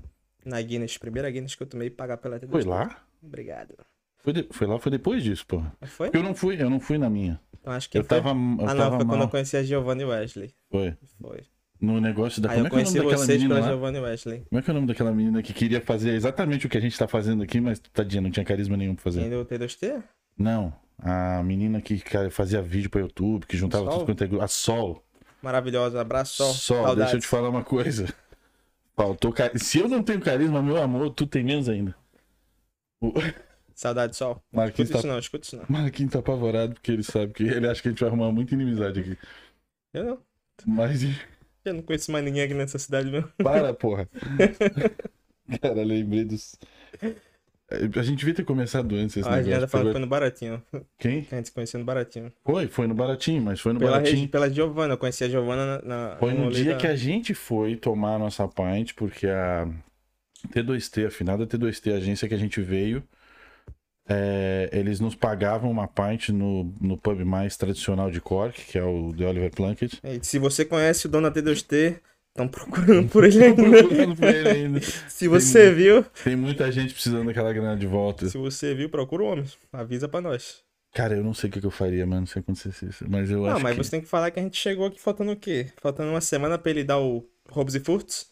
Na 0.46 0.62
Guinness. 0.62 0.98
Primeira 0.98 1.30
Guinness 1.30 1.56
que 1.56 1.64
eu 1.64 1.68
tomei 1.68 1.90
pagar 1.90 2.18
pela 2.18 2.40
T2T. 2.40 2.50
Foi 2.52 2.64
lá? 2.64 3.04
Obrigado. 3.22 3.76
Foi, 4.20 4.32
de- 4.34 4.48
foi 4.52 4.68
lá, 4.68 4.80
foi 4.80 4.92
depois 4.92 5.22
disso, 5.24 5.46
porra. 5.46 5.76
Mas 5.82 5.90
Foi? 5.92 6.08
Porque 6.08 6.18
eu 6.18 6.24
não 6.24 6.34
fui, 6.34 6.62
eu 6.62 6.70
não 6.70 6.80
fui 6.80 6.98
na 6.98 7.10
minha. 7.10 7.42
Então 7.60 7.74
acho 7.74 7.90
que 7.90 7.98
Eu 7.98 8.04
foi. 8.04 8.18
tava, 8.18 8.30
eu 8.30 8.34
ah, 8.34 8.36
não, 8.38 8.58
tava 8.78 8.96
foi 8.98 9.06
quando 9.06 9.10
mal. 9.10 9.22
eu 9.24 9.30
conheci 9.30 9.58
a 9.58 9.64
Giovanna 9.64 10.02
e 10.02 10.06
Wesley. 10.06 10.56
Foi. 10.72 10.98
Foi. 11.20 11.44
No 11.80 12.02
negócio 12.02 12.42
da. 12.42 12.50
Aí 12.52 12.58
Como 12.58 12.68
eu 12.76 12.80
é 12.80 12.84
que 12.84 12.98
é 12.98 13.02
o 13.02 13.04
nome 13.04 13.12
daquela 13.12 13.28
menina 13.28 13.60
lá? 13.60 13.92
E 13.92 14.00
Wesley. 14.00 14.44
Como 14.50 14.60
é 14.60 14.62
que 14.64 14.70
é 14.70 14.72
o 14.72 14.74
nome 14.74 14.88
daquela 14.88 15.12
menina 15.12 15.44
que 15.44 15.54
queria 15.54 15.80
fazer 15.80 16.12
exatamente 16.12 16.66
o 16.66 16.70
que 16.70 16.78
a 16.78 16.82
gente 16.82 16.98
tá 16.98 17.08
fazendo 17.08 17.44
aqui, 17.44 17.62
mas 17.62 17.80
tadinha, 17.94 18.22
não 18.22 18.32
tinha 18.32 18.44
carisma 18.44 18.76
nenhum 18.76 18.96
pra 18.96 19.04
fazer? 19.04 19.30
Deu 19.30 19.42
o 19.42 19.46
T2T? 19.46 20.02
Não. 20.38 20.74
A 21.00 21.44
menina 21.44 21.80
que 21.80 22.02
fazia 22.32 22.62
vídeo 22.62 22.90
pro 22.90 23.00
YouTube, 23.00 23.46
que 23.46 23.56
juntava 23.56 23.86
Sol? 23.86 23.94
tudo 23.94 24.06
quanto 24.06 24.24
é 24.24 24.28
grupo. 24.28 24.44
A 24.44 24.48
Sol. 24.48 25.04
Maravilhosa. 25.42 26.02
Abraço, 26.02 26.36
Sol. 26.36 26.54
Sol, 26.54 26.78
Saudades. 26.78 26.98
deixa 26.98 27.16
eu 27.18 27.22
te 27.22 27.28
falar 27.28 27.50
uma 27.50 27.64
coisa. 27.64 28.12
Faltou 28.96 29.32
car... 29.32 29.52
Se 29.60 29.78
eu 29.78 29.88
não 29.88 30.02
tenho 30.02 30.20
carisma, 30.20 30.62
meu 30.62 30.82
amor, 30.82 31.12
tu 31.12 31.28
tem 31.28 31.44
menos 31.44 31.70
ainda. 31.70 31.96
O 33.00 33.14
Saudades, 33.76 34.18
Sol. 34.18 34.42
Marquinhos 34.52 34.90
Escuta 34.90 34.94
tá, 34.94 35.00
isso 35.00 35.08
não, 35.08 35.20
escuta 35.20 35.46
isso 35.46 35.56
não. 35.58 35.66
Marquinhos 35.70 36.12
tá 36.12 36.18
apavorado 36.18 36.74
porque 36.74 36.92
ele 36.92 37.04
sabe 37.04 37.32
que 37.32 37.44
ele 37.44 37.68
acha 37.68 37.80
que 37.80 37.90
a 37.90 37.92
gente 37.92 38.00
vai 38.00 38.10
arrumar 38.10 38.32
muita 38.32 38.56
inimizade 38.56 39.00
aqui. 39.00 39.18
Eu 39.94 40.04
não. 40.04 40.18
Mas 40.66 41.04
Eu 41.70 41.74
não 41.76 41.82
conheço 41.82 42.12
mais 42.12 42.24
ninguém 42.24 42.44
aqui 42.44 42.54
nessa 42.54 42.78
cidade 42.80 43.10
mesmo. 43.12 43.30
para, 43.38 43.74
porra. 43.76 44.08
Cara, 45.62 45.84
lembrei 45.84 46.24
dos. 46.26 46.56
A 47.70 48.02
gente 48.02 48.20
devia 48.20 48.34
ter 48.34 48.46
começado 48.46 48.96
antes 48.96 49.18
esse 49.18 49.28
a 49.28 49.34
Adriana 49.34 49.56
negócio. 49.56 49.68
falando 49.70 49.86
que 49.88 49.90
Agora- 49.90 49.94
foi 49.94 50.02
no 50.02 50.08
Baratinho. 50.08 50.64
Quem? 50.98 51.24
Que 51.24 51.36
a 51.36 51.38
gente 51.38 51.48
se 51.48 51.52
conheceu 51.54 51.80
no 51.80 51.86
Baratinho. 51.86 52.32
Foi, 52.46 52.68
foi 52.68 52.88
no 52.88 52.94
Baratinho, 52.96 53.42
mas 53.42 53.60
foi 53.60 53.74
no 53.74 53.80
Pela, 53.80 53.92
Baratinho. 53.92 54.16
regi- 54.16 54.28
pela 54.30 54.50
Giovanna, 54.50 54.94
eu 54.94 54.98
conheci 54.98 55.24
a 55.26 55.30
Giovanna 55.30 55.82
na. 55.82 56.10
na 56.12 56.16
Foi 56.18 56.34
no 56.34 56.44
rolê 56.46 56.56
dia 56.64 56.72
da- 56.74 56.78
que 56.78 56.88
a 56.88 56.96
gente 56.96 57.34
foi 57.34 57.76
tomar 57.76 58.16
a 58.16 58.20
nossa 58.20 58.48
pint, 58.48 58.94
porque 58.96 59.28
a 59.28 59.68
T2T, 60.54 61.08
a 61.08 61.12
finada 61.12 61.46
T2T, 61.46 61.92
a 61.94 61.98
agência 61.98 62.28
que 62.28 62.34
a 62.34 62.38
gente 62.38 62.62
veio, 62.62 63.04
é, 64.10 64.70
eles 64.72 65.00
nos 65.00 65.16
pagavam 65.16 65.70
uma 65.70 65.88
pint 65.88 66.30
no, 66.30 66.74
no 66.80 66.98
pub 66.98 67.24
mais 67.26 67.58
tradicional 67.58 68.10
de 68.10 68.22
Cork, 68.22 68.66
que 68.66 68.78
é 68.78 68.84
o 68.84 69.14
The 69.18 69.26
Oliver 69.28 69.52
Plunkett. 69.52 70.00
E 70.04 70.20
se 70.24 70.40
você 70.40 70.64
conhece 70.66 71.06
o 71.06 71.10
dono 71.10 71.30
da 71.30 71.42
T2T, 71.42 72.00
estão 72.30 72.48
procurando 72.48 73.10
por 73.10 73.24
ele 73.24 73.44
ainda. 73.44 73.64
Procurando 73.64 74.16
por 74.16 74.28
ele 74.28 74.50
ainda. 74.50 74.80
Se 75.10 75.28
você 75.28 75.74
viu, 75.74 76.06
Tem 76.24 76.36
muita 76.36 76.72
gente 76.72 76.94
precisando 76.94 77.26
daquela 77.26 77.52
grana 77.52 77.76
de 77.76 77.88
volta. 77.88 78.30
se 78.30 78.38
você 78.38 78.76
viu, 78.76 78.90
procura 78.90 79.24
o 79.24 79.26
homem. 79.28 79.46
Avisa 79.74 80.08
pra 80.08 80.22
nós. 80.22 80.62
Cara, 80.94 81.16
eu 81.16 81.24
não 81.24 81.34
sei 81.34 81.50
o 81.50 81.54
que 81.54 81.64
eu 81.66 81.70
faria, 81.72 82.06
mano, 82.06 82.26
se 82.26 82.40
acontecesse 82.40 82.86
isso. 82.88 83.06
Mas 83.10 83.30
eu 83.30 83.42
Não, 83.42 83.50
acho 83.54 83.64
mas 83.64 83.76
que... 83.76 83.84
você 83.84 83.92
tem 83.92 84.02
que 84.02 84.08
falar 84.08 84.32
que 84.32 84.40
a 84.40 84.44
gente 84.44 84.58
chegou 84.58 84.88
aqui 84.88 85.00
faltando 85.02 85.32
o 85.32 85.36
quê? 85.36 85.68
Faltando 85.82 86.10
uma 86.12 86.22
semana 86.22 86.58
pra 86.58 86.72
ele 86.72 86.84
dar 86.84 87.00
o 87.00 87.26
roubos 87.50 87.76
e 87.76 87.80
furtos? 87.80 88.28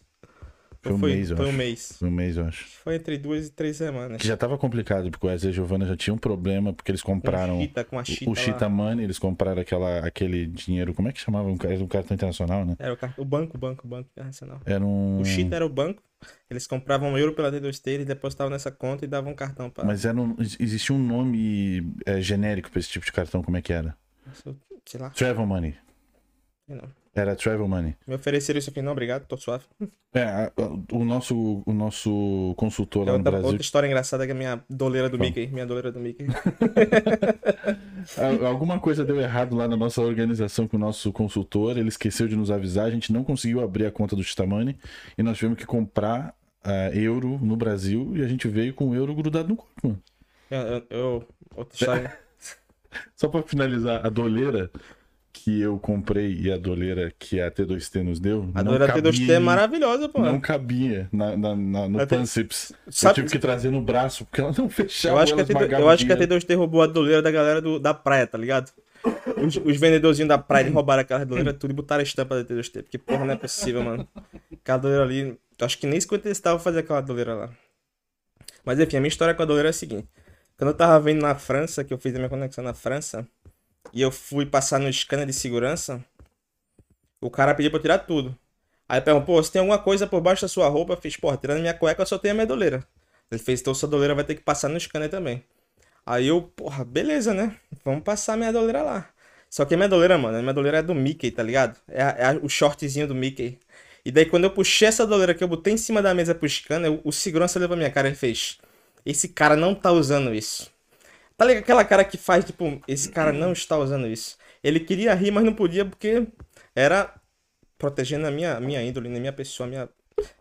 Foi 0.85 0.93
um 0.93 0.97
mês, 0.97 1.29
eu 1.31 1.37
Foi 1.37 1.45
um 1.45 1.49
acho. 1.49 1.57
mês. 1.57 1.97
Um 2.01 2.11
mês, 2.11 2.37
eu 2.37 2.45
acho. 2.45 2.65
Foi 2.83 2.95
entre 2.95 3.17
duas 3.17 3.47
e 3.47 3.51
três 3.51 3.77
semanas. 3.77 4.21
Que 4.21 4.27
já 4.27 4.37
tava 4.37 4.57
complicado, 4.57 5.09
porque 5.09 5.25
o 5.25 5.29
Wesley 5.29 5.49
e 5.49 5.51
a 5.51 5.55
Giovanna 5.55 5.85
já 5.85 5.95
tinham 5.97 6.15
um 6.15 6.19
problema, 6.19 6.73
porque 6.73 6.91
eles 6.91 7.01
compraram... 7.01 7.55
Com 7.55 7.61
Chita, 7.61 7.83
com 7.83 8.03
Chita 8.05 8.29
o 8.29 8.33
lá. 8.33 8.39
Chita 8.39 8.69
Money, 8.69 9.03
eles 9.03 9.17
compraram 9.19 9.61
aquela, 9.61 9.99
aquele 10.05 10.45
dinheiro, 10.47 10.93
como 10.93 11.07
é 11.07 11.11
que 11.11 11.19
chamava? 11.19 11.47
Um, 11.49 11.57
era 11.63 11.83
um 11.83 11.87
cartão 11.87 12.13
internacional, 12.15 12.63
né? 12.65 12.75
Era 12.79 12.93
o, 12.93 12.97
car- 12.97 13.13
o 13.17 13.25
banco, 13.25 13.57
o 13.57 13.59
banco, 13.59 13.85
o 13.85 13.89
banco 13.89 14.09
internacional. 14.11 14.59
Era 14.65 14.85
um. 14.85 15.19
O 15.21 15.25
Chita 15.25 15.55
era 15.55 15.65
o 15.65 15.69
banco. 15.69 16.01
Eles 16.49 16.65
compravam 16.65 17.17
euro 17.17 17.33
pela 17.33 17.51
T2T, 17.51 17.87
eles 17.87 18.05
depositavam 18.05 18.49
nessa 18.51 18.71
conta 18.71 19.05
e 19.05 19.07
davam 19.07 19.31
um 19.31 19.35
cartão 19.35 19.69
pra. 19.69 19.83
Mas 19.83 20.05
era 20.05 20.19
um, 20.19 20.35
ex- 20.39 20.57
existia 20.59 20.95
um 20.95 20.99
nome 20.99 21.93
é, 22.05 22.19
genérico 22.21 22.71
pra 22.71 22.79
esse 22.79 22.89
tipo 22.89 23.05
de 23.05 23.11
cartão, 23.11 23.43
como 23.43 23.57
é 23.57 23.61
que 23.61 23.71
era? 23.73 23.95
Sei 24.85 24.99
lá. 24.99 25.09
Travel 25.11 25.45
Money. 25.45 25.75
não. 26.67 26.89
Era 27.15 27.34
Travel 27.34 27.65
Money. 27.67 27.95
Me 28.06 28.15
ofereceram 28.15 28.60
isso 28.60 28.69
aqui, 28.69 28.82
não, 28.82 28.91
obrigado, 28.91 29.25
tô 29.25 29.38
suave. 29.38 29.63
É, 30.13 30.51
o 30.91 31.06
nosso, 31.06 31.63
o 31.65 31.73
nosso 31.73 32.54
consultor 32.58 33.06
Tem 33.06 33.13
lá 33.13 33.13
no 33.13 33.17
outra, 33.19 33.32
Brasil. 33.32 33.47
outra 33.47 33.62
história 33.62 33.88
engraçada 33.88 34.25
que 34.25 34.32
é 34.32 34.36
a 34.36 34.38
minha 34.38 34.63
doleira 34.69 35.10
do 35.10 35.17
Fala. 35.17 35.30
Mickey. 35.30 35.47
Minha 35.47 35.65
doleira 35.65 35.91
do 35.93 35.99
Mickey. 35.99 36.25
Alguma 38.47 38.80
coisa 38.80 39.04
deu 39.06 39.19
errado 39.19 39.56
lá 39.56 39.67
na 39.67 39.75
nossa 39.78 40.01
organização 40.01 40.67
com 40.67 40.78
o 40.78 40.80
nosso 40.80 41.12
consultor. 41.12 41.78
Ele 41.78 41.89
esqueceu 41.89 42.28
de 42.28 42.36
nos 42.36 42.51
avisar. 42.51 42.86
A 42.86 42.91
gente 42.91 43.12
não 43.12 43.23
conseguiu 43.23 43.62
abrir 43.63 43.86
a 43.86 43.91
conta 43.91 44.15
do 44.15 44.23
Chitamani 44.23 44.78
e 45.17 45.23
nós 45.23 45.38
tivemos 45.38 45.58
que 45.58 45.65
comprar 45.65 46.36
ah, 46.63 46.89
euro 46.93 47.39
no 47.41 47.56
Brasil 47.56 48.12
e 48.15 48.23
a 48.23 48.28
gente 48.28 48.47
veio 48.47 48.73
com 48.73 48.89
o 48.89 48.95
euro 48.95 49.13
grudado 49.15 49.49
no 49.49 49.56
corpo. 49.56 49.73
mano. 49.88 50.01
Eu, 50.51 50.84
eu- 50.89 51.28
outra 51.56 51.75
história. 51.75 52.17
Só 53.15 53.28
pra 53.28 53.41
finalizar, 53.43 54.06
a 54.06 54.10
doleira 54.10 54.69
que 55.37 55.59
eu 55.61 55.77
comprei 55.77 56.33
e 56.33 56.49
a 56.51 56.57
doleira 56.57 57.11
que 57.19 57.41
a 57.41 57.51
T2T 57.51 58.01
nos 58.03 58.19
deu. 58.19 58.49
A 58.55 58.63
doleira 58.63 58.87
cabia 58.87 59.11
T2T 59.11 59.29
é 59.29 59.39
maravilhosa, 59.39 60.07
pô. 60.07 60.21
Não 60.21 60.39
cabia 60.39 61.09
na, 61.11 61.35
na- 61.35 61.55
na- 61.55 61.89
no 61.89 61.99
A 61.99 62.05
T- 62.05 62.15
Pansips. 62.15 62.71
Eu 62.85 62.91
Sabe- 62.91 63.15
tive 63.15 63.29
que 63.29 63.37
trazer 63.39 63.69
no 63.69 63.81
braço 63.81 64.23
porque 64.25 64.39
ela 64.41 64.53
não 64.57 64.67
fechava. 64.69 65.15
Eu 65.15 65.19
acho, 65.19 65.33
que 65.35 65.39
a 65.39 65.43
ela 65.43 65.47
T2, 65.47 65.55
esmagava 65.57 65.83
eu 65.83 65.89
acho 65.89 66.05
que 66.05 66.11
a 66.11 66.15
dinheiro. 66.15 66.35
T2T 66.41 66.55
roubou 66.55 66.81
a 66.81 66.87
doleira 66.87 67.21
da 67.21 67.29
galera 67.31 67.61
do- 67.61 67.79
da 67.79 67.93
praia, 67.93 68.25
tá 68.25 68.37
ligado? 68.37 68.71
Os, 69.37 69.55
os 69.57 69.77
vendedorzinhos 69.77 70.29
da 70.29 70.37
praia 70.37 70.71
roubaram 70.71 71.01
aquela 71.01 71.23
doleira 71.25 71.53
tudo 71.53 71.71
e 71.71 71.73
botaram 71.73 71.99
a 71.99 72.03
estampa 72.03 72.41
da 72.43 72.55
T2T. 72.55 72.83
Porque, 72.83 72.97
porra, 72.97 73.25
não 73.25 73.33
é 73.33 73.35
possível, 73.37 73.83
mano. 73.83 74.07
Aquela 74.53 74.77
doleira 74.79 75.03
ali. 75.03 75.19
eu 75.59 75.65
Acho 75.65 75.77
que 75.77 75.85
nem 75.85 75.99
50 75.99 76.33
centavos 76.33 76.63
fazer 76.63 76.79
aquela 76.79 77.01
doleira 77.01 77.35
lá. 77.35 77.49
Mas 78.63 78.79
enfim, 78.79 78.97
a 78.97 78.99
minha 78.99 79.09
história 79.09 79.33
com 79.35 79.43
a 79.43 79.45
doleira 79.45 79.69
é 79.69 79.71
a 79.71 79.73
seguinte. 79.73 80.07
Quando 80.57 80.69
eu 80.69 80.73
tava 80.73 80.99
vendo 80.99 81.21
na 81.21 81.35
França, 81.35 81.83
que 81.83 81.93
eu 81.93 81.97
fiz 81.99 82.15
a 82.15 82.17
minha 82.17 82.29
conexão 82.29 82.63
na 82.63 82.73
França, 82.73 83.27
e 83.93 84.01
eu 84.01 84.11
fui 84.11 84.45
passar 84.45 84.79
no 84.79 84.91
scanner 84.91 85.25
de 85.25 85.33
segurança, 85.33 86.03
o 87.21 87.29
cara 87.29 87.53
pediu 87.55 87.71
pra 87.71 87.77
eu 87.77 87.81
tirar 87.81 87.99
tudo. 87.99 88.37
Aí 88.87 89.01
perguntou, 89.01 89.25
pô, 89.25 89.43
você 89.43 89.51
tem 89.51 89.59
alguma 89.59 89.79
coisa 89.79 90.05
por 90.05 90.21
baixo 90.21 90.43
da 90.43 90.47
sua 90.47 90.67
roupa? 90.67 90.93
Eu 90.93 90.97
fiz, 90.97 91.17
porra, 91.17 91.37
tirando 91.37 91.59
minha 91.59 91.73
cueca, 91.73 92.01
eu 92.01 92.05
só 92.05 92.17
tenho 92.17 92.33
a 92.33 92.35
minha 92.35 92.47
doleira. 92.47 92.85
Ele 93.31 93.41
fez, 93.41 93.61
então 93.61 93.73
sua 93.73 93.89
doleira 93.89 94.13
vai 94.13 94.23
ter 94.23 94.35
que 94.35 94.41
passar 94.43 94.69
no 94.69 94.79
scanner 94.79 95.09
também. 95.09 95.43
Aí 96.05 96.27
eu, 96.27 96.41
porra, 96.41 96.85
beleza, 96.85 97.33
né? 97.33 97.55
Vamos 97.83 98.03
passar 98.03 98.37
minha 98.37 98.53
doleira 98.53 98.83
lá. 98.83 99.09
Só 99.49 99.65
que 99.65 99.73
a 99.73 99.77
minha 99.77 99.89
doleira, 99.89 100.17
mano, 100.17 100.37
a 100.37 100.41
minha 100.41 100.53
doleira 100.53 100.79
é 100.79 100.83
do 100.83 100.93
Mickey, 100.93 101.31
tá 101.31 101.41
ligado? 101.41 101.79
É, 101.87 102.01
é 102.01 102.39
o 102.41 102.49
shortzinho 102.49 103.07
do 103.07 103.15
Mickey. 103.15 103.57
E 104.05 104.11
daí 104.11 104.25
quando 104.25 104.43
eu 104.43 104.51
puxei 104.51 104.87
essa 104.87 105.07
doleira 105.07 105.33
que 105.33 105.43
eu 105.43 105.47
botei 105.47 105.73
em 105.73 105.77
cima 105.77 106.01
da 106.01 106.13
mesa 106.13 106.35
pro 106.35 106.47
scanner, 106.47 106.91
o, 106.91 107.01
o 107.05 107.11
segurança 107.11 107.57
olhou 107.57 107.69
pra 107.69 107.77
minha 107.77 107.89
cara 107.89 108.09
e 108.09 108.15
fez: 108.15 108.59
Esse 109.05 109.29
cara 109.29 109.55
não 109.55 109.73
tá 109.73 109.91
usando 109.91 110.33
isso. 110.33 110.71
Tá 111.37 111.45
ligado 111.45 111.63
aquela 111.63 111.83
cara 111.83 112.05
que 112.05 112.17
faz, 112.17 112.45
tipo, 112.45 112.81
esse 112.87 113.09
cara 113.09 113.33
não 113.33 113.51
está 113.51 113.77
usando 113.77 114.07
isso. 114.07 114.37
Ele 114.63 114.79
queria 114.79 115.13
rir, 115.13 115.31
mas 115.31 115.43
não 115.43 115.53
podia 115.53 115.85
porque 115.85 116.27
era 116.73 117.13
protegendo 117.77 118.25
a 118.27 118.31
minha, 118.31 118.59
minha 118.59 118.81
índole, 118.81 119.09
né? 119.09 119.19
minha 119.19 119.33
pessoa, 119.33 119.67
minha. 119.67 119.89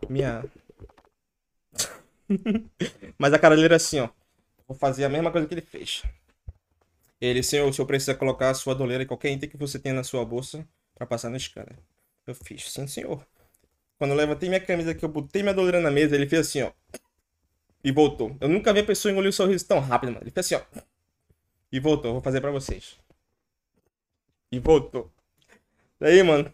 minha... 0.09 0.43
mas 3.17 3.33
a 3.33 3.39
cara 3.39 3.55
dele 3.55 3.67
era 3.67 3.75
assim, 3.75 3.99
ó. 3.99 4.09
Vou 4.67 4.77
fazer 4.77 5.03
a 5.05 5.09
mesma 5.09 5.31
coisa 5.31 5.47
que 5.47 5.53
ele 5.53 5.61
fez. 5.61 6.03
Ele, 7.19 7.43
senhor, 7.43 7.67
o 7.67 7.73
senhor 7.73 7.85
precisa 7.87 8.15
colocar 8.15 8.49
a 8.49 8.53
sua 8.53 8.73
doleira 8.73 9.03
e 9.03 9.05
qualquer 9.05 9.31
item 9.31 9.49
que 9.49 9.57
você 9.57 9.79
tenha 9.79 9.95
na 9.95 10.03
sua 10.03 10.25
bolsa 10.25 10.67
pra 10.93 11.05
passar 11.05 11.29
no 11.29 11.39
scanner. 11.39 11.77
Eu 12.25 12.35
fiz, 12.35 12.71
sim, 12.71 12.87
senhor. 12.87 13.25
Quando 13.97 14.11
eu 14.11 14.17
levantei 14.17 14.49
minha 14.49 14.61
camisa 14.61 14.93
que 14.93 15.05
eu 15.05 15.09
botei 15.09 15.41
minha 15.41 15.53
doleira 15.53 15.79
na 15.79 15.91
mesa, 15.91 16.15
ele 16.15 16.27
fez 16.27 16.47
assim, 16.47 16.63
ó. 16.63 16.71
E 17.85 17.91
voltou. 17.91 18.35
Eu 18.41 18.49
nunca 18.49 18.73
vi 18.73 18.79
a 18.79 18.83
pessoa 18.83 19.11
engolir 19.11 19.29
o 19.29 19.33
sorriso 19.33 19.67
tão 19.67 19.79
rápido, 19.79 20.11
mano. 20.11 20.23
Ele 20.23 20.31
fez 20.31 20.51
assim, 20.51 20.55
ó. 20.55 20.81
E 21.71 21.79
voltou. 21.79 22.13
Vou 22.13 22.21
fazer 22.21 22.41
pra 22.41 22.49
vocês. 22.49 22.97
E 24.51 24.57
voltou. 24.57 25.13
Daí, 25.99 26.23
mano. 26.23 26.51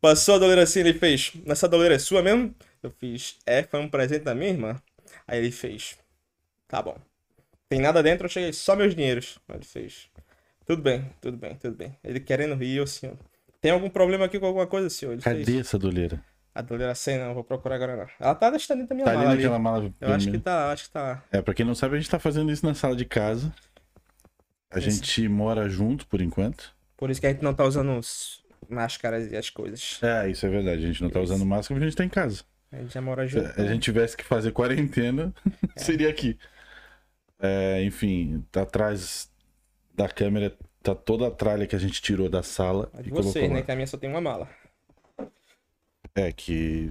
Passou 0.00 0.34
a 0.34 0.38
doleira 0.38 0.64
assim, 0.64 0.80
ele 0.80 0.94
fez. 0.94 1.34
Nessa 1.46 1.68
doleira 1.68 1.94
é 1.94 1.98
sua 2.00 2.20
mesmo? 2.20 2.52
Eu 2.82 2.90
fiz. 2.90 3.38
É, 3.46 3.62
foi 3.62 3.78
um 3.78 3.88
presente 3.88 4.24
da 4.24 4.34
minha 4.34 4.50
irmã. 4.50 4.82
Aí 5.24 5.38
ele 5.38 5.52
fez. 5.52 5.96
Tá 6.66 6.82
bom. 6.82 6.98
Tem 7.68 7.80
nada 7.80 8.02
dentro, 8.02 8.24
eu 8.26 8.28
cheguei 8.28 8.52
só 8.52 8.74
meus 8.74 8.92
dinheiros. 8.92 9.38
Aí 9.48 9.58
ele 9.58 9.64
fez. 9.64 10.10
Tudo 10.66 10.82
bem, 10.82 11.08
tudo 11.20 11.36
bem, 11.36 11.54
tudo 11.54 11.76
bem. 11.76 11.96
Ele 12.02 12.18
querendo 12.18 12.56
rir, 12.56 12.78
eu 12.78 12.82
assim, 12.82 13.06
ó. 13.06 13.12
Tem 13.60 13.70
algum 13.70 13.88
problema 13.88 14.24
aqui 14.24 14.40
com 14.40 14.46
alguma 14.46 14.66
coisa, 14.66 14.90
senhor? 14.90 15.12
Ele 15.12 15.22
Cadê 15.22 15.44
fez. 15.44 15.60
essa 15.60 15.78
doleira? 15.78 16.20
A 16.54 16.60
doleira 16.60 16.94
sem, 16.94 17.18
não, 17.18 17.32
vou 17.34 17.42
procurar 17.44 17.76
agora 17.76 17.96
não. 17.96 18.06
Ela 18.20 18.34
tá 18.34 18.50
deixando 18.50 18.78
dentro 18.80 18.90
da 18.90 18.94
minha 18.94 19.06
Tá 19.06 19.14
mala 19.14 19.30
ali. 19.30 19.36
naquela 19.42 19.58
mala. 19.58 19.92
Eu 20.00 20.12
acho 20.12 20.30
que 20.30 20.38
tá, 20.38 20.70
acho 20.70 20.84
que 20.84 20.90
tá. 20.90 21.22
É, 21.32 21.40
pra 21.40 21.54
quem 21.54 21.64
não 21.64 21.74
sabe, 21.74 21.96
a 21.96 21.98
gente 21.98 22.10
tá 22.10 22.18
fazendo 22.18 22.52
isso 22.52 22.64
na 22.66 22.74
sala 22.74 22.94
de 22.94 23.04
casa. 23.06 23.52
A 24.70 24.78
Isso. 24.78 24.90
gente 24.90 25.28
mora 25.28 25.68
junto 25.68 26.06
por 26.06 26.20
enquanto. 26.22 26.74
Por 26.96 27.10
isso 27.10 27.20
que 27.20 27.26
a 27.26 27.30
gente 27.30 27.42
não 27.42 27.52
tá 27.52 27.64
usando 27.64 27.98
os 27.98 28.42
máscaras 28.70 29.30
e 29.30 29.36
as 29.36 29.50
coisas. 29.50 29.98
É, 30.02 30.30
isso 30.30 30.46
é 30.46 30.48
verdade. 30.48 30.82
A 30.84 30.86
gente 30.86 31.02
não 31.02 31.10
tá 31.10 31.20
usando 31.20 31.44
máscara 31.44 31.74
porque 31.74 31.84
a 31.84 31.88
gente 31.88 31.96
tá 31.96 32.04
em 32.04 32.08
casa. 32.08 32.42
A 32.70 32.76
gente 32.76 32.94
já 32.94 33.00
mora 33.02 33.22
Se 33.28 33.34
junto. 33.34 33.60
a 33.60 33.66
gente 33.66 33.82
tivesse 33.82 34.16
que 34.16 34.24
fazer 34.24 34.50
quarentena, 34.52 35.32
seria 35.76 36.08
aqui. 36.08 36.38
É, 37.38 37.82
enfim, 37.84 38.44
tá 38.50 38.62
atrás 38.62 39.30
da 39.94 40.08
câmera 40.08 40.56
tá 40.82 40.94
toda 40.94 41.26
a 41.26 41.30
tralha 41.30 41.66
que 41.66 41.76
a 41.76 41.78
gente 41.78 42.00
tirou 42.00 42.28
da 42.30 42.42
sala. 42.42 42.90
A 42.94 43.02
de 43.02 43.10
vocês, 43.10 43.50
né? 43.50 43.60
Que 43.62 43.70
a 43.72 43.74
minha 43.74 43.86
só 43.86 43.96
tem 43.98 44.08
uma 44.08 44.20
mala. 44.22 44.48
É 46.14 46.30
que, 46.32 46.90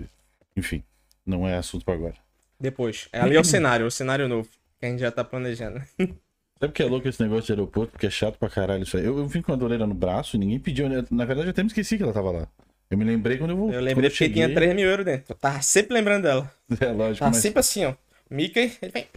enfim, 0.55 0.83
não 1.25 1.47
é 1.47 1.55
assunto 1.57 1.85
pra 1.85 1.93
agora. 1.93 2.15
Depois. 2.59 3.07
É, 3.11 3.19
ali 3.19 3.35
é 3.35 3.39
o 3.39 3.43
cenário, 3.43 3.85
o 3.85 3.91
cenário 3.91 4.27
novo. 4.27 4.49
Que 4.79 4.85
a 4.85 4.89
gente 4.89 4.99
já 4.99 5.11
tá 5.11 5.23
planejando. 5.23 5.81
Sabe 6.59 6.73
que 6.73 6.83
é 6.83 6.85
louco 6.85 7.07
esse 7.07 7.21
negócio 7.21 7.45
de 7.45 7.51
aeroporto? 7.53 7.91
Porque 7.91 8.05
é 8.05 8.09
chato 8.09 8.37
pra 8.37 8.49
caralho 8.49 8.83
isso 8.83 8.95
aí. 8.95 9.03
Eu, 9.03 9.17
eu 9.17 9.27
vim 9.27 9.41
com 9.41 9.51
a 9.51 9.55
doleira 9.55 9.87
no 9.87 9.95
braço 9.95 10.35
e 10.35 10.39
ninguém 10.39 10.59
pediu. 10.59 10.87
né? 10.87 11.03
Na 11.09 11.25
verdade, 11.25 11.47
eu 11.47 11.51
até 11.51 11.63
me 11.63 11.67
esqueci 11.67 11.97
que 11.97 12.03
ela 12.03 12.13
tava 12.13 12.29
lá. 12.31 12.47
Eu 12.89 12.97
me 12.97 13.03
lembrei 13.05 13.37
quando 13.37 13.51
eu 13.51 13.57
vou. 13.57 13.71
Eu 13.71 13.81
lembrei 13.81 14.09
porque 14.09 14.29
tinha 14.29 14.53
3 14.53 14.75
mil 14.75 14.87
euros 14.87 15.05
dentro. 15.05 15.25
Eu 15.29 15.35
tava 15.35 15.61
sempre 15.61 15.93
lembrando 15.93 16.23
dela. 16.23 16.51
É 16.79 16.91
lógico, 16.91 17.19
Tava 17.19 17.31
mas. 17.31 17.37
sempre 17.37 17.59
assim, 17.59 17.85
ó. 17.85 17.95
Mickey, 18.29 18.77
ele 18.81 18.91
vem. 18.91 19.07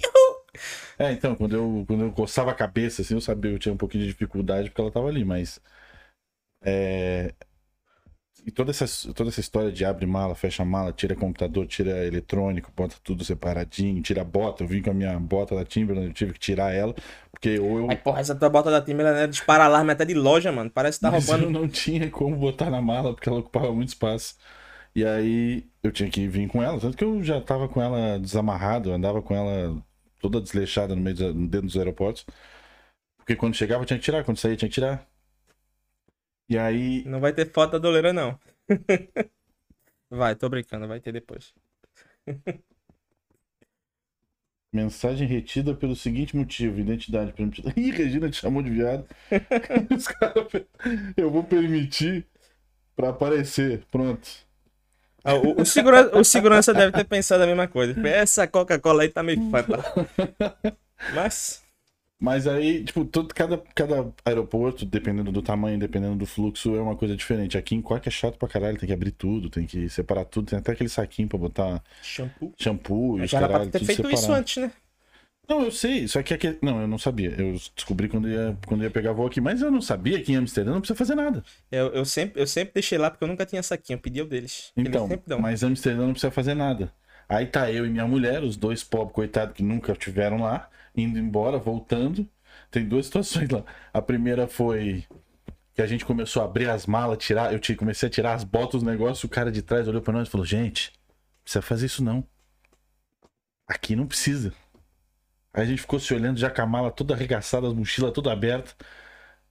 É, 0.99 1.13
então, 1.13 1.35
quando 1.35 1.55
eu, 1.57 1.85
quando 1.87 2.05
eu 2.05 2.13
coçava 2.13 2.51
a 2.51 2.55
cabeça, 2.55 3.03
assim, 3.03 3.15
eu 3.15 3.21
sabia, 3.21 3.51
eu 3.51 3.59
tinha 3.59 3.73
um 3.75 3.77
pouquinho 3.77 4.05
de 4.05 4.11
dificuldade 4.11 4.71
porque 4.71 4.81
ela 4.81 4.91
tava 4.91 5.09
ali, 5.09 5.25
mas. 5.25 5.61
É. 6.63 7.33
E 8.47 8.51
toda 8.51 8.71
essa, 8.71 8.87
toda 9.15 9.31
essa 9.31 9.41
história 9.41 9.73
de 9.73 9.85
abre 9.87 10.05
mala, 10.07 10.35
fecha 10.35 10.65
mala, 10.65 10.93
tira 10.93 11.15
computador, 11.17 11.67
tira 11.67 12.05
eletrônico, 12.07 12.71
bota 12.77 12.97
tudo 13.03 13.25
separadinho, 13.25 14.03
tira 14.03 14.23
bota. 14.23 14.63
Eu 14.65 14.69
vim 14.69 14.83
com 14.83 14.91
a 14.91 14.95
minha 14.95 15.19
bota 15.19 15.55
da 15.55 15.65
Timberland, 15.65 16.09
eu 16.09 16.13
tive 16.13 16.35
que 16.35 16.39
tirar 16.39 16.73
ela, 16.73 16.95
porque 17.31 17.59
ou 17.59 17.79
eu. 17.79 17.91
Ai, 17.91 17.97
porra, 17.97 18.21
essa 18.21 18.35
tua 18.35 18.51
bota 18.51 18.71
da 18.71 18.83
Timber 18.83 19.07
ela 19.07 19.21
é 19.21 19.27
dispara 19.27 19.65
alarme 19.65 19.93
até 19.93 20.05
de 20.05 20.13
loja, 20.15 20.53
mano. 20.53 20.71
Parece 20.71 20.99
que 20.99 21.03
tá 21.03 21.11
Mas 21.11 21.39
eu 21.39 21.39
roubando. 21.39 21.51
não 21.51 21.69
tinha 21.69 22.11
como 22.11 22.37
botar 22.37 22.71
na 22.71 22.83
mala, 22.83 23.15
porque 23.15 23.29
ela 23.29 23.39
ocupava 23.39 23.73
muito 23.73 23.89
espaço. 23.89 24.37
E 24.95 25.05
aí 25.05 25.67
eu 25.83 25.91
tinha 25.93 26.11
que 26.11 26.29
vir 26.29 26.49
com 26.49 26.63
ela, 26.63 26.79
tanto 26.81 26.97
que 26.97 27.05
eu 27.05 27.23
já 27.23 27.41
tava 27.41 27.69
com 27.69 27.81
ela 27.83 28.19
desamarrado, 28.19 28.91
eu 28.91 28.95
andava 28.95 29.23
com 29.23 29.35
ela 29.35 29.83
toda 30.21 30.41
desleixada 30.41 30.95
no 30.95 31.03
meio 31.03 31.17
dentro 31.35 31.63
dos 31.67 31.77
aeroportos. 31.77 32.27
Porque 33.19 33.37
quando 33.37 33.55
chegava 33.55 33.83
eu 33.83 33.87
tinha 33.87 33.99
que 33.99 34.05
tirar, 34.05 34.25
quando 34.25 34.39
saía 34.39 34.57
tinha 34.57 34.69
que 34.69 34.75
tirar. 34.75 35.07
E 36.49 36.59
aí, 36.59 37.05
Não 37.05 37.21
vai 37.21 37.33
ter 37.33 37.51
foto 37.53 37.73
da 37.73 37.79
doleira, 37.79 38.13
não. 38.13 38.39
vai, 40.11 40.35
tô 40.37 40.49
brincando, 40.49 40.89
vai 40.89 41.01
ter 41.01 41.13
depois. 41.13 41.53
mensagem 44.73 45.27
retida 45.27 45.75
pelo 45.75 45.95
seguinte 45.97 46.37
motivo: 46.37 46.79
identidade 46.81 47.33
permitida. 47.33 47.73
Ih, 47.79 47.91
Regina 47.91 48.29
te 48.31 48.37
chamou 48.37 48.63
de 48.63 48.71
viado. 48.71 49.07
Os 49.97 50.07
caras, 50.09 50.47
eu 51.17 51.31
vou 51.31 51.45
permitir 51.45 52.27
pra 52.97 53.11
aparecer. 53.11 53.85
Pronto. 53.91 54.29
Ah, 55.25 55.35
o, 55.37 55.63
o 55.63 55.65
segura- 55.65 56.11
o 56.19 56.23
segurança 56.25 56.75
deve 56.75 56.93
ter 56.93 57.05
pensado 57.05 57.43
a 57.45 57.47
mesma 57.47 57.67
coisa. 57.67 57.97
Essa 58.07 58.47
Coca-Cola 58.47 59.03
aí 59.03 59.09
tá 59.09 59.23
meio 59.23 59.41
fanta. 59.51 59.79
Mas, 61.09 61.64
Mas 62.25 62.47
aí, 62.47 62.83
tipo, 62.83 63.05
todo, 63.05 63.35
cada, 63.35 63.63
cada 63.75 64.11
aeroporto, 64.25 64.87
dependendo 64.87 65.31
do 65.31 65.43
tamanho, 65.43 65.79
dependendo 65.79 66.17
do 66.17 66.25
fluxo, 66.25 66.75
é 66.75 66.81
uma 66.81 66.97
coisa 66.97 67.15
diferente. 67.15 67.59
Aqui 67.59 67.75
em 67.75 67.83
Cork 67.83 68.09
é 68.09 68.11
chato 68.11 68.39
pra 68.39 68.49
caralho, 68.49 68.79
tem 68.79 68.87
que 68.87 68.95
abrir 68.95 69.11
tudo, 69.11 69.51
tem 69.51 69.67
que 69.67 69.91
separar 69.91 70.25
tudo, 70.25 70.47
tem 70.47 70.59
até 70.59 70.73
aquele 70.73 70.89
saquinho 70.89 71.29
pra 71.29 71.37
botar 71.37 71.85
shampoo. 72.01 72.55
shampoo 72.59 73.19
e 73.19 73.25
os 73.25 73.31
já 73.31 73.37
era 73.37 73.47
pra 73.47 73.53
caralho, 73.59 73.71
ter 73.71 73.79
tudo 73.79 73.87
feito 73.87 73.97
separado. 73.97 74.23
isso 74.23 74.33
antes, 74.33 74.57
né? 74.57 74.73
Não, 75.47 75.65
eu 75.65 75.71
sei, 75.71 76.09
só 76.09 76.23
que 76.23 76.33
aqui... 76.33 76.57
Não, 76.63 76.81
eu 76.81 76.89
não 76.89 76.97
sabia. 76.97 77.35
Eu 77.37 77.61
descobri 77.77 78.09
quando 78.09 78.27
ia, 78.27 78.57
quando 78.67 78.83
ia 78.83 78.91
pegar 78.91 79.13
voo 79.13 79.27
aqui, 79.27 79.43
mas 79.43 79.61
eu 79.61 79.71
não 79.71 79.83
sabia 79.83 80.19
que 80.23 80.33
em 80.33 80.37
Amsterdã 80.37 80.73
não 80.73 80.81
precisa 80.81 80.97
fazer 80.97 81.15
nada. 81.15 81.45
Eu, 81.71 81.89
eu, 81.89 82.07
sempre, 82.07 82.41
eu 82.41 82.47
sempre 82.47 82.73
deixei 82.73 82.97
lá 82.97 83.11
porque 83.11 83.23
eu 83.23 83.29
nunca 83.29 83.45
tinha 83.45 83.63
saquinho. 83.63 83.99
Eu 83.99 84.01
pedi 84.01 84.23
o 84.23 84.25
deles. 84.25 84.73
Então, 84.75 85.07
mas 85.39 85.63
Amsterdã 85.63 86.07
não 86.07 86.13
precisa 86.13 86.31
fazer 86.31 86.55
nada. 86.55 86.91
Aí 87.29 87.45
tá 87.45 87.71
eu 87.71 87.85
e 87.85 87.91
minha 87.91 88.07
mulher, 88.07 88.43
os 88.43 88.57
dois 88.57 88.83
pobres 88.83 89.15
coitados 89.15 89.55
que 89.55 89.63
nunca 89.63 89.95
tiveram 89.95 90.39
lá, 90.39 90.71
indo 90.97 91.19
embora, 91.19 91.59
voltando. 91.59 92.29
Tem 92.71 92.87
duas 92.87 93.07
situações 93.07 93.49
lá. 93.49 93.65
A 93.93 94.03
primeira 94.03 94.47
foi 94.47 95.05
que 95.75 95.83
a 95.83 95.87
gente 95.87 96.05
começou 96.05 96.43
a 96.43 96.45
abrir 96.45 96.69
as 96.71 96.87
malas, 96.87 97.19
tirar, 97.19 97.53
eu 97.53 97.61
comecei 97.77 98.09
a 98.09 98.11
tirar 98.11 98.35
as 98.35 98.45
botas, 98.45 98.77
os 98.77 98.83
negócios, 98.83 99.25
o 99.25 99.29
cara 99.29 99.51
de 99.51 99.63
trás 99.63 99.89
olhou 99.89 100.01
pra 100.01 100.13
nós 100.13 100.29
e 100.29 100.31
falou: 100.31 100.47
"Gente, 100.47 100.93
não 100.93 101.43
precisa 101.43 101.63
fazer 101.63 101.87
isso 101.87 102.03
não. 102.03 102.25
Aqui 103.67 103.97
não 103.97 104.07
precisa". 104.07 104.53
Aí 105.53 105.63
a 105.63 105.67
gente 105.67 105.81
ficou 105.81 106.01
se 106.01 106.13
olhando 106.13 106.39
já 106.39 106.51
com 106.51 106.63
a 106.63 106.67
mala 106.67 106.91
toda 106.91 107.15
arregaçada, 107.15 107.67
as 107.67 107.73
mochilas 107.73 108.13
toda 108.13 108.33
aberta. 108.33 108.75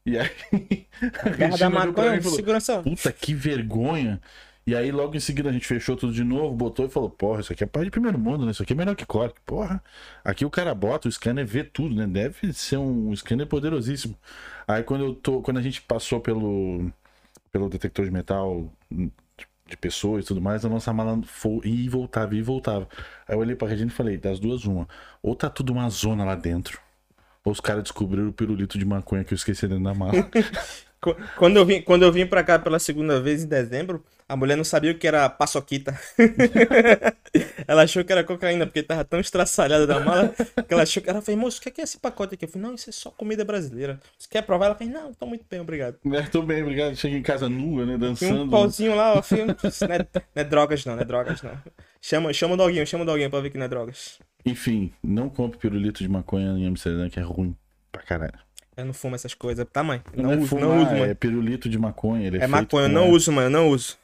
E 0.06 0.18
aí 0.18 0.30
a 1.24 1.30
Guerra 1.30 1.38
da 1.38 1.46
Regina 1.46 1.70
maconha, 1.70 2.22
falou, 2.22 2.36
segurança. 2.36 2.84
Puta 2.84 3.12
que 3.12 3.34
vergonha. 3.34 4.22
E 4.66 4.76
aí, 4.76 4.92
logo 4.92 5.16
em 5.16 5.20
seguida, 5.20 5.50
a 5.50 5.52
gente 5.52 5.68
fechou 5.68 5.96
tudo 5.98 6.14
de 6.14 6.24
novo, 6.24 6.56
botou 6.56 6.86
e 6.86 6.90
falou: 6.90 7.10
Porra, 7.10 7.42
isso 7.42 7.52
aqui 7.52 7.64
é 7.64 7.68
parte 7.68 7.86
de 7.86 7.92
primeiro 7.92 8.18
mundo, 8.18 8.46
né? 8.46 8.52
Isso 8.52 8.64
aqui 8.64 8.74
é 8.74 8.76
melhor 8.76 8.96
que 8.96 9.06
Cork. 9.06 9.40
Porra, 9.46 9.84
aqui 10.24 10.46
o 10.46 10.50
cara 10.50 10.74
bota, 10.74 11.08
o 11.08 11.12
scanner 11.12 11.46
vê 11.46 11.64
tudo, 11.64 11.96
né? 11.96 12.08
Deve 12.08 12.54
ser 12.54 12.78
um 12.78 13.14
scanner 13.16 13.46
poderosíssimo. 13.48 14.18
Aí, 14.68 14.82
quando 14.84 15.04
eu 15.04 15.14
tô. 15.16 15.42
Quando 15.42 15.58
a 15.58 15.62
gente 15.62 15.82
passou 15.82 16.22
pelo, 16.22 16.90
pelo 17.52 17.70
detector 17.70 18.06
de 18.06 18.12
metal 18.12 18.72
de 18.90 19.78
pessoas 19.78 20.24
e 20.24 20.28
tudo 20.28 20.42
mais, 20.42 20.64
a 20.66 20.70
nossa 20.70 20.94
mala 20.94 21.22
foi, 21.24 21.62
e 21.66 21.90
voltava, 21.90 22.36
e 22.36 22.42
voltava. 22.42 22.88
Aí 23.28 23.36
eu 23.36 23.40
olhei 23.40 23.56
pra 23.56 23.68
Regina 23.68 23.92
e 23.92 23.94
falei: 23.94 24.18
Das 24.18 24.40
duas, 24.40 24.64
uma. 24.66 24.88
Ou 25.22 25.36
tá 25.36 25.50
tudo 25.50 25.74
uma 25.74 25.90
zona 25.90 26.24
lá 26.24 26.36
dentro, 26.36 26.80
ou 27.44 27.52
os 27.52 27.60
caras 27.60 27.84
descobriram 27.84 28.30
o 28.30 28.34
pirulito 28.34 28.78
de 28.78 28.86
maconha 28.86 29.24
que 29.24 29.34
eu 29.34 29.36
esqueci 29.36 29.68
dentro 29.68 29.84
da 29.84 29.94
mala. 29.94 30.14
Qu- 31.04 31.16
Quando 31.36 31.58
eu, 31.58 31.66
vim, 31.66 31.82
quando 31.82 32.04
eu 32.04 32.12
vim 32.12 32.26
pra 32.26 32.44
cá 32.44 32.58
pela 32.58 32.80
segunda 32.80 33.20
vez 33.20 33.44
em 33.44 33.48
dezembro, 33.48 34.04
a 34.28 34.36
mulher 34.38 34.56
não 34.56 34.64
sabia 34.64 34.92
o 34.92 34.96
que 34.98 35.06
era 35.08 35.28
paçoquita. 35.30 36.00
ela 37.68 37.84
achou 37.84 38.04
que 38.04 38.12
era 38.12 38.24
cocaína, 38.24 38.66
porque 38.66 38.84
tava 38.84 39.04
tão 39.04 39.20
estraçalhada 39.20 39.86
da 39.86 40.00
mala 40.00 40.30
que 40.30 40.74
ela 40.74 40.84
achou 40.84 41.02
que 41.04 41.10
ela 41.10 41.22
fez, 41.22 41.38
moço, 41.38 41.60
o 41.60 41.62
que 41.62 41.70
é, 41.70 41.72
que 41.72 41.82
é 41.82 41.84
esse 41.84 41.98
pacote 42.00 42.36
aqui? 42.36 42.46
Eu 42.46 42.50
falei, 42.50 42.68
não, 42.68 42.76
isso 42.76 42.90
é 42.90 42.94
só 42.94 43.12
comida 43.12 43.44
brasileira. 43.44 44.00
Você 44.18 44.28
quer 44.30 44.42
provar? 44.44 44.68
Ela 44.68 44.76
fez, 44.76 44.90
não, 44.90 45.14
tô 45.14 45.26
muito 45.26 45.46
bem, 45.50 45.60
obrigado. 45.60 45.98
É, 46.14 46.22
tô 46.24 46.42
bem, 46.42 46.62
obrigado. 46.62 46.96
Cheguei 46.96 47.18
em 47.18 47.24
casa 47.24 47.50
nua, 47.50 47.86
né? 47.86 47.98
Dançando. 47.98 48.44
um 48.44 48.50
pauzinho 48.50 48.96
lá, 48.96 49.14
ó, 49.16 49.22
filho. 49.24 49.48
Não 49.48 49.96
é, 49.96 50.00
não 50.00 50.22
é 50.36 50.44
drogas, 50.44 50.86
não, 50.86 50.96
não 50.96 51.02
é 51.02 51.06
drogas, 51.06 51.42
não. 51.42 51.58
Chama, 52.02 52.34
chama 52.34 52.54
o 52.54 52.58
doguinho, 52.58 52.86
chama 52.88 53.04
o 53.04 53.08
doguinho 53.08 53.30
pra 53.30 53.40
ver 53.40 53.50
que 53.50 53.58
não 53.58 53.66
é 53.66 53.70
drogas. 53.70 54.20
Enfim, 54.46 54.92
não 55.04 55.30
compre 55.30 55.58
pirulito 55.58 56.04
de 56.04 56.10
maconha 56.10 56.52
em 56.58 56.68
Amsterdã, 56.68 57.10
que 57.10 57.20
é 57.20 57.24
ruim 57.24 57.56
pra 57.92 58.02
caralho. 58.04 58.38
Eu 58.76 58.86
não 58.86 58.94
fumo 58.94 59.16
essas 59.16 59.34
coisas. 59.34 59.66
Tá, 59.72 59.84
mãe? 59.84 60.02
Não, 60.16 60.32
é 60.32 60.38
uso, 60.38 60.48
fumar, 60.48 60.64
não 60.70 60.82
uso, 60.84 60.92
É 60.92 61.00
mãe. 61.00 61.16
pirulito 61.16 61.70
de 61.70 61.78
maconha. 61.78 62.28
Ele 62.28 62.38
é, 62.38 62.44
É 62.44 62.48
maconha, 62.48 62.86
eu 62.86 62.90
não 62.90 63.10
uso, 63.10 63.32
mãe, 63.32 63.46
eu 63.46 63.50
não 63.50 63.70
uso. 63.70 63.98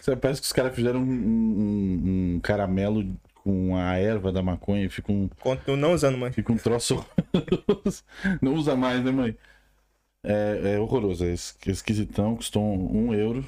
Você 0.00 0.14
Parece 0.16 0.40
que 0.40 0.46
os 0.46 0.52
caras 0.52 0.74
fizeram 0.74 1.00
um, 1.00 1.04
um- 1.04 2.34
um 2.36 2.40
caramelo 2.40 3.06
com 3.42 3.76
a 3.76 3.96
erva 3.96 4.30
da 4.30 4.42
maconha 4.42 4.84
e 4.84 4.88
fica 4.88 5.10
um, 5.10 5.28
Continuo 5.40 5.76
não 5.76 5.92
usando, 5.94 6.18
mãe. 6.18 6.30
fica 6.32 6.52
um 6.52 6.56
troço. 6.56 7.04
não 8.42 8.54
usa 8.54 8.76
mais, 8.76 9.02
né, 9.02 9.10
mãe? 9.10 9.36
É, 10.24 10.74
é 10.74 10.78
horroroso. 10.78 11.24
É 11.24 11.32
es- 11.32 11.56
esquisitão, 11.66 12.36
custou 12.36 12.62
um 12.62 13.12
euro 13.14 13.44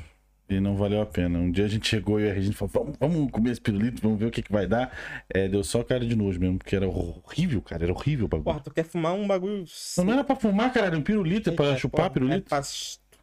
e 0.48 0.60
não 0.60 0.76
valeu 0.76 1.00
a 1.00 1.06
pena. 1.06 1.38
Um 1.38 1.50
dia 1.50 1.64
a 1.64 1.68
gente 1.68 1.88
chegou 1.88 2.20
e 2.20 2.28
a 2.30 2.32
Regina 2.32 2.54
falou: 2.54 2.70
vamos, 2.72 2.96
vamos 2.98 3.30
comer 3.30 3.50
esse 3.52 3.60
pirulito, 3.60 4.02
vamos 4.02 4.18
ver 4.18 4.26
o 4.26 4.30
que, 4.30 4.42
que 4.42 4.52
vai 4.52 4.66
dar. 4.66 4.92
É, 5.28 5.48
deu 5.48 5.64
só 5.64 5.82
cara 5.82 6.04
de 6.04 6.14
nojo 6.14 6.38
mesmo, 6.40 6.58
porque 6.58 6.76
era 6.76 6.86
horrível, 6.88 7.60
cara. 7.62 7.84
Era 7.84 7.92
horrível 7.92 8.26
o 8.26 8.28
bagulho. 8.28 8.44
Porra, 8.44 8.60
tu 8.60 8.70
quer 8.70 8.84
fumar 8.84 9.14
um 9.14 9.26
bagulho. 9.26 9.64
Não 9.98 10.12
era 10.12 10.22
pra 10.24 10.36
fumar, 10.36 10.72
cara, 10.72 10.86
era 10.88 10.98
um 10.98 11.02
pirulito, 11.02 11.50
é 11.50 11.52
pra 11.52 11.66
É, 11.72 11.76
chupar 11.76 12.02
porra, 12.02 12.10
pirulito. 12.10 12.46
é 12.46 12.48
pra- 12.48 12.62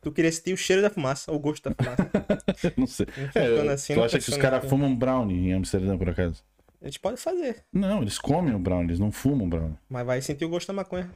Tu 0.02 0.12
queria 0.12 0.32
sentir 0.32 0.52
o 0.52 0.58
cheiro 0.58 0.82
da 0.82 0.90
fumaça, 0.90 1.30
ou 1.32 1.38
o 1.38 1.40
gosto 1.40 1.70
da 1.70 1.76
fumaça. 1.76 2.10
Não 2.76 2.88
sei. 2.88 3.06
É, 3.36 3.70
assim, 3.72 3.94
tu 3.94 3.98
não 3.98 4.04
acha 4.06 4.18
que 4.18 4.30
os 4.30 4.36
caras 4.38 4.68
fumam 4.68 4.96
brownie 4.96 5.50
em 5.50 5.54
Amsterdã, 5.54 5.96
por 5.96 6.10
acaso? 6.10 6.44
A 6.82 6.86
gente 6.86 7.00
pode 7.00 7.22
fazer, 7.22 7.58
Não, 7.72 8.02
eles 8.02 8.18
comem 8.18 8.56
o 8.56 8.58
brownie, 8.58 8.88
eles 8.88 9.00
não 9.00 9.12
fumam 9.12 9.48
brownie. 9.48 9.78
mas 9.88 10.04
vai 10.04 10.20
sentir 10.20 10.44
o 10.46 10.50
gosto 10.50 10.70
da 10.70 10.74
maconha. 10.74 11.08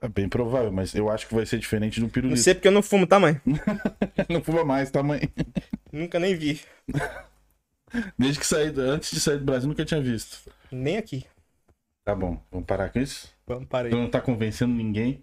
É 0.00 0.08
bem 0.08 0.28
provável, 0.28 0.70
mas 0.70 0.94
eu 0.94 1.08
acho 1.10 1.26
que 1.26 1.34
vai 1.34 1.46
ser 1.46 1.58
diferente 1.58 2.00
do 2.00 2.04
Não 2.04 2.10
pirulito. 2.10 2.40
sei 2.42 2.54
porque 2.54 2.68
eu 2.68 2.72
não 2.72 2.82
fumo, 2.82 3.06
tá, 3.06 3.18
mãe? 3.18 3.40
Não 4.28 4.42
fuma 4.42 4.64
mais, 4.64 4.90
tá, 4.90 5.02
mãe? 5.02 5.20
Nunca 5.92 6.18
nem 6.18 6.34
vi. 6.36 6.60
Desde 8.18 8.38
que 8.40 8.46
saí, 8.46 8.68
antes 8.78 9.10
de 9.10 9.20
sair 9.20 9.38
do 9.38 9.44
Brasil, 9.44 9.68
nunca 9.68 9.84
tinha 9.84 10.00
visto. 10.00 10.50
Nem 10.70 10.96
aqui. 10.96 11.24
Tá 12.04 12.14
bom, 12.14 12.40
vamos 12.50 12.66
parar 12.66 12.90
com 12.90 12.98
isso? 13.00 13.34
Vamos 13.46 13.68
parar 13.68 13.88
Tu 13.88 13.96
aí. 13.96 14.02
não 14.02 14.10
tá 14.10 14.20
convencendo 14.20 14.74
ninguém. 14.74 15.22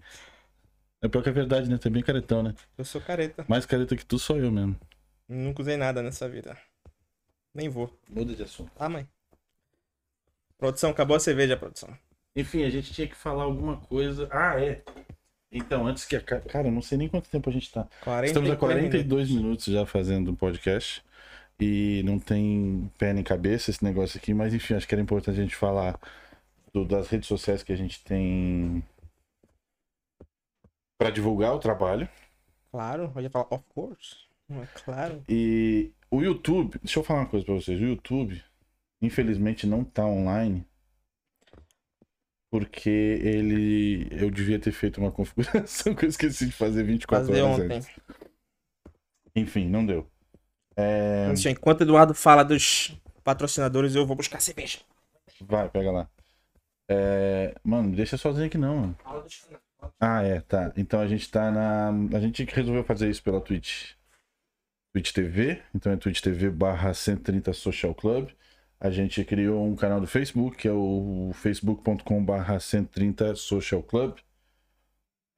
É 1.01 1.07
pior 1.07 1.21
que 1.21 1.29
é 1.29 1.31
verdade, 1.31 1.69
né? 1.69 1.77
Tu 1.77 1.87
é 1.87 1.91
bem 1.91 2.03
caretão, 2.03 2.41
né? 2.41 2.53
Eu 2.77 2.85
sou 2.85 3.01
careta. 3.01 3.45
Mais 3.47 3.65
careta 3.65 3.95
que 3.95 4.05
tu 4.05 4.17
sou 4.17 4.37
eu 4.37 4.51
mesmo. 4.51 4.75
Nunca 5.27 5.61
usei 5.61 5.77
nada 5.77 6.01
nessa 6.01 6.27
vida. 6.29 6.57
Nem 7.53 7.69
vou. 7.69 7.95
Muda 8.09 8.33
de 8.35 8.43
assunto. 8.43 8.71
Tá, 8.75 8.89
mãe? 8.89 9.07
Produção, 10.57 10.91
acabou 10.91 11.15
a 11.15 11.19
cerveja, 11.19 11.57
produção. 11.57 11.95
Enfim, 12.35 12.63
a 12.63 12.69
gente 12.69 12.91
tinha 12.93 13.07
que 13.07 13.15
falar 13.15 13.43
alguma 13.43 13.77
coisa. 13.77 14.27
Ah, 14.31 14.59
é. 14.59 14.81
Então, 15.51 15.85
antes 15.85 16.05
que. 16.05 16.15
acabe- 16.15 16.49
Cara, 16.49 16.67
eu 16.67 16.71
não 16.71 16.81
sei 16.81 16.97
nem 16.97 17.07
quanto 17.07 17.29
tempo 17.29 17.49
a 17.49 17.53
gente 17.53 17.71
tá. 17.71 17.87
40 18.03 18.25
Estamos 18.27 18.49
a 18.49 18.55
42 18.55 19.29
minutos 19.29 19.65
já 19.65 19.85
fazendo 19.85 20.31
um 20.31 20.35
podcast. 20.35 21.03
E 21.59 22.01
não 22.03 22.17
tem 22.19 22.91
pé 22.97 23.13
nem 23.13 23.23
cabeça 23.23 23.69
esse 23.69 23.83
negócio 23.83 24.17
aqui, 24.17 24.33
mas 24.33 24.53
enfim, 24.53 24.73
acho 24.73 24.87
que 24.87 24.95
era 24.95 25.01
importante 25.01 25.39
a 25.39 25.43
gente 25.43 25.55
falar 25.55 25.99
do- 26.73 26.83
das 26.83 27.07
redes 27.07 27.27
sociais 27.27 27.61
que 27.61 27.71
a 27.71 27.75
gente 27.75 28.03
tem 28.03 28.83
para 30.97 31.11
divulgar 31.11 31.53
o 31.53 31.59
trabalho. 31.59 32.09
Claro, 32.71 33.11
eu 33.15 33.21
ia 33.21 33.29
falar, 33.29 33.47
of 33.51 33.63
course. 33.73 34.15
É 34.49 34.65
claro. 34.83 35.23
E 35.29 35.91
o 36.09 36.21
YouTube, 36.21 36.79
deixa 36.83 36.99
eu 36.99 37.03
falar 37.03 37.21
uma 37.21 37.25
coisa 37.29 37.45
pra 37.45 37.55
vocês. 37.55 37.79
O 37.79 37.83
YouTube, 37.85 38.43
infelizmente, 39.01 39.67
não 39.67 39.83
tá 39.83 40.05
online. 40.05 40.65
Porque 42.53 42.87
ele. 42.87 44.07
Eu 44.11 44.29
devia 44.29 44.59
ter 44.59 44.71
feito 44.71 44.99
uma 45.01 45.09
configuração 45.11 45.95
que 45.95 46.05
eu 46.05 46.09
esqueci 46.09 46.45
de 46.45 46.51
fazer 46.51 46.83
24 46.83 47.25
Fazer 47.25 47.41
horas 47.41 47.65
ontem. 47.65 47.77
antes. 47.77 47.89
Enfim, 49.35 49.67
não 49.67 49.83
deu. 49.83 50.07
É... 50.77 51.29
Assim, 51.31 51.49
enquanto 51.49 51.79
o 51.79 51.83
Eduardo 51.83 52.13
fala 52.13 52.43
dos 52.43 52.95
patrocinadores, 53.23 53.95
eu 53.95 54.05
vou 54.05 54.15
buscar 54.15 54.39
cerveja. 54.39 54.77
Vai, 55.41 55.67
pega 55.67 55.91
lá. 55.91 56.07
É... 56.87 57.55
Mano, 57.63 57.95
deixa 57.95 58.17
sozinho 58.17 58.45
aqui 58.45 58.57
não, 58.59 58.77
mano. 58.77 58.97
Fala 59.03 59.23
dos 59.23 59.49
Ah, 59.99 60.21
é, 60.21 60.39
tá. 60.41 60.71
Então 60.77 60.99
a 60.99 61.07
gente 61.07 61.31
tá 61.31 61.49
na. 61.49 61.89
A 62.15 62.19
gente 62.19 62.43
resolveu 62.43 62.83
fazer 62.83 63.09
isso 63.09 63.23
pela 63.23 63.41
Twitch. 63.41 63.93
Twitch 64.93 65.11
TV. 65.11 65.59
Então 65.73 65.91
é 65.91 65.97
Twitch 65.97 66.21
TV 66.21 66.51
barra 66.51 66.93
130 66.93 67.51
Social 67.51 67.95
Club. 67.95 68.29
A 68.83 68.91
gente 68.91 69.23
criou 69.23 69.65
um 69.65 69.77
canal 69.77 70.01
do 70.01 70.07
Facebook, 70.07 70.57
que 70.57 70.67
é 70.67 70.71
o 70.73 71.31
facebook.com 71.35 72.25
barra 72.25 72.59
130 72.59 73.33
Social 73.33 73.81
Club. 73.81 74.17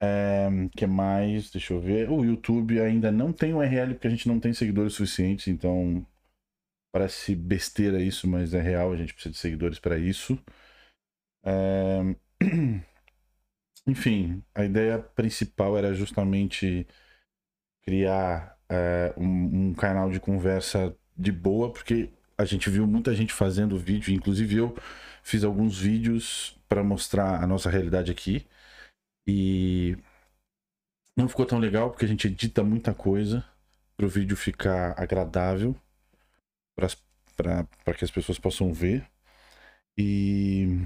É, 0.02 0.48
que 0.76 0.84
mais? 0.84 1.48
Deixa 1.52 1.72
eu 1.72 1.80
ver. 1.80 2.10
O 2.10 2.24
YouTube 2.24 2.80
ainda 2.80 3.12
não 3.12 3.32
tem 3.32 3.54
URL 3.54 3.94
porque 3.94 4.08
a 4.08 4.10
gente 4.10 4.26
não 4.26 4.40
tem 4.40 4.52
seguidores 4.52 4.94
suficientes, 4.94 5.46
então 5.46 6.04
parece 6.92 7.36
besteira 7.36 8.02
isso, 8.02 8.26
mas 8.26 8.52
é 8.52 8.60
real, 8.60 8.92
a 8.92 8.96
gente 8.96 9.14
precisa 9.14 9.32
de 9.32 9.38
seguidores 9.38 9.78
para 9.78 9.96
isso. 9.96 10.36
É, 11.44 12.16
Enfim, 13.86 14.42
a 14.52 14.64
ideia 14.64 14.98
principal 14.98 15.78
era 15.78 15.94
justamente 15.94 16.84
criar 17.82 18.58
é, 18.68 19.14
um, 19.16 19.68
um 19.68 19.74
canal 19.74 20.10
de 20.10 20.18
conversa 20.18 20.96
de 21.16 21.30
boa, 21.30 21.72
porque 21.72 22.10
a 22.38 22.44
gente 22.44 22.68
viu 22.70 22.86
muita 22.86 23.14
gente 23.14 23.32
fazendo 23.32 23.78
vídeo, 23.78 24.14
inclusive 24.14 24.56
eu 24.56 24.76
fiz 25.22 25.44
alguns 25.44 25.78
vídeos 25.78 26.56
para 26.68 26.82
mostrar 26.82 27.42
a 27.42 27.46
nossa 27.46 27.70
realidade 27.70 28.10
aqui 28.10 28.46
e 29.26 29.96
não 31.16 31.28
ficou 31.28 31.46
tão 31.46 31.58
legal 31.58 31.90
porque 31.90 32.04
a 32.04 32.08
gente 32.08 32.26
edita 32.26 32.62
muita 32.62 32.94
coisa 32.94 33.44
para 33.96 34.06
o 34.06 34.08
vídeo 34.08 34.36
ficar 34.36 34.94
agradável 35.00 35.74
para 37.36 37.94
que 37.94 38.04
as 38.04 38.10
pessoas 38.10 38.38
possam 38.38 38.72
ver 38.72 39.06
e 39.98 40.78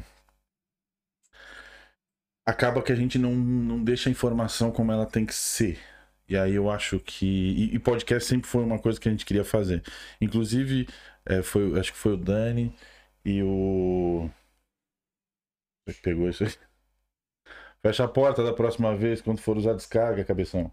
acaba 2.46 2.82
que 2.82 2.92
a 2.92 2.96
gente 2.96 3.18
não, 3.18 3.34
não 3.34 3.82
deixa 3.82 4.08
a 4.08 4.12
informação 4.12 4.70
como 4.70 4.92
ela 4.92 5.06
tem 5.06 5.26
que 5.26 5.34
ser. 5.34 5.78
E 6.28 6.36
aí 6.36 6.54
eu 6.54 6.70
acho 6.70 7.00
que. 7.00 7.26
E, 7.26 7.74
e 7.74 7.78
podcast 7.78 8.28
sempre 8.28 8.48
foi 8.48 8.62
uma 8.62 8.78
coisa 8.78 9.00
que 9.00 9.08
a 9.08 9.10
gente 9.10 9.26
queria 9.26 9.44
fazer. 9.44 9.82
Inclusive, 10.20 10.88
é, 11.30 11.42
foi, 11.42 11.78
acho 11.78 11.92
que 11.92 11.98
foi 11.98 12.14
o 12.14 12.16
Dani 12.16 12.74
e 13.24 13.42
o. 13.42 14.28
Quem 15.86 15.94
que 15.94 16.02
pegou 16.02 16.28
isso 16.28 16.44
aí? 16.44 16.50
Fecha 17.82 18.04
a 18.04 18.08
porta 18.08 18.44
da 18.44 18.52
próxima 18.52 18.96
vez 18.96 19.22
quando 19.22 19.40
for 19.40 19.56
usar 19.56 19.74
descarga, 19.74 20.24
cabeção. 20.24 20.72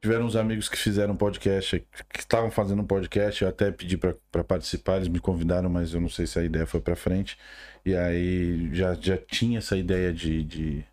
Tiveram 0.00 0.26
uns 0.26 0.36
amigos 0.36 0.68
que 0.68 0.76
fizeram 0.76 1.16
podcast, 1.16 1.80
que 2.12 2.20
estavam 2.20 2.50
fazendo 2.50 2.82
um 2.82 2.86
podcast, 2.86 3.42
eu 3.42 3.48
até 3.48 3.70
pedi 3.72 3.96
para 3.96 4.44
participar, 4.44 4.96
eles 4.96 5.08
me 5.08 5.18
convidaram, 5.18 5.70
mas 5.70 5.94
eu 5.94 6.00
não 6.00 6.10
sei 6.10 6.26
se 6.26 6.38
a 6.38 6.44
ideia 6.44 6.66
foi 6.66 6.80
para 6.80 6.94
frente. 6.94 7.38
E 7.86 7.96
aí 7.96 8.74
já, 8.74 8.94
já 8.94 9.16
tinha 9.16 9.58
essa 9.58 9.76
ideia 9.76 10.12
de, 10.12 10.44
de, 10.44 10.86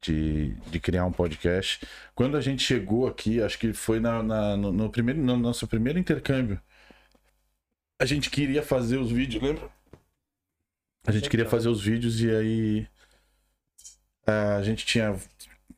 de, 0.00 0.54
de 0.70 0.80
criar 0.80 1.04
um 1.06 1.12
podcast. 1.12 1.86
Quando 2.14 2.36
a 2.36 2.40
gente 2.40 2.62
chegou 2.62 3.06
aqui, 3.06 3.42
acho 3.42 3.58
que 3.58 3.72
foi 3.72 4.00
na, 4.00 4.22
na- 4.22 4.56
no, 4.56 4.72
no 4.72 4.90
primeiro, 4.90 5.20
no 5.20 5.36
nosso 5.36 5.66
primeiro 5.66 5.98
intercâmbio, 5.98 6.60
a 8.00 8.04
gente 8.04 8.30
queria 8.30 8.62
fazer 8.62 8.96
os 8.98 9.10
vídeos, 9.10 9.42
lembra? 9.42 9.68
A 11.06 11.12
gente 11.12 11.28
queria 11.30 11.48
fazer 11.48 11.68
os 11.68 11.82
vídeos 11.82 12.20
e 12.20 12.30
aí 12.30 12.88
a 14.26 14.62
gente 14.62 14.84
tinha. 14.84 15.16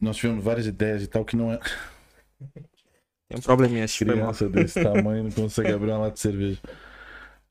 Nós 0.01 0.17
tivemos 0.17 0.43
várias 0.43 0.67
ideias 0.67 1.03
e 1.03 1.07
tal 1.07 1.25
que 1.25 1.37
não 1.37 1.53
é. 1.53 1.59
Tem 3.29 3.39
um 3.39 3.41
probleminha, 3.43 3.87
mal. 4.17 4.35
Criança 4.35 4.49
desse 4.49 4.83
tamanho 4.83 5.25
não 5.25 5.31
consegue 5.31 5.73
abrir 5.73 5.91
uma 5.91 5.99
lata 5.99 6.15
de 6.15 6.21
cerveja. 6.21 6.61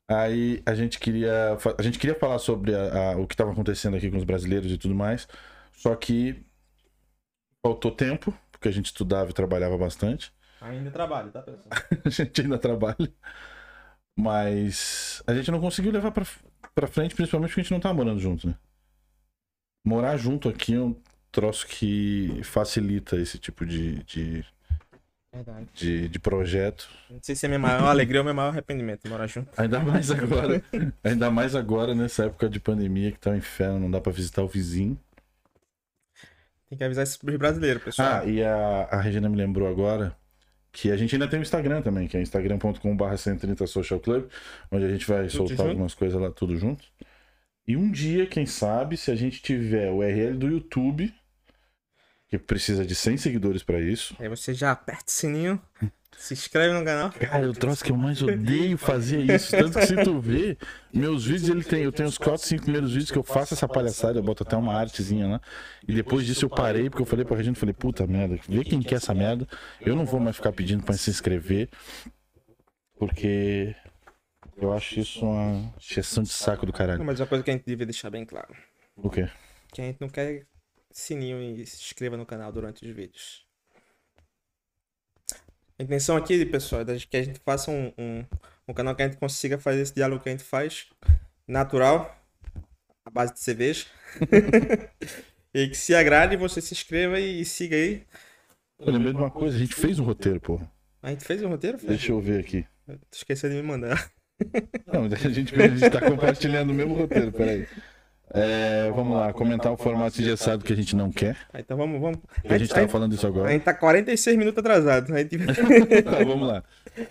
Aí 0.08 0.60
a 0.66 0.74
gente 0.74 0.98
queria, 0.98 1.56
a 1.78 1.82
gente 1.82 1.98
queria 1.98 2.16
falar 2.16 2.38
sobre 2.38 2.74
a- 2.74 3.12
a- 3.12 3.16
o 3.16 3.26
que 3.26 3.34
estava 3.34 3.52
acontecendo 3.52 3.96
aqui 3.96 4.10
com 4.10 4.16
os 4.18 4.24
brasileiros 4.24 4.70
e 4.72 4.76
tudo 4.76 4.94
mais, 4.94 5.28
só 5.72 5.94
que 5.94 6.44
faltou 7.62 7.90
tempo, 7.90 8.36
porque 8.50 8.68
a 8.68 8.72
gente 8.72 8.86
estudava 8.86 9.30
e 9.30 9.34
trabalhava 9.34 9.76
bastante. 9.76 10.32
Ainda 10.60 10.90
trabalho, 10.90 11.30
tá, 11.30 11.42
pessoal? 11.42 11.68
a 12.04 12.08
gente 12.08 12.40
ainda 12.42 12.58
trabalha. 12.58 13.12
Mas 14.18 15.22
a 15.26 15.34
gente 15.34 15.50
não 15.50 15.60
conseguiu 15.60 15.92
levar 15.92 16.10
pra, 16.10 16.26
pra 16.74 16.86
frente, 16.86 17.14
principalmente 17.14 17.50
porque 17.50 17.60
a 17.60 17.64
gente 17.64 17.72
não 17.72 17.80
tá 17.80 17.92
morando 17.92 18.20
junto, 18.20 18.46
né? 18.46 18.54
Morar 19.84 20.16
junto 20.18 20.48
aqui 20.48 20.74
é 20.74 20.80
um 20.80 20.94
troço 21.32 21.66
que 21.66 22.40
facilita 22.42 23.16
esse 23.16 23.38
tipo 23.38 23.64
de, 23.64 24.02
de, 24.04 24.44
de, 25.72 26.08
de 26.08 26.18
projeto. 26.18 26.90
Não 27.08 27.20
sei 27.22 27.34
se 27.34 27.46
é 27.46 27.48
minha 27.48 27.58
maior 27.58 27.84
alegria 27.88 28.20
ou 28.20 28.24
meu 28.24 28.34
maior 28.34 28.50
arrependimento 28.50 29.08
morar 29.08 29.26
junto. 29.26 29.48
Ainda 29.56 29.80
mais 29.80 30.10
agora. 30.10 30.62
ainda 31.02 31.30
mais 31.30 31.54
agora, 31.54 31.94
nessa 31.94 32.26
época 32.26 32.48
de 32.48 32.60
pandemia, 32.60 33.12
que 33.12 33.18
tá 33.18 33.30
um 33.30 33.36
inferno, 33.36 33.80
não 33.80 33.90
dá 33.90 34.00
pra 34.00 34.12
visitar 34.12 34.42
o 34.42 34.48
vizinho. 34.48 34.98
Tem 36.70 36.78
que 36.78 36.84
avisar 36.84 37.04
pros 37.18 37.36
brasileiros, 37.36 37.82
pessoal. 37.82 38.22
Ah, 38.22 38.24
e 38.24 38.42
a, 38.44 38.88
a 38.90 39.00
Regina 39.00 39.28
me 39.28 39.36
lembrou 39.36 39.68
agora 39.68 40.16
que 40.72 40.92
a 40.92 40.96
gente 40.96 41.12
ainda 41.16 41.26
tem 41.26 41.40
o 41.40 41.42
Instagram 41.42 41.82
também, 41.82 42.06
que 42.06 42.16
é 42.16 42.22
instagram.com.br 42.22 43.16
130 43.16 43.66
Social 43.66 43.98
Club, 43.98 44.28
onde 44.70 44.84
a 44.84 44.88
gente 44.88 45.04
vai 45.04 45.28
soltar 45.28 45.56
junto? 45.56 45.68
algumas 45.68 45.94
coisas 45.94 46.20
lá 46.20 46.30
tudo 46.30 46.56
junto. 46.56 46.84
E 47.66 47.76
um 47.76 47.90
dia, 47.90 48.24
quem 48.24 48.46
sabe, 48.46 48.96
se 48.96 49.10
a 49.10 49.16
gente 49.16 49.42
tiver 49.42 49.90
o 49.90 49.96
URL 49.96 50.36
do 50.38 50.46
YouTube, 50.46 51.12
que 52.30 52.38
precisa 52.38 52.86
de 52.86 52.94
100 52.94 53.16
seguidores 53.16 53.62
pra 53.64 53.80
isso. 53.80 54.14
Aí 54.20 54.28
você 54.28 54.54
já 54.54 54.70
aperta 54.70 55.06
o 55.08 55.10
sininho, 55.10 55.60
se 56.16 56.32
inscreve 56.32 56.72
no 56.72 56.84
canal. 56.84 57.10
Cara, 57.10 57.50
o 57.50 57.52
troço 57.52 57.82
que 57.82 57.90
eu 57.90 57.96
mais 57.96 58.22
odeio 58.22 58.78
fazer 58.78 59.18
isso. 59.20 59.50
Tanto 59.50 59.78
que 59.78 59.86
se 59.86 59.96
tu 60.04 60.20
vê, 60.20 60.56
meus 60.92 61.26
vídeos, 61.26 61.48
ele 61.48 61.64
tem, 61.64 61.82
eu 61.82 61.90
tenho 61.90 62.08
os 62.08 62.16
4, 62.16 62.46
5 62.46 62.62
primeiros 62.62 62.92
vídeos 62.92 63.10
que 63.10 63.18
eu 63.18 63.24
faço 63.24 63.54
essa 63.54 63.66
palhaçada, 63.66 64.20
eu 64.20 64.22
boto 64.22 64.44
até 64.44 64.56
uma 64.56 64.74
artezinha 64.74 65.26
lá. 65.26 65.40
E 65.88 65.92
depois 65.92 66.24
disso 66.24 66.44
eu 66.44 66.50
parei, 66.50 66.88
porque 66.88 67.02
eu 67.02 67.06
falei 67.06 67.24
pra 67.24 67.36
Regina, 67.36 67.56
falei, 67.56 67.74
puta 67.74 68.06
merda, 68.06 68.38
vê 68.48 68.62
quem 68.62 68.80
quer 68.80 68.96
essa 68.96 69.12
merda. 69.12 69.48
Eu 69.80 69.96
não 69.96 70.04
vou 70.04 70.20
mais 70.20 70.36
ficar 70.36 70.52
pedindo 70.52 70.84
pra 70.84 70.94
se 70.94 71.10
inscrever, 71.10 71.68
porque 72.96 73.74
eu 74.56 74.72
acho 74.72 75.00
isso 75.00 75.24
uma 75.24 75.74
exceção 75.80 76.22
de 76.22 76.28
saco 76.28 76.64
do 76.64 76.72
caralho. 76.72 77.04
mas 77.04 77.18
uma 77.18 77.26
coisa 77.26 77.42
que 77.42 77.50
a 77.50 77.54
gente 77.54 77.66
devia 77.66 77.86
deixar 77.86 78.08
bem 78.08 78.24
claro. 78.24 78.54
O 78.94 79.10
quê? 79.10 79.28
Que 79.72 79.80
a 79.80 79.84
gente 79.84 80.00
não 80.00 80.08
quer 80.08 80.46
sininho 80.90 81.40
e 81.40 81.66
se 81.66 81.76
inscreva 81.76 82.16
no 82.16 82.26
canal 82.26 82.52
durante 82.52 82.84
os 82.84 82.94
vídeos. 82.94 83.46
A 85.78 85.82
intenção 85.82 86.16
aqui, 86.16 86.44
pessoal, 86.44 86.82
é 86.82 86.98
que 86.98 87.16
a 87.16 87.22
gente 87.22 87.40
faça 87.40 87.70
um, 87.70 87.92
um, 87.96 88.24
um 88.68 88.74
canal 88.74 88.94
que 88.94 89.02
a 89.02 89.08
gente 89.08 89.18
consiga 89.18 89.58
fazer 89.58 89.80
esse 89.80 89.94
diálogo 89.94 90.22
que 90.22 90.28
a 90.28 90.32
gente 90.32 90.44
faz 90.44 90.88
natural, 91.48 92.14
à 93.04 93.10
base 93.10 93.32
de 93.32 93.40
cerveja. 93.40 93.86
e 95.54 95.68
que 95.68 95.76
se 95.76 95.94
agrade, 95.94 96.36
você 96.36 96.60
se 96.60 96.74
inscreva 96.74 97.18
e 97.18 97.44
siga 97.44 97.76
aí. 97.76 98.06
Eu 98.78 98.92
lembrei 98.92 99.12
de 99.12 99.18
uma 99.18 99.30
coisa, 99.30 99.56
a 99.56 99.58
gente 99.58 99.74
fez 99.74 99.98
um 99.98 100.04
roteiro, 100.04 100.40
porra. 100.40 100.70
A 101.02 101.10
gente 101.10 101.24
fez 101.24 101.42
o 101.42 101.48
roteiro? 101.48 101.78
Deixa 101.78 102.12
eu 102.12 102.20
ver 102.20 102.40
aqui. 102.40 102.66
Tu 102.86 103.16
esqueceu 103.16 103.48
de 103.48 103.56
me 103.56 103.62
mandar. 103.62 104.10
Não, 104.86 105.04
a 105.04 105.28
gente, 105.30 105.54
a 105.54 105.68
gente 105.68 105.90
tá 105.90 106.00
compartilhando 106.00 106.70
o 106.70 106.74
mesmo 106.74 106.94
roteiro, 106.94 107.32
peraí. 107.32 107.66
É, 108.32 108.90
vamos 108.94 109.16
lá, 109.16 109.32
comentar 109.32 109.72
o 109.72 109.76
formato 109.76 110.20
engessado 110.20 110.64
que 110.64 110.72
a 110.72 110.76
gente 110.76 110.94
não 110.94 111.10
quer. 111.10 111.36
Ah, 111.52 111.58
então 111.58 111.76
vamos, 111.76 112.00
vamos. 112.00 112.18
A 112.48 112.56
gente 112.56 112.72
tava 112.72 112.86
falando 112.86 113.12
isso 113.12 113.26
agora. 113.26 113.48
a 113.48 113.52
gente 113.52 113.64
tá 113.64 113.74
46 113.74 114.36
minutos 114.36 114.58
atrasado. 114.58 115.12
A 115.12 115.18
gente... 115.18 115.36
Tá, 116.04 116.24
vamos 116.24 116.46
lá. 116.46 116.62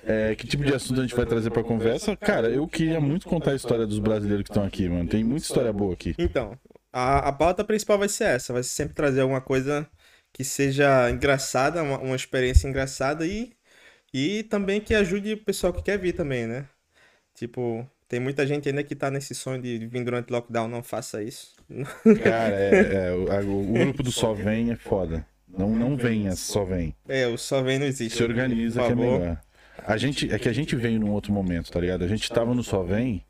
É, 0.05 0.35
que 0.35 0.47
tipo 0.47 0.63
de 0.63 0.73
assunto 0.73 0.99
a 0.99 1.03
gente 1.03 1.15
vai 1.15 1.25
trazer 1.25 1.49
pra 1.49 1.63
conversa? 1.63 2.15
Cara, 2.15 2.49
eu 2.49 2.67
queria 2.67 3.01
muito 3.01 3.27
contar 3.27 3.51
a 3.51 3.55
história 3.55 3.85
dos 3.85 3.99
brasileiros 3.99 4.43
que 4.43 4.49
estão 4.49 4.63
aqui, 4.63 4.87
mano. 4.87 5.09
Tem 5.09 5.23
muita 5.23 5.43
história 5.43 5.71
boa 5.73 5.93
aqui. 5.93 6.15
Então, 6.17 6.57
a, 6.91 7.29
a 7.29 7.31
pauta 7.33 7.63
principal 7.63 7.97
vai 7.97 8.09
ser 8.09 8.25
essa. 8.25 8.53
Vai 8.53 8.63
sempre 8.63 8.93
trazer 8.93 9.21
alguma 9.21 9.41
coisa 9.41 9.87
que 10.31 10.43
seja 10.43 11.09
engraçada, 11.09 11.83
uma, 11.83 11.99
uma 11.99 12.15
experiência 12.15 12.67
engraçada 12.67 13.25
e, 13.25 13.53
e 14.13 14.43
também 14.43 14.79
que 14.79 14.93
ajude 14.93 15.33
o 15.33 15.43
pessoal 15.43 15.73
que 15.73 15.83
quer 15.83 15.97
vir 15.97 16.13
também, 16.13 16.47
né? 16.47 16.65
Tipo, 17.33 17.89
tem 18.09 18.19
muita 18.19 18.45
gente 18.45 18.67
ainda 18.67 18.83
que 18.83 18.95
tá 18.95 19.09
nesse 19.09 19.33
sonho 19.33 19.61
de 19.61 19.87
vir 19.87 20.03
durante 20.03 20.31
lockdown, 20.31 20.67
não 20.67 20.83
faça 20.83 21.23
isso. 21.23 21.53
Cara, 22.23 22.55
é, 22.55 23.09
é, 23.09 23.13
o, 23.13 23.31
a- 23.31 23.39
o 23.41 23.73
grupo 23.85 24.03
do 24.03 24.11
Só 24.11 24.33
Vem 24.33 24.71
é 24.71 24.75
foda. 24.75 25.25
Não, 25.47 25.69
não 25.69 25.95
venha, 25.95 26.35
só 26.35 26.63
vem. 26.63 26.95
É, 27.07 27.25
o 27.27 27.37
só 27.37 27.61
vem 27.61 27.79
não 27.79 27.85
existe. 27.87 28.17
Se 28.17 28.23
organiza 28.23 28.81
que 28.83 28.91
é 28.91 28.95
melhor. 28.95 29.37
A 29.85 29.97
gente, 29.97 30.31
é 30.31 30.37
que 30.37 30.47
a 30.49 30.53
gente 30.53 30.75
veio 30.75 30.99
num 30.99 31.11
outro 31.11 31.31
momento, 31.33 31.71
tá 31.71 31.79
ligado? 31.79 32.03
A 32.03 32.07
gente 32.07 32.29
tava 32.31 32.53
no 32.53 32.61
Só 32.63 32.83
Vem, 32.83 33.23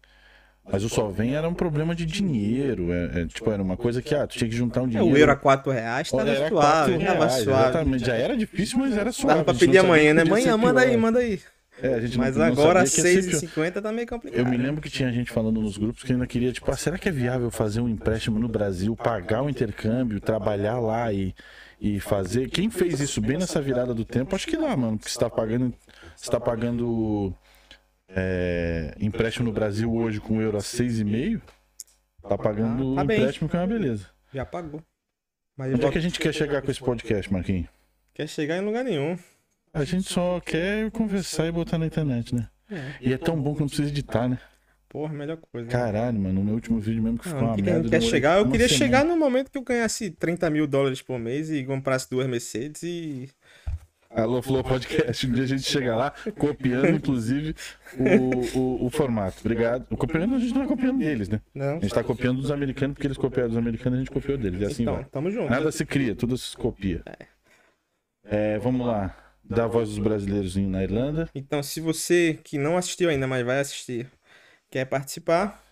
mas 0.69 0.83
o 0.83 0.89
Só 0.89 1.07
Vem 1.09 1.35
era 1.35 1.47
um 1.47 1.53
problema 1.53 1.95
de 1.95 2.05
dinheiro. 2.05 2.91
É, 2.91 3.21
é, 3.21 3.25
tipo, 3.25 3.49
era 3.51 3.61
uma 3.63 3.77
coisa 3.77 4.01
que, 4.01 4.13
ah, 4.13 4.27
tu 4.27 4.37
tinha 4.37 4.49
que 4.49 4.55
juntar 4.55 4.81
um 4.81 4.85
É, 4.85 4.89
dinheiro. 4.89 5.09
o 5.13 5.17
euro 5.17 5.31
a 5.31 5.35
4 5.35 5.71
reais 5.71 6.09
tava 6.11 6.23
Era 6.29 6.49
suave, 6.49 6.51
quatro 6.51 6.99
tava 6.99 7.13
reais, 7.25 7.33
suave. 7.43 7.69
Exatamente, 7.69 8.05
já 8.05 8.15
era 8.15 8.35
difícil, 8.35 8.79
mas 8.79 8.97
era 8.97 9.11
suave. 9.11 9.39
Dava 9.39 9.43
pra 9.45 9.53
pedir 9.53 9.77
amanhã, 9.77 10.13
né? 10.13 10.21
Amanhã, 10.23 10.57
manda 10.57 10.81
aí, 10.81 10.97
manda 10.97 11.19
aí. 11.19 11.39
É, 11.81 11.95
a 11.95 11.99
gente 12.01 12.17
Mas 12.17 12.35
não 12.35 12.45
agora, 12.45 12.85
sabia 12.85 13.11
que 13.11 13.15
ia 13.15 13.23
ser 13.23 13.41
pior. 13.49 13.69
6,50 13.71 13.81
tá 13.81 13.91
meio 13.91 14.07
complicado. 14.07 14.39
Eu 14.39 14.45
me 14.45 14.57
lembro 14.57 14.81
que 14.81 14.89
tinha 14.89 15.11
gente 15.11 15.31
falando 15.31 15.61
nos 15.61 15.77
grupos 15.77 16.03
que 16.03 16.11
ainda 16.11 16.27
queria, 16.27 16.51
tipo, 16.51 16.69
ah, 16.69 16.75
será 16.77 16.97
que 16.97 17.07
é 17.07 17.11
viável 17.11 17.49
fazer 17.49 17.79
um 17.81 17.87
empréstimo 17.87 18.37
no 18.37 18.47
Brasil, 18.47 18.95
pagar 18.95 19.43
o 19.43 19.49
intercâmbio, 19.49 20.19
trabalhar 20.19 20.79
lá 20.79 21.11
e, 21.13 21.33
e 21.79 21.99
fazer? 21.99 22.49
Quem 22.49 22.69
fez 22.69 22.99
isso 22.99 23.21
bem 23.21 23.37
nessa 23.37 23.61
virada 23.61 23.93
do 23.93 24.03
tempo, 24.03 24.35
acho 24.35 24.47
que 24.47 24.57
dá, 24.57 24.75
mano. 24.75 24.97
Porque 24.97 25.11
você 25.11 25.19
tá 25.19 25.29
pagando, 25.29 25.73
você 26.15 26.29
tá 26.31 26.39
pagando 26.39 27.33
é, 28.09 28.95
empréstimo 28.99 29.45
no 29.45 29.53
Brasil 29.53 29.93
hoje 29.93 30.19
com 30.19 30.41
euro 30.41 30.57
a 30.57 30.61
6,5, 30.61 31.41
tá 32.27 32.37
pagando 32.37 32.99
Ah, 32.99 33.05
tá 33.05 33.13
empréstimo 33.13 33.47
que 33.49 33.55
é 33.55 33.59
uma 33.59 33.67
beleza. 33.67 34.07
Já 34.33 34.45
pagou. 34.45 34.81
Mas 35.55 35.73
Onde 35.73 35.85
é 35.85 35.91
que 35.91 35.97
a 35.97 36.01
gente 36.01 36.19
quer 36.19 36.33
chegar 36.33 36.61
com 36.61 36.71
esse 36.71 36.79
podcast, 36.79 37.31
Marquinhos? 37.31 37.67
quer 38.13 38.27
chegar 38.27 38.57
em 38.57 38.65
lugar 38.65 38.83
nenhum. 38.83 39.17
A 39.73 39.83
gente 39.83 40.11
só 40.11 40.39
quer 40.39 40.89
conversar 40.91 41.47
e 41.47 41.51
botar 41.51 41.77
na 41.77 41.85
internet, 41.85 42.33
né? 42.33 42.47
É. 42.71 42.93
E 43.01 43.13
é 43.13 43.17
tão 43.17 43.39
bom 43.39 43.53
que 43.53 43.61
não 43.61 43.67
precisa 43.67 43.89
editar, 43.89 44.27
né? 44.27 44.39
Porra, 44.87 45.13
melhor 45.13 45.37
coisa. 45.37 45.69
Caralho, 45.69 46.19
mano, 46.19 46.39
no 46.39 46.43
meu 46.43 46.55
último 46.55 46.79
vídeo 46.79 47.03
mesmo 47.03 47.19
que 47.19 47.25
ficou 47.25 47.41
Não, 47.41 47.47
uma 47.49 47.53
o 47.53 47.55
que, 47.57 47.61
merda. 47.61 47.89
quer 47.89 48.01
chegar? 48.01 48.39
Eu 48.39 48.49
queria 48.49 48.67
semana. 48.67 48.85
chegar 48.85 49.05
no 49.05 49.15
momento 49.15 49.51
que 49.51 49.57
eu 49.57 49.63
ganhasse 49.63 50.09
30 50.09 50.49
mil 50.49 50.65
dólares 50.65 50.99
por 51.01 51.19
mês 51.19 51.51
e 51.51 51.63
comprasse 51.63 52.09
duas 52.09 52.27
Mercedes 52.27 52.81
e. 52.81 53.29
Alô 54.09 54.41
Flow 54.41 54.63
Podcast, 54.63 55.27
um 55.27 55.33
dia 55.33 55.43
a 55.43 55.47
gente 55.47 55.61
chega 55.61 55.95
lá, 55.95 56.11
copiando, 56.35 56.89
inclusive, 56.89 57.53
o, 57.95 58.57
o, 58.57 58.85
o 58.87 58.89
formato. 58.89 59.37
Obrigado. 59.41 59.85
Copiando, 59.95 60.33
a 60.33 60.39
gente 60.39 60.55
não 60.55 60.63
é 60.63 60.67
copiando 60.67 60.97
deles, 60.97 61.29
né? 61.29 61.39
Não. 61.53 61.77
A 61.77 61.79
gente 61.79 61.93
tá 61.93 62.03
copiando 62.03 62.41
dos 62.41 62.49
americanos, 62.49 62.95
porque 62.95 63.05
eles 63.05 63.17
copiaram 63.17 63.49
dos 63.49 63.57
americanos, 63.59 63.97
a 63.97 63.99
gente 63.99 64.09
copiou 64.11 64.35
deles. 64.35 64.61
E 64.61 64.65
assim 64.65 64.81
então, 64.81 64.95
vai. 64.95 65.03
tamo 65.05 65.29
junto. 65.29 65.51
Nada 65.51 65.71
se 65.71 65.85
cria, 65.85 66.15
tudo 66.15 66.35
se 66.39 66.57
copia. 66.57 67.03
É, 68.23 68.57
vamos 68.57 68.87
lá. 68.87 69.15
Dar 69.49 69.63
a 69.63 69.67
voz 69.67 69.89
dos 69.89 69.97
brasileiros 69.97 70.55
na 70.55 70.83
Irlanda. 70.83 71.27
Então, 71.33 71.63
se 71.63 71.79
você 71.81 72.39
que 72.43 72.57
não 72.57 72.77
assistiu 72.77 73.09
ainda, 73.09 73.25
mas 73.25 73.43
vai 73.45 73.59
assistir, 73.59 74.05
quer 74.69 74.85
participar, 74.85 75.63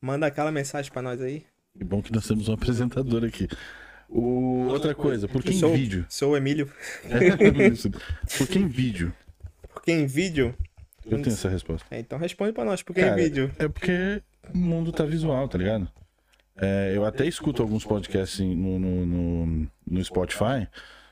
manda 0.00 0.26
aquela 0.26 0.50
mensagem 0.50 0.90
pra 0.90 1.00
nós 1.02 1.20
aí. 1.20 1.44
Que 1.78 1.84
bom 1.84 2.02
que 2.02 2.12
nós 2.12 2.26
temos 2.26 2.48
um 2.48 2.54
apresentador 2.54 3.24
aqui. 3.24 3.46
O... 4.08 4.66
Outra 4.68 4.94
coisa, 4.94 5.28
por 5.28 5.42
que 5.42 5.50
em 5.50 5.58
Sou- 5.58 5.72
vídeo? 5.74 6.06
Sou 6.08 6.32
o 6.32 6.36
Emílio. 6.36 6.70
É. 7.04 7.30
Por 8.38 8.46
que 8.48 8.58
em 8.58 8.68
vídeo? 8.68 9.12
Porque 9.72 9.90
em 9.92 10.06
vídeo. 10.06 10.54
Eu 11.04 11.22
tenho 11.22 11.34
essa 11.34 11.48
resposta. 11.48 11.86
É, 11.90 12.00
então 12.00 12.18
responde 12.18 12.52
pra 12.52 12.64
nós, 12.64 12.82
porque 12.82 13.00
Cara, 13.00 13.20
em 13.20 13.24
vídeo. 13.24 13.50
É 13.58 13.68
porque 13.68 14.22
o 14.54 14.58
mundo 14.58 14.92
tá 14.92 15.04
visual, 15.04 15.48
tá 15.48 15.58
ligado? 15.58 15.88
É, 16.56 16.92
eu 16.94 17.04
até 17.04 17.26
escuto 17.26 17.62
alguns 17.62 17.84
podcasts 17.84 18.40
em- 18.40 18.56
no, 18.56 18.78
no, 18.78 19.06
no, 19.06 19.68
no 19.86 20.04
Spotify, 20.04 20.66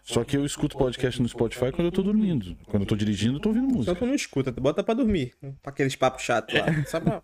só 0.04 0.22
que 0.22 0.36
eu 0.36 0.44
escuto 0.44 0.76
podcast 0.76 1.20
no 1.20 1.28
Spotify 1.28 1.72
quando 1.72 1.86
eu 1.86 1.92
tô 1.92 2.02
dormindo. 2.02 2.54
Quando 2.66 2.82
eu 2.82 2.86
tô 2.86 2.94
dirigindo, 2.94 3.36
eu 3.38 3.40
tô 3.40 3.48
ouvindo 3.48 3.70
Só 3.70 3.74
música. 3.76 3.94
tu 3.96 4.06
não 4.06 4.14
escuta, 4.14 4.52
tu 4.52 4.60
bota 4.60 4.84
pra 4.84 4.94
dormir. 4.94 5.34
Pra 5.62 5.72
aqueles 5.72 5.96
papos 5.96 6.22
chatos 6.22 6.54
lá. 6.54 6.66
Só 6.86 7.00
pra. 7.00 7.22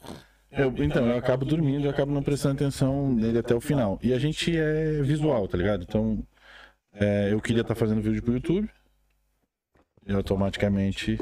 Eu- 0.50 0.74
então, 0.82 1.06
eu 1.06 1.16
acabo 1.16 1.44
dormindo 1.44 1.84
e 1.86 1.88
acabo 1.88 2.10
não 2.10 2.22
prestando 2.22 2.54
atenção 2.54 3.12
nele 3.12 3.38
até 3.38 3.54
o 3.54 3.60
final. 3.60 4.00
E 4.02 4.12
a 4.12 4.18
gente 4.18 4.56
é 4.56 5.00
visual, 5.02 5.46
tá 5.46 5.56
ligado? 5.56 5.84
Então, 5.84 6.24
é, 6.94 7.32
eu 7.32 7.40
queria 7.40 7.60
estar 7.60 7.74
fazendo 7.76 8.00
vídeo 8.02 8.22
pro 8.22 8.32
YouTube. 8.32 8.68
E 10.06 10.12
automaticamente 10.12 11.20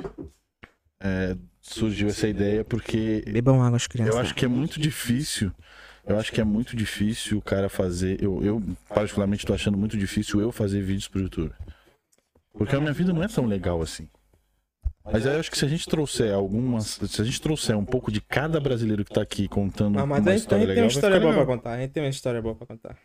é, 1.01 1.37
surgiu 1.61 2.09
essa 2.09 2.27
ideia 2.29 2.65
porque 2.65 3.23
Bebam 3.27 3.61
água, 3.63 3.77
as 3.77 3.87
crianças. 3.87 4.15
Eu 4.15 4.21
acho 4.21 4.35
que 4.35 4.45
é 4.45 4.49
muito 4.49 4.81
difícil. 4.81 5.53
Eu 6.09 6.19
acho 6.19 6.33
que 6.33 6.41
é 6.41 6.45
muito 6.45 6.75
difícil 6.75 7.39
o 7.39 7.43
cara 7.43 7.69
fazer. 7.69 8.23
Eu, 8.23 8.43
eu 8.43 8.63
particularmente, 8.89 9.45
tô 9.45 9.53
achando 9.53 9.77
muito 9.77 9.97
difícil 9.97 10.41
eu 10.41 10.51
fazer 10.51 10.81
vídeos 10.81 11.07
pro 11.09 11.21
YouTube. 11.21 11.53
Porque 12.55 12.75
a 12.75 12.81
minha 12.81 12.93
vida 12.93 13.13
não 13.13 13.23
é 13.23 13.29
tão 13.29 13.45
legal 13.45 13.83
assim. 13.83 14.09
Mas 15.05 15.27
aí 15.27 15.35
eu 15.35 15.41
acho 15.41 15.51
que 15.51 15.57
se 15.59 15.65
a 15.65 15.69
gente 15.69 15.87
trouxer 15.87 16.33
algumas. 16.35 16.99
Se 17.07 17.21
a 17.23 17.25
gente 17.25 17.41
trouxer 17.41 17.77
um 17.77 17.85
pouco 17.85 18.11
de 18.11 18.21
cada 18.21 18.59
brasileiro 18.61 19.05
que 19.05 19.13
tá 19.13 19.23
aqui 19.23 19.49
contando 19.49 19.99
Ah, 19.99 20.07
mas 20.07 20.21
uma 20.21 20.31
a 20.31 20.33
gente, 20.33 20.33
a 20.33 20.35
história 20.37 20.59
gente 20.67 20.67
tem 20.67 20.75
legal. 20.75 20.85
uma 20.85 20.89
história 20.89 21.21
boa 21.21 21.33
pra 21.33 21.41
legal. 21.43 21.57
contar. 21.57 21.73
A 21.73 21.81
gente 21.81 21.91
tem 21.93 22.03
uma 22.03 22.09
história 22.09 22.43
boa 22.43 22.55
pra 22.55 22.67
contar. 22.67 22.99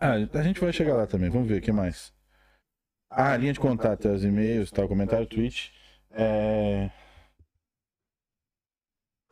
Ah, 0.00 0.12
a 0.12 0.42
gente 0.42 0.60
vai 0.60 0.72
chegar 0.72 0.94
lá 0.94 1.06
também. 1.06 1.30
Vamos 1.30 1.48
ver 1.48 1.58
o 1.58 1.60
que 1.62 1.72
mais. 1.72 2.12
Ah, 3.10 3.36
linha 3.36 3.52
de 3.52 3.60
contato, 3.60 4.08
os 4.08 4.22
e-mails, 4.22 4.70
tal, 4.70 4.86
comentário, 4.86 5.26
tweet. 5.26 5.72
É. 6.10 6.90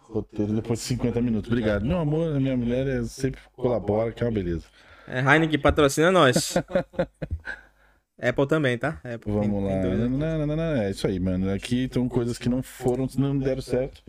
Roteiro 0.08 0.52
depois 0.54 0.78
de 0.78 0.84
50 0.86 1.20
minutos. 1.20 1.50
Obrigado. 1.50 1.84
Meu 1.84 1.98
amor, 1.98 2.38
minha 2.40 2.56
mulher 2.56 2.86
é- 2.86 3.04
sempre 3.04 3.40
colabora, 3.52 4.12
que 4.12 4.22
é 4.22 4.26
uma 4.26 4.32
beleza. 4.32 4.64
É 5.08 5.20
Heineken 5.20 5.58
patrocina 5.60 6.10
nós. 6.10 6.54
Apple 8.20 8.46
também, 8.46 8.78
tá? 8.78 8.98
Apple 9.04 9.30
Vamos 9.30 9.46
tem 9.48 9.76
lá. 9.76 9.82
dois 9.82 9.98
Não, 9.98 10.08
não, 10.08 10.46
não, 10.46 10.56
não, 10.56 10.62
É 10.76 10.90
isso 10.90 11.06
aí, 11.06 11.20
mano. 11.20 11.52
Aqui 11.52 11.84
estão 11.84 12.08
coisas 12.08 12.38
que 12.38 12.48
não 12.48 12.62
foram, 12.62 13.06
não 13.18 13.38
deram 13.38 13.60
certo. 13.60 14.02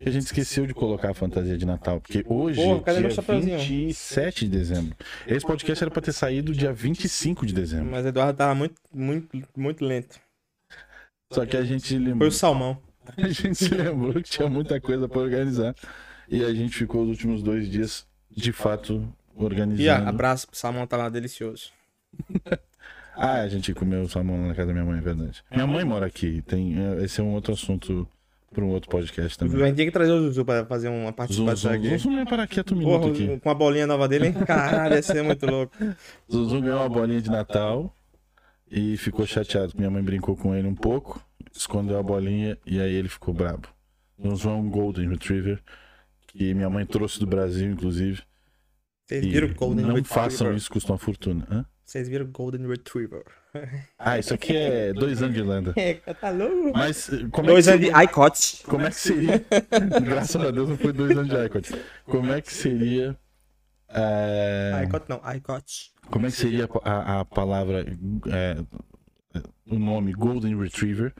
E 0.00 0.08
a 0.08 0.12
gente 0.12 0.26
esqueceu 0.26 0.64
de 0.64 0.72
colocar 0.72 1.10
a 1.10 1.14
fantasia 1.14 1.58
de 1.58 1.66
Natal. 1.66 2.00
Porque 2.00 2.24
hoje 2.28 2.62
Porra, 2.62 2.82
é 2.92 3.00
dia 3.00 3.10
chapeuzinho? 3.10 3.58
27 3.58 4.44
de 4.44 4.50
dezembro. 4.56 4.96
Esse 5.26 5.44
podcast 5.44 5.82
era 5.82 5.90
pra 5.90 6.00
ter 6.00 6.12
saído 6.12 6.52
dia 6.52 6.72
25 6.72 7.44
de 7.44 7.52
dezembro. 7.52 7.90
Mas 7.90 8.06
Eduardo 8.06 8.38
tava 8.38 8.54
muito, 8.54 8.76
muito, 8.94 9.28
muito 9.56 9.84
lento. 9.84 10.20
Só 11.32 11.44
que 11.44 11.56
a 11.56 11.64
gente 11.64 11.88
Foi 11.88 11.98
lembrou. 11.98 12.28
o 12.28 12.32
salmão. 12.32 12.80
A 13.16 13.28
gente 13.28 13.54
se 13.54 13.74
lembrou 13.74 14.14
que 14.14 14.22
tinha 14.30 14.48
muita 14.48 14.80
coisa 14.80 15.08
pra 15.08 15.20
organizar. 15.20 15.74
E 16.28 16.44
a 16.44 16.52
gente 16.52 16.74
ficou 16.76 17.02
os 17.04 17.08
últimos 17.08 17.42
dois 17.42 17.68
dias, 17.70 18.06
de 18.30 18.52
fato, 18.52 19.02
E 19.36 19.40
ó, 19.40 19.44
organizando. 19.44 20.08
abraço 20.08 20.46
pro 20.48 20.56
salmão, 20.58 20.86
tá 20.86 20.96
lá 20.96 21.08
delicioso. 21.08 21.70
Ah, 23.20 23.40
a 23.40 23.48
gente 23.48 23.74
comeu 23.74 24.08
salmão 24.08 24.46
na 24.46 24.54
casa 24.54 24.68
da 24.68 24.72
minha 24.72 24.84
mãe, 24.84 24.98
é 24.98 25.02
verdade. 25.02 25.42
Minha 25.50 25.66
mãe 25.66 25.84
mora 25.84 26.06
aqui. 26.06 26.40
Tem, 26.42 26.76
é, 26.80 27.02
esse 27.02 27.20
é 27.20 27.24
um 27.24 27.32
outro 27.34 27.52
assunto 27.52 28.06
para 28.54 28.62
um 28.64 28.68
outro 28.68 28.88
podcast 28.88 29.34
A 29.34 29.38
também. 29.44 29.58
gente 29.66 29.74
tinha 29.74 29.86
que 29.86 29.92
trazer 29.92 30.12
o 30.12 30.20
Zuzu 30.22 30.44
pra 30.44 30.64
fazer 30.66 30.88
uma 30.88 31.12
participação 31.12 31.72
zum, 31.72 31.76
aqui. 31.78 31.98
zum, 31.98 32.16
zum, 32.16 32.24
parar 32.26 32.46
quieto 32.46 32.74
um 32.74 32.78
minuto 32.78 33.00
Porra, 33.00 33.10
aqui. 33.12 33.40
com 33.40 33.50
a 33.50 33.54
bolinha 33.54 33.88
nova 33.88 34.06
dele, 34.06 34.28
hein? 34.28 34.32
Caralho, 34.46 34.94
ia 34.94 35.02
ser 35.02 35.24
muito 35.24 35.44
louco. 35.46 35.74
Zuzum 36.30 36.60
ganhou 36.60 36.78
uma 36.78 36.88
bolinha 36.88 37.20
de 37.20 37.28
Natal 37.28 37.92
e 38.70 38.96
ficou 38.96 39.26
chateado. 39.26 39.72
Minha 39.76 39.90
mãe 39.90 40.02
brincou 40.02 40.36
com 40.36 40.54
ele 40.54 40.66
um 40.68 40.74
pouco, 40.74 41.24
escondeu 41.52 41.98
a 41.98 42.02
bolinha 42.02 42.58
e 42.66 42.80
aí 42.80 42.92
ele 42.94 43.08
ficou 43.08 43.32
brabo. 43.34 43.68
Zuzum 44.20 44.50
é 44.50 44.54
um 44.54 44.68
Golden 44.70 45.08
Retriever 45.08 45.60
que 46.28 46.52
minha 46.54 46.68
mãe 46.68 46.84
trouxe 46.84 47.18
do 47.20 47.26
Brasil, 47.26 47.70
inclusive. 47.70 48.22
Vocês 49.06 49.24
viram 49.24 49.48
o 49.48 49.54
Golden 49.54 49.86
não 49.86 49.94
Retriever? 49.94 50.12
façam 50.30 50.54
isso, 50.54 50.70
custa 50.70 50.92
uma 50.92 50.98
fortuna. 50.98 51.46
Hã? 51.50 51.64
Vocês 51.84 52.08
viram 52.08 52.26
o 52.26 52.28
Golden 52.28 52.66
Retriever? 52.68 53.24
Ah, 53.98 54.18
isso 54.18 54.34
aqui 54.34 54.54
é 54.54 54.92
dois 54.92 55.22
anos 55.22 55.34
de 55.34 55.40
Irlanda. 55.40 55.72
É, 55.78 55.94
tá 56.12 56.28
louco. 56.30 56.72
Mas 56.76 57.10
eh, 57.10 57.26
como 57.30 57.48
é, 57.48 57.52
Dois 57.52 57.64
que 57.64 57.72
anos 57.72 57.86
de 57.86 58.04
iCots. 58.04 58.62
como 58.66 58.84
é 58.84 58.90
que 58.90 58.96
seria? 58.96 59.44
Graças 60.04 60.36
a 60.44 60.50
Deus 60.50 60.68
não 60.68 60.76
foi 60.76 60.92
dois 60.92 61.16
anos 61.16 61.30
de 61.30 61.46
iCot. 61.46 61.70
Como 62.04 62.30
é 62.30 62.42
que 62.42 62.52
seria. 62.52 63.18
eh, 63.88 64.82
iCot 64.84 65.08
não, 65.08 65.22
iCots. 65.34 65.92
Como 66.10 66.26
é 66.26 66.30
que 66.30 66.36
seria 66.36 66.68
a, 66.84 67.20
a 67.20 67.24
palavra, 67.24 67.84
é, 68.32 68.56
o 69.66 69.78
nome 69.78 70.12
Golden 70.12 70.58
Retriever 70.60 71.12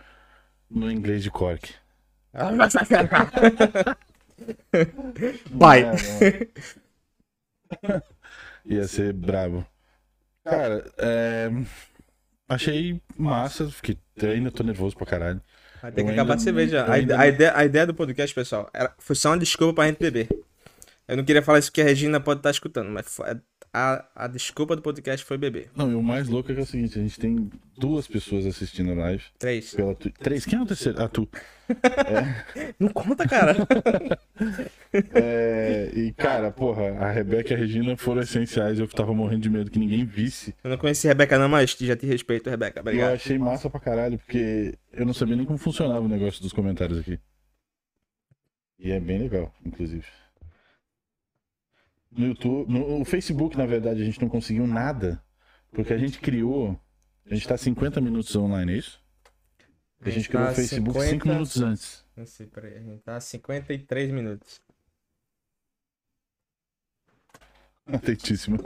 no 0.70 0.90
inglês 0.90 1.22
de 1.22 1.30
Cork? 1.30 1.74
Pai. 5.58 5.84
É. 7.82 8.02
Ia 8.64 8.86
ser 8.86 9.12
brabo. 9.12 9.66
Cara, 10.44 10.90
é, 10.98 11.50
achei 12.48 13.00
massa, 13.16 13.68
fiquei, 13.70 13.98
ainda 14.22 14.50
tô 14.50 14.62
nervoso 14.62 14.96
pra 14.96 15.06
caralho. 15.06 15.40
Vai 15.82 15.92
ter 15.92 16.04
que 16.04 16.10
acabar 16.10 16.36
de 16.36 16.42
cerveja. 16.42 16.84
A, 16.84 16.92
ainda 16.94 17.18
a 17.18 17.26
ideia, 17.28 17.52
a 17.56 17.64
ideia 17.64 17.86
do 17.86 17.94
podcast, 17.94 18.34
pessoal, 18.34 18.68
era, 18.72 18.92
foi 18.98 19.14
só 19.16 19.30
uma 19.30 19.38
desculpa 19.38 19.74
pra 19.74 19.86
gente 19.86 19.98
beber. 19.98 20.28
Eu 21.06 21.16
não 21.16 21.24
queria 21.24 21.42
falar 21.42 21.58
isso 21.58 21.70
porque 21.70 21.80
a 21.80 21.84
Regina 21.84 22.20
pode 22.20 22.40
estar 22.40 22.50
escutando, 22.50 22.90
mas 22.90 23.06
foi- 23.14 23.40
a, 23.72 24.04
a 24.14 24.26
desculpa 24.26 24.74
do 24.74 24.82
podcast 24.82 25.24
foi 25.24 25.36
beber. 25.36 25.70
Não, 25.74 25.90
e 25.90 25.94
o 25.94 26.02
mais 26.02 26.28
louco 26.28 26.50
é 26.50 26.54
que 26.54 26.60
é 26.60 26.64
o 26.64 26.66
seguinte, 26.66 26.98
a 26.98 27.02
gente 27.02 27.18
tem 27.18 27.50
duas 27.76 28.06
pessoas 28.06 28.46
assistindo 28.46 28.92
a 28.92 28.94
live. 28.94 29.22
Três. 29.38 29.74
Pela 29.74 29.94
tu... 29.94 30.10
Três, 30.10 30.44
quem 30.44 30.58
é 30.58 30.62
o 30.62 30.66
terceiro? 30.66 31.02
Ah, 31.02 31.08
tu. 31.08 31.28
Não 32.78 32.88
conta, 32.88 33.26
cara. 33.26 33.56
É, 35.12 35.90
e, 35.94 36.12
cara, 36.14 36.50
porra, 36.50 36.92
a 36.98 37.10
Rebeca 37.10 37.52
e 37.52 37.54
a 37.54 37.58
Regina 37.58 37.94
foram 37.94 38.22
essenciais. 38.22 38.78
Eu 38.78 38.88
tava 38.88 39.12
morrendo 39.12 39.42
de 39.42 39.50
medo 39.50 39.70
que 39.70 39.78
ninguém 39.78 40.02
visse. 40.06 40.54
Eu 40.64 40.70
não 40.70 40.78
conheci 40.78 41.06
a 41.06 41.10
Rebeca 41.10 41.38
não, 41.38 41.46
mas 41.46 41.76
já 41.78 41.94
te 41.94 42.06
respeito, 42.06 42.48
Rebeca. 42.48 42.78
E 42.78 42.80
eu 42.80 42.82
Obrigado. 42.82 43.12
achei 43.12 43.38
massa 43.38 43.68
pra 43.68 43.78
caralho, 43.78 44.18
porque 44.18 44.74
eu 44.90 45.04
não 45.04 45.12
sabia 45.12 45.36
nem 45.36 45.44
como 45.44 45.58
funcionava 45.58 46.00
o 46.00 46.08
negócio 46.08 46.40
dos 46.40 46.54
comentários 46.54 46.98
aqui. 46.98 47.20
E 48.78 48.90
é 48.90 48.98
bem 48.98 49.18
legal, 49.18 49.52
inclusive. 49.62 50.06
No 52.18 52.26
YouTube, 52.26 52.72
no, 52.72 53.04
Facebook, 53.04 53.56
na 53.56 53.64
verdade, 53.64 54.02
a 54.02 54.04
gente 54.04 54.20
não 54.20 54.28
conseguiu 54.28 54.66
nada, 54.66 55.22
porque 55.70 55.92
a 55.92 55.98
gente 55.98 56.18
criou. 56.18 56.76
A 57.24 57.32
gente 57.32 57.46
tá 57.46 57.56
50 57.56 58.00
minutos 58.00 58.34
online, 58.34 58.72
é 58.72 58.76
isso? 58.78 59.00
A 60.00 60.10
gente 60.10 60.28
criou 60.28 60.46
tá 60.46 60.50
o 60.50 60.54
Facebook 60.56 60.98
50 60.98 61.10
5 61.10 61.28
minutos 61.28 61.62
antes. 61.62 62.04
Não 62.16 62.26
sei, 62.26 62.48
peraí. 62.48 62.76
A 62.76 62.80
gente 62.80 63.02
tá 63.04 63.14
a 63.14 63.20
53 63.20 64.10
minutos. 64.10 64.60
Atentíssimo. 67.86 68.58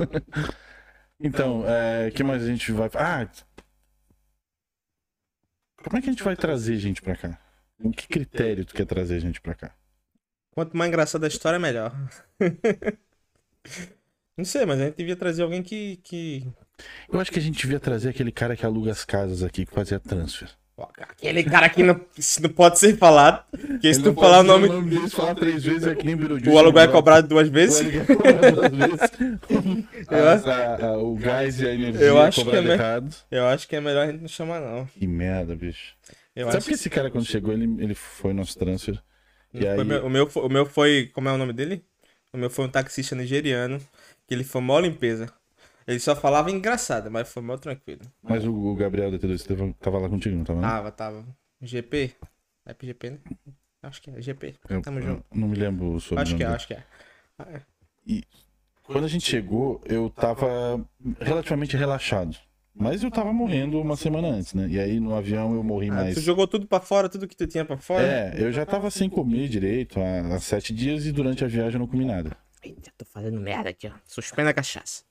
Então, 1.20 1.60
o 1.60 2.12
que 2.14 2.24
mais 2.24 2.42
a 2.42 2.46
gente 2.46 2.72
vai. 2.72 2.88
Ah! 2.94 3.30
Como 5.84 5.98
é 5.98 6.00
que 6.00 6.08
a 6.08 6.12
gente 6.12 6.22
vai 6.22 6.36
trazer 6.36 6.78
gente 6.78 7.02
pra 7.02 7.16
cá? 7.16 7.38
Com 7.78 7.92
que 7.92 8.08
critério 8.08 8.64
tu 8.64 8.72
quer 8.74 8.86
trazer 8.86 9.20
gente 9.20 9.42
pra 9.42 9.54
cá? 9.54 9.76
Quanto 10.52 10.74
mais 10.74 10.88
engraçada 10.88 11.26
a 11.26 11.28
história, 11.28 11.58
melhor. 11.58 11.92
Não 14.36 14.44
sei, 14.44 14.64
mas 14.64 14.80
a 14.80 14.84
gente 14.86 14.96
devia 14.96 15.16
trazer 15.16 15.42
alguém 15.42 15.62
que. 15.62 15.98
que... 16.02 16.46
Eu 17.12 17.20
acho 17.20 17.30
que 17.30 17.38
a 17.38 17.42
gente 17.42 17.60
devia 17.60 17.78
trazer 17.78 18.08
aquele 18.08 18.32
cara 18.32 18.56
que 18.56 18.64
aluga 18.64 18.90
as 18.90 19.04
casas 19.04 19.42
aqui, 19.42 19.66
que 19.66 19.72
fazia 19.74 20.00
transfer. 20.00 20.48
Aquele 20.98 21.44
cara 21.44 21.68
que 21.68 21.82
não, 21.82 22.00
não 22.40 22.50
pode 22.50 22.78
ser 22.78 22.96
falado. 22.96 23.44
Porque 23.50 23.92
se 23.92 24.00
Ele 24.00 24.02
tu 24.02 24.06
não 24.06 24.14
falar 24.14 24.40
o 24.40 24.42
dizer 24.58 24.68
nome. 24.72 24.90
dele, 24.90 25.08
falar 25.10 25.34
três 25.34 25.62
vezes 25.62 25.94
que 25.96 26.04
nem 26.04 26.16
Beetlejuice. 26.16 26.50
O 26.50 26.58
aluguel 26.58 26.82
é 26.82 26.88
cobrado 26.88 27.28
duas 27.28 27.46
O 27.48 27.52
vezes. 27.52 27.78
aluguel 27.80 28.02
é 28.02 28.06
cobrado 28.16 28.56
duas 28.56 28.70
vezes. 28.72 30.08
Eu 30.10 30.28
acho- 30.28 30.50
A- 30.50 30.86
a- 30.86 30.98
o 30.98 31.14
gás 31.14 31.60
e 31.60 31.68
a 31.68 31.74
energia 31.74 32.00
Eu 32.06 32.18
acho 32.20 32.38
que 32.40 32.44
cobrado 32.46 32.66
é 32.66 32.68
me- 32.70 32.74
errado. 32.82 33.14
Eu 33.30 33.46
acho 33.46 33.68
que 33.68 33.76
é 33.76 33.80
melhor 33.80 34.08
a 34.08 34.10
gente 34.10 34.22
não 34.22 34.28
chamar, 34.28 34.60
não. 34.60 34.86
Que 34.86 35.06
merda, 35.06 35.54
bicho. 35.54 35.94
Eu 36.34 36.46
Sabe 36.46 36.56
acho 36.56 36.66
que 36.68 36.74
esse 36.74 36.90
cara, 36.90 37.10
quando 37.10 37.26
chegou, 37.26 37.52
ele, 37.52 37.64
ele 37.78 37.94
foi 37.94 38.32
nosso 38.32 38.58
transfer. 38.58 38.94
que 39.52 39.58
E 39.58 39.60
foi 39.60 39.68
aí, 39.70 39.84
meu- 39.84 40.06
o, 40.06 40.10
meu, 40.10 40.28
o 40.34 40.48
meu 40.48 40.66
foi. 40.66 41.10
Como 41.12 41.28
é 41.28 41.32
o 41.32 41.38
nome 41.38 41.52
dele? 41.52 41.84
O 42.32 42.38
meu 42.38 42.48
foi 42.50 42.64
um 42.64 42.68
taxista 42.68 43.14
nigeriano. 43.14 43.78
Que 44.26 44.34
ele 44.34 44.44
foi 44.44 44.60
mó 44.60 44.78
limpeza. 44.78 45.32
Ele 45.86 45.98
só 45.98 46.14
falava 46.14 46.50
engraçado, 46.50 47.10
mas 47.10 47.28
foi 47.30 47.42
mó 47.42 47.56
tranquilo. 47.56 48.02
Mas 48.22 48.44
o, 48.44 48.52
o 48.54 48.74
Gabriel 48.74 49.10
da 49.10 49.18
T2 49.18 49.74
tava, 49.80 49.98
lá 49.98 50.08
contigo, 50.08 50.36
não 50.36 50.44
tava? 50.44 50.60
não? 50.60 50.68
Tava, 50.68 50.92
tava. 50.92 51.26
GP? 51.60 52.14
É 52.64 52.72
pro 52.72 52.86
GP, 52.86 53.10
né? 53.10 53.18
Acho 53.82 54.00
que 54.00 54.10
é 54.10 54.22
GP. 54.22 54.54
Eu- 54.68 54.80
tamo 54.80 55.00
eu 55.00 55.02
junto. 55.02 55.24
Não 55.34 55.48
me 55.48 55.56
lembro 55.56 55.98
sobre 55.98 56.22
Acho 56.22 56.36
que 56.36 56.44
é, 56.44 56.46
acho 56.46 56.66
que 56.68 56.74
é. 56.74 56.84
Ah, 57.38 57.46
é. 57.50 57.62
Quando 58.84 59.04
a 59.04 59.08
gente 59.08 59.26
chegou, 59.28 59.80
eu 59.84 60.08
tava 60.10 60.84
relativamente 61.20 61.76
relaxado. 61.76 62.36
Mas 62.74 63.02
eu 63.02 63.10
tava 63.10 63.32
morrendo 63.32 63.80
uma 63.80 63.96
semana 63.96 64.28
antes, 64.28 64.54
né? 64.54 64.66
E 64.68 64.80
aí 64.80 64.98
no 64.98 65.14
avião 65.14 65.54
eu 65.54 65.62
morri 65.62 65.90
Ah, 65.90 65.94
mais. 65.94 66.14
tu 66.14 66.20
jogou 66.20 66.46
tudo 66.46 66.66
pra 66.66 66.80
fora, 66.80 67.08
tudo 67.08 67.28
que 67.28 67.36
tu 67.36 67.46
tinha 67.46 67.64
pra 67.64 67.76
fora? 67.76 68.02
É, 68.02 68.34
eu 68.42 68.50
já 68.50 68.64
tava 68.64 68.90
sem 68.90 69.10
comer 69.10 69.48
direito 69.48 70.00
há, 70.00 70.34
há 70.34 70.40
sete 70.40 70.72
dias 70.74 71.04
e 71.06 71.12
durante 71.12 71.44
a 71.44 71.48
viagem 71.48 71.74
eu 71.74 71.80
não 71.80 71.86
comi 71.86 72.04
nada. 72.06 72.34
Eita, 72.64 72.90
tô 72.96 73.04
fazendo 73.04 73.38
merda 73.40 73.68
aqui, 73.70 73.88
ó. 73.88 73.92
Suspenda 74.06 74.50
a 74.50 74.54
cachaça. 74.54 75.02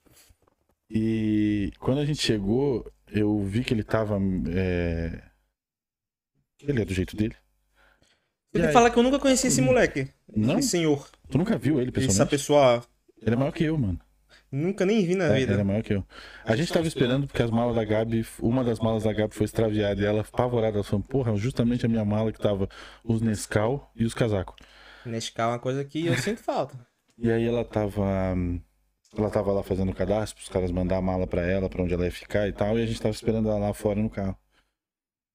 E 0.90 1.72
quando 1.80 2.00
a 2.00 2.06
gente 2.06 2.22
chegou, 2.22 2.90
eu 3.12 3.40
vi 3.44 3.64
que 3.64 3.74
ele 3.74 3.84
tava. 3.84 4.18
é, 4.50 5.22
Ele 6.62 6.82
é 6.82 6.86
do 6.86 6.94
jeito 6.94 7.16
dele. 7.16 7.36
E 8.54 8.62
aí? 8.62 8.74
falar 8.74 8.90
que 8.90 8.98
eu 9.00 9.04
nunca 9.04 9.20
conheci 9.20 9.48
esse 9.48 9.62
moleque. 9.62 10.10
Não? 10.36 10.60
Esse 10.60 10.70
senhor. 10.70 11.08
Tu 11.30 11.38
nunca 11.38 11.58
viu 11.58 11.80
ele 11.80 11.90
Essa 11.92 12.00
pessoalmente? 12.08 12.30
pessoa. 12.32 12.84
Ele 13.22 13.36
é 13.36 13.38
maior 13.38 13.52
que 13.52 13.64
eu, 13.64 13.78
mano. 13.78 14.00
Nunca 14.52 14.86
nem 14.86 15.06
vi 15.06 15.16
na 15.16 15.26
É, 15.26 15.36
vida. 15.40 15.54
ele 15.54 15.62
é 15.62 15.64
maior 15.64 15.82
que 15.82 15.94
eu. 15.94 16.06
A 16.44 16.56
gente 16.58 16.74
tava 16.74 16.86
esperando 16.86 17.26
porque 17.26 17.42
as 17.42 17.50
malas 17.50 17.76
da 17.76 17.86
Gabi, 17.86 18.26
uma 18.40 18.64
das 18.64 18.80
malas 18.80 19.04
da 19.04 19.14
Gabi 19.14 19.34
foi 19.34 19.46
extraviada 19.46 20.02
e 20.02 20.06
ela, 20.06 20.22
apavorada, 20.22 20.76
ela 20.78 20.84
falou: 20.84 21.04
Porra, 21.06 21.36
justamente 21.38 21.86
a 21.86 21.90
minha 21.90 22.04
mala 22.04 22.32
que 22.34 22.40
tava 22.40 22.68
os 23.04 23.22
Nescau 23.22 23.90
e 23.96 24.04
os 24.04 24.14
casacos. 24.14 24.56
Nescau 25.06 25.50
é 25.52 25.54
uma 25.54 25.60
coisa 25.60 25.86
que 25.86 26.06
eu 26.06 26.16
sinto 26.18 26.42
falta. 26.44 26.78
E 27.18 27.32
aí 27.32 27.46
ela 27.48 27.64
tava. 27.64 28.04
Ela 29.18 29.30
tava 29.30 29.52
lá 29.52 29.62
fazendo 29.64 29.92
o 29.92 29.96
cadastro, 29.96 30.42
os 30.42 30.50
caras 30.50 30.72
mandar 30.72 30.98
a 30.98 31.02
mala 31.02 31.28
pra 31.28 31.42
ela, 31.42 31.70
pra 31.70 31.84
onde 31.84 31.94
ela 31.94 32.06
ia 32.06 32.12
ficar 32.12 32.48
e 32.48 32.54
tal, 32.54 32.80
e 32.80 32.84
a 32.84 32.86
gente 32.86 33.02
tava 33.02 33.14
esperando 33.14 33.50
ela 33.50 33.58
lá 33.60 33.74
fora 33.74 34.02
no 34.02 34.10
carro. 34.10 34.38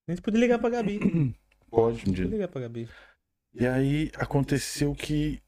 A 0.07 0.11
gente 0.11 0.21
podia 0.21 0.39
ligar 0.39 0.57
pra 0.59 0.69
Gabi. 0.69 0.99
Pode, 1.69 2.09
um 2.09 2.13
dia. 2.13 2.25
ligar 2.25 2.47
pra 2.47 2.61
Gabi. 2.61 2.87
E 3.53 3.67
aí 3.67 4.11
aconteceu 4.15 4.93
que 4.95 5.41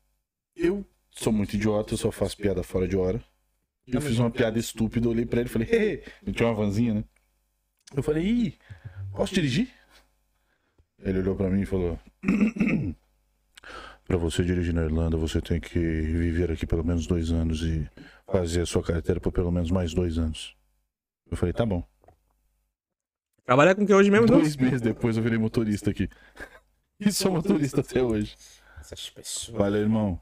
eu 0.55 0.85
sou 1.09 1.31
muito 1.33 1.55
idiota, 1.55 1.93
eu 1.93 1.97
só 1.97 2.11
faço 2.11 2.37
piada 2.37 2.61
fora 2.61 2.87
de 2.87 2.95
hora. 2.97 3.23
Eu 3.91 4.01
fiz 4.01 4.19
uma 4.19 4.29
piada 4.29 4.59
estúpida, 4.59 5.09
olhei 5.09 5.25
pra 5.25 5.39
ele 5.39 5.49
e 5.49 5.51
falei, 5.51 5.67
hey! 5.71 6.03
eu 6.25 6.33
tinha 6.33 6.47
uma 6.47 6.55
vanzinha, 6.55 6.93
né? 6.93 7.03
Eu 7.95 8.03
falei, 8.03 8.25
ih, 8.25 8.57
posso 9.15 9.33
dirigir? 9.33 9.69
Ele 11.01 11.19
olhou 11.19 11.35
pra 11.35 11.49
mim 11.49 11.61
e 11.61 11.65
falou: 11.65 11.99
Pra 14.05 14.17
você 14.17 14.43
dirigir 14.43 14.73
na 14.73 14.83
Irlanda, 14.83 15.17
você 15.17 15.39
tem 15.39 15.59
que 15.59 15.79
viver 15.79 16.51
aqui 16.51 16.65
pelo 16.65 16.83
menos 16.83 17.07
dois 17.07 17.31
anos 17.31 17.61
e 17.61 17.87
fazer 18.27 18.61
a 18.61 18.65
sua 18.65 18.83
carteira 18.83 19.19
por 19.19 19.31
pelo 19.31 19.51
menos 19.51 19.71
mais 19.71 19.93
dois 19.93 20.17
anos. 20.17 20.55
Eu 21.29 21.37
falei, 21.37 21.53
tá 21.53 21.65
bom. 21.65 21.87
Trabalhar 23.45 23.75
com 23.75 23.85
que 23.85 23.93
hoje 23.93 24.11
mesmo, 24.11 24.27
não? 24.27 24.39
Dois 24.39 24.57
meses 24.57 24.81
depois 24.81 25.15
eu 25.15 25.23
virei 25.23 25.37
motorista 25.37 25.89
aqui. 25.89 26.09
E 27.01 27.13
sou 27.13 27.31
motorista 27.31 27.79
até 27.79 28.03
hoje. 28.03 28.35
Essas 28.77 29.09
pessoas. 29.09 29.57
Valeu, 29.57 29.79
irmão. 29.79 30.19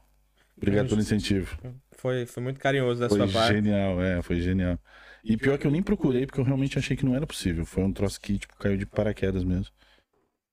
Obrigado 0.56 0.88
pelo 0.88 1.00
incentivo. 1.00 1.58
Foi, 1.98 2.26
foi 2.26 2.42
muito 2.42 2.60
carinhoso 2.60 3.00
da 3.00 3.08
Foi 3.08 3.18
sua 3.18 3.28
parte. 3.28 3.54
genial, 3.54 4.00
é, 4.00 4.22
foi 4.22 4.40
genial. 4.40 4.78
E 5.24 5.36
pior 5.36 5.58
que 5.58 5.66
eu 5.66 5.70
nem 5.70 5.82
procurei, 5.82 6.26
porque 6.26 6.40
eu 6.40 6.44
realmente 6.44 6.78
achei 6.78 6.96
que 6.96 7.04
não 7.04 7.14
era 7.14 7.26
possível. 7.26 7.66
Foi 7.66 7.82
um 7.82 7.92
troço 7.92 8.20
que, 8.20 8.38
tipo, 8.38 8.56
caiu 8.56 8.76
de 8.76 8.86
paraquedas 8.86 9.42
mesmo. 9.42 9.72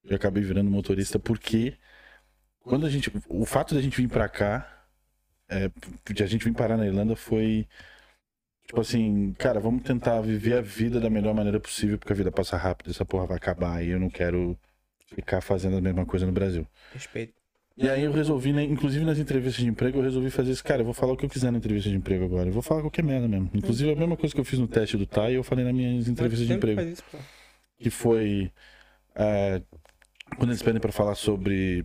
Eu 0.04 0.16
acabei 0.16 0.44
virando 0.44 0.70
motorista 0.70 1.20
porque 1.20 1.78
quando 2.60 2.86
a 2.86 2.90
gente. 2.90 3.12
O 3.30 3.46
fato 3.46 3.76
da 3.76 3.82
gente 3.82 3.96
vir 3.96 4.10
pra 4.10 4.28
cá, 4.28 4.88
é, 5.48 5.70
de 6.12 6.24
a 6.24 6.26
gente 6.28 6.44
vir 6.44 6.54
parar 6.54 6.78
na 6.78 6.88
Irlanda 6.88 7.16
foi. 7.16 7.68
Tipo 8.66 8.82
assim, 8.82 9.32
cara, 9.38 9.60
vamos 9.60 9.84
tentar 9.84 10.20
viver 10.22 10.58
a 10.58 10.62
vida 10.62 11.00
da 11.00 11.12
melhor 11.12 11.36
maneira 11.36 11.60
possível, 11.60 12.00
porque 12.00 12.12
a 12.12 12.16
vida 12.16 12.32
passa 12.32 12.58
rápido, 12.58 12.90
essa 12.90 13.06
porra 13.06 13.28
vai 13.28 13.38
acabar 13.38 13.84
e 13.84 13.90
eu 13.90 14.00
não 14.00 14.10
quero 14.10 14.58
ficar 15.14 15.42
fazendo 15.42 15.78
a 15.78 15.82
mesma 15.82 16.08
coisa 16.08 16.26
no 16.26 16.32
Brasil. 16.32 16.68
Respeito. 16.92 17.35
E 17.78 17.90
aí 17.90 18.04
eu 18.04 18.12
resolvi, 18.12 18.54
né, 18.54 18.64
inclusive 18.64 19.04
nas 19.04 19.20
entrevistas 19.20 19.62
de 19.62 19.70
emprego, 19.70 19.98
eu 19.98 20.04
resolvi 20.04 20.30
fazer 20.30 20.52
isso. 20.52 20.64
Cara, 20.64 20.82
eu 20.82 20.86
vou 20.86 20.94
falar 20.94 21.12
o 21.12 21.18
que 21.18 21.26
eu 21.26 21.30
quiser 21.30 21.52
na 21.52 21.58
entrevista 21.58 21.90
de 21.90 21.96
emprego 21.96 22.24
agora. 22.24 22.48
Eu 22.48 22.54
vou 22.54 22.62
falar 22.62 22.82
qualquer 22.82 23.04
merda 23.04 23.28
mesmo. 23.28 23.50
Inclusive 23.54 23.92
a 23.92 23.96
mesma 23.96 24.16
coisa 24.16 24.34
que 24.34 24.40
eu 24.40 24.46
fiz 24.46 24.58
no 24.60 24.68
teste 24.68 24.96
do 24.96 25.06
TAI, 25.06 25.34
eu 25.34 25.44
falei 25.44 25.66
nas 25.66 25.74
minhas 25.74 26.08
entrevistas 26.08 26.48
de 26.48 26.54
emprego. 26.54 26.82
Que 27.78 27.90
foi. 27.90 28.50
é, 29.14 29.62
quando 30.38 30.52
eles 30.52 30.62
pedem 30.62 30.80
pra 30.80 30.92
falar 30.92 31.16
sobre 31.16 31.84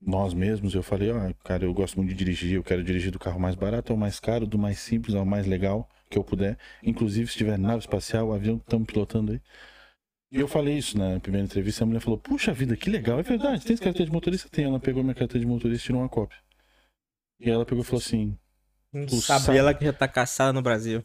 nós 0.00 0.34
mesmos, 0.34 0.74
eu 0.74 0.82
falei, 0.82 1.10
ó, 1.10 1.32
cara, 1.44 1.64
eu 1.64 1.72
gosto 1.72 1.96
muito 1.96 2.10
de 2.10 2.14
dirigir, 2.14 2.52
eu 2.52 2.62
quero 2.62 2.84
dirigir 2.84 3.10
do 3.10 3.18
carro 3.18 3.40
mais 3.40 3.54
barato 3.54 3.92
ao 3.92 3.98
mais 3.98 4.20
caro, 4.20 4.46
do 4.46 4.58
mais 4.58 4.78
simples 4.78 5.14
ao 5.14 5.24
mais 5.24 5.46
legal 5.46 5.88
que 6.10 6.18
eu 6.18 6.24
puder. 6.24 6.58
Inclusive, 6.82 7.30
se 7.30 7.38
tiver 7.38 7.58
nave 7.58 7.80
espacial, 7.80 8.32
avião 8.32 8.58
que 8.58 8.64
estamos 8.64 8.86
pilotando 8.86 9.32
aí. 9.32 9.40
E 10.36 10.40
eu 10.40 10.46
falei 10.48 10.76
isso 10.76 10.98
na 10.98 11.18
primeira 11.18 11.46
entrevista, 11.46 11.82
a 11.82 11.86
mulher 11.86 12.00
falou, 12.00 12.18
puxa 12.18 12.52
vida, 12.52 12.76
que 12.76 12.90
legal. 12.90 13.18
É 13.18 13.22
verdade, 13.22 13.64
tem 13.64 13.76
carteira 13.76 14.04
de 14.04 14.12
motorista? 14.12 14.48
Tem. 14.50 14.66
Ela 14.66 14.78
pegou 14.78 15.02
minha 15.02 15.14
carteira 15.14 15.40
de 15.40 15.46
motorista 15.46 15.82
e 15.82 15.86
tirou 15.86 16.02
uma 16.02 16.08
cópia. 16.08 16.38
E 17.40 17.50
ela 17.50 17.64
pegou 17.64 17.82
e 17.82 17.86
falou 17.86 18.00
assim, 18.00 18.36
sabe 19.08 19.44
sa- 19.46 19.54
ela 19.54 19.72
que 19.72 19.84
já 19.84 19.92
tá 19.92 20.06
caçada 20.06 20.52
no 20.52 20.60
Brasil. 20.62 21.02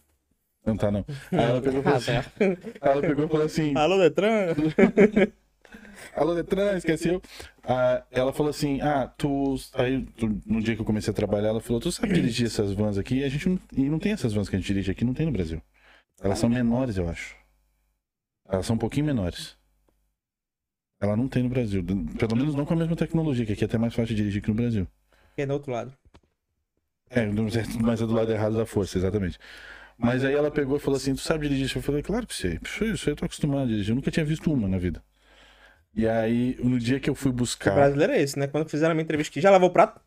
não 0.65 0.75
tá 0.75 0.91
não. 0.91 1.05
Aí 1.31 1.39
ela 1.45 1.61
pegou 1.61 1.79
e 1.79 1.83
falou 1.83 1.97
assim, 1.97 2.11
ela 2.81 3.01
pegou 3.01 3.25
e 3.25 3.27
falou 3.29 3.45
assim, 3.45 3.75
Alô, 3.75 3.97
Detran? 3.97 4.47
Alô, 6.15 6.35
Detran, 6.35 6.75
esqueceu. 6.75 7.21
Ah, 7.63 8.03
ela 8.11 8.33
falou 8.33 8.49
assim: 8.49 8.81
Ah, 8.81 9.07
tu. 9.17 9.55
Aí, 9.75 10.03
tu- 10.17 10.41
no 10.45 10.59
dia 10.61 10.75
que 10.75 10.81
eu 10.81 10.85
comecei 10.85 11.11
a 11.11 11.15
trabalhar, 11.15 11.49
ela 11.49 11.61
falou: 11.61 11.79
Tu 11.79 11.91
sabe 11.91 12.11
dirigir 12.13 12.47
essas 12.47 12.73
vans 12.73 12.97
aqui? 12.97 13.19
E 13.19 13.23
a 13.23 13.29
gente 13.29 13.47
não, 13.47 13.59
e 13.77 13.83
não 13.89 13.99
tem 13.99 14.11
essas 14.11 14.33
vans 14.33 14.49
que 14.49 14.55
a 14.55 14.59
gente 14.59 14.67
dirige 14.67 14.91
aqui, 14.91 15.05
não 15.05 15.13
tem 15.13 15.25
no 15.25 15.31
Brasil. 15.31 15.61
Elas 16.21 16.39
são 16.39 16.49
menores, 16.49 16.97
eu 16.97 17.07
acho. 17.07 17.35
Elas 18.51 18.65
são 18.65 18.75
um 18.75 18.79
pouquinho 18.79 19.05
menores. 19.05 19.55
Ela 20.99 21.15
não 21.15 21.27
tem 21.27 21.41
no 21.43 21.49
Brasil. 21.49 21.83
Pelo 22.19 22.35
menos 22.35 22.53
não 22.53 22.65
com 22.65 22.73
a 22.73 22.77
mesma 22.77 22.95
tecnologia, 22.95 23.45
que 23.45 23.53
aqui 23.53 23.63
é 23.63 23.65
até 23.67 23.77
mais 23.77 23.93
fácil 23.93 24.07
de 24.09 24.15
dirigir 24.15 24.41
que 24.41 24.49
no 24.49 24.55
Brasil. 24.55 24.87
Que 25.35 25.41
é 25.43 25.45
do 25.45 25.53
outro 25.53 25.71
lado. 25.71 25.93
É, 27.09 27.25
mas 27.25 28.01
é 28.01 28.05
do 28.05 28.13
lado 28.13 28.31
errado 28.31 28.55
da 28.55 28.65
força, 28.65 28.97
exatamente. 28.97 29.37
Mas 29.97 30.23
aí 30.23 30.33
ela 30.33 30.49
pegou 30.51 30.77
e 30.77 30.79
falou 30.79 30.97
assim: 30.97 31.13
Tu 31.15 31.21
sabe 31.21 31.47
dirigir? 31.47 31.65
isso?" 31.65 31.77
Eu 31.77 31.81
falei: 31.81 32.01
Claro 32.03 32.25
que 32.27 32.33
sei. 32.35 32.59
Isso 32.63 32.83
aí- 32.83 33.11
eu 33.11 33.15
tô 33.15 33.25
acostumado 33.25 33.63
a 33.63 33.65
dirigir. 33.65 33.91
Eu 33.91 33.95
nunca 33.95 34.11
tinha 34.11 34.25
visto 34.25 34.51
uma 34.51 34.67
na 34.67 34.77
vida. 34.77 35.03
E 35.93 36.07
aí, 36.07 36.57
no 36.63 36.79
dia 36.79 36.99
que 36.99 37.09
eu 37.09 37.15
fui 37.15 37.31
O 37.31 37.33
buscar. 37.33 37.73
brasileiro 37.75 38.13
é 38.13 38.21
esse, 38.21 38.39
né? 38.39 38.47
Quando 38.47 38.69
fizeram 38.69 38.91
a 38.91 38.93
minha 38.93 39.03
entrevista 39.03 39.31
aqui, 39.31 39.41
já 39.41 39.51
lavou 39.51 39.69
o 39.69 39.73
prato? 39.73 39.99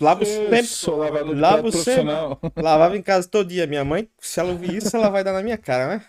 Lava 0.00 0.24
sempre. 0.24 0.64
Sou 0.64 0.96
lavador 0.98 1.34
de 1.34 1.40
Lavo 1.40 1.62
prato 1.62 1.72
profissional. 1.72 2.40
Lavava 2.56 2.96
em 2.96 3.02
casa 3.02 3.28
todo 3.28 3.48
dia. 3.48 3.66
Minha 3.66 3.84
mãe, 3.84 4.08
se 4.20 4.40
ela 4.40 4.50
ouvir 4.50 4.74
isso, 4.76 4.94
ela 4.96 5.08
vai 5.08 5.22
dar 5.24 5.32
na 5.32 5.42
minha 5.42 5.56
cara, 5.56 5.88
né? 5.96 6.04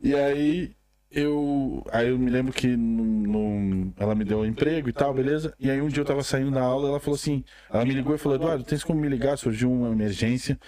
E 0.00 0.14
aí 0.14 0.76
eu. 1.10 1.84
Aí 1.90 2.08
eu 2.08 2.18
me 2.18 2.30
lembro 2.30 2.52
que 2.52 2.76
no- 2.76 3.92
ela 3.96 4.14
me 4.14 4.24
deu 4.24 4.40
um 4.40 4.44
emprego 4.46 4.88
e 4.88 4.92
tal, 4.92 5.12
beleza? 5.14 5.54
E 5.58 5.70
aí 5.70 5.80
um 5.80 5.88
dia 5.88 6.00
eu 6.02 6.04
tava 6.06 6.22
saindo 6.22 6.50
da 6.50 6.62
aula 6.62 6.88
ela 6.88 7.00
falou 7.00 7.14
assim. 7.16 7.44
Ela 7.70 7.84
me 7.84 7.94
ligou 7.94 8.14
e 8.14 8.18
falou, 8.18 8.36
Eduardo, 8.36 8.64
tens 8.64 8.84
como 8.84 9.00
me 9.00 9.08
ligar? 9.08 9.36
Surgiu 9.36 9.70
uma 9.72 9.88
emergência 9.90 10.58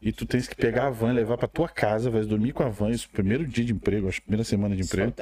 e 0.00 0.12
tu 0.12 0.26
tens 0.26 0.48
que 0.48 0.56
pegar 0.56 0.86
a 0.86 0.90
van, 0.90 1.12
levar 1.12 1.36
pra 1.36 1.46
tua 1.48 1.68
casa, 1.68 2.10
vai 2.10 2.22
dormir 2.24 2.52
com 2.52 2.62
a 2.62 2.68
van, 2.68 2.90
isso, 2.90 3.08
primeiro 3.10 3.46
dia 3.46 3.64
de 3.64 3.72
emprego, 3.72 4.08
acho, 4.08 4.22
primeira 4.22 4.44
semana 4.44 4.74
de 4.74 4.82
emprego. 4.82 5.12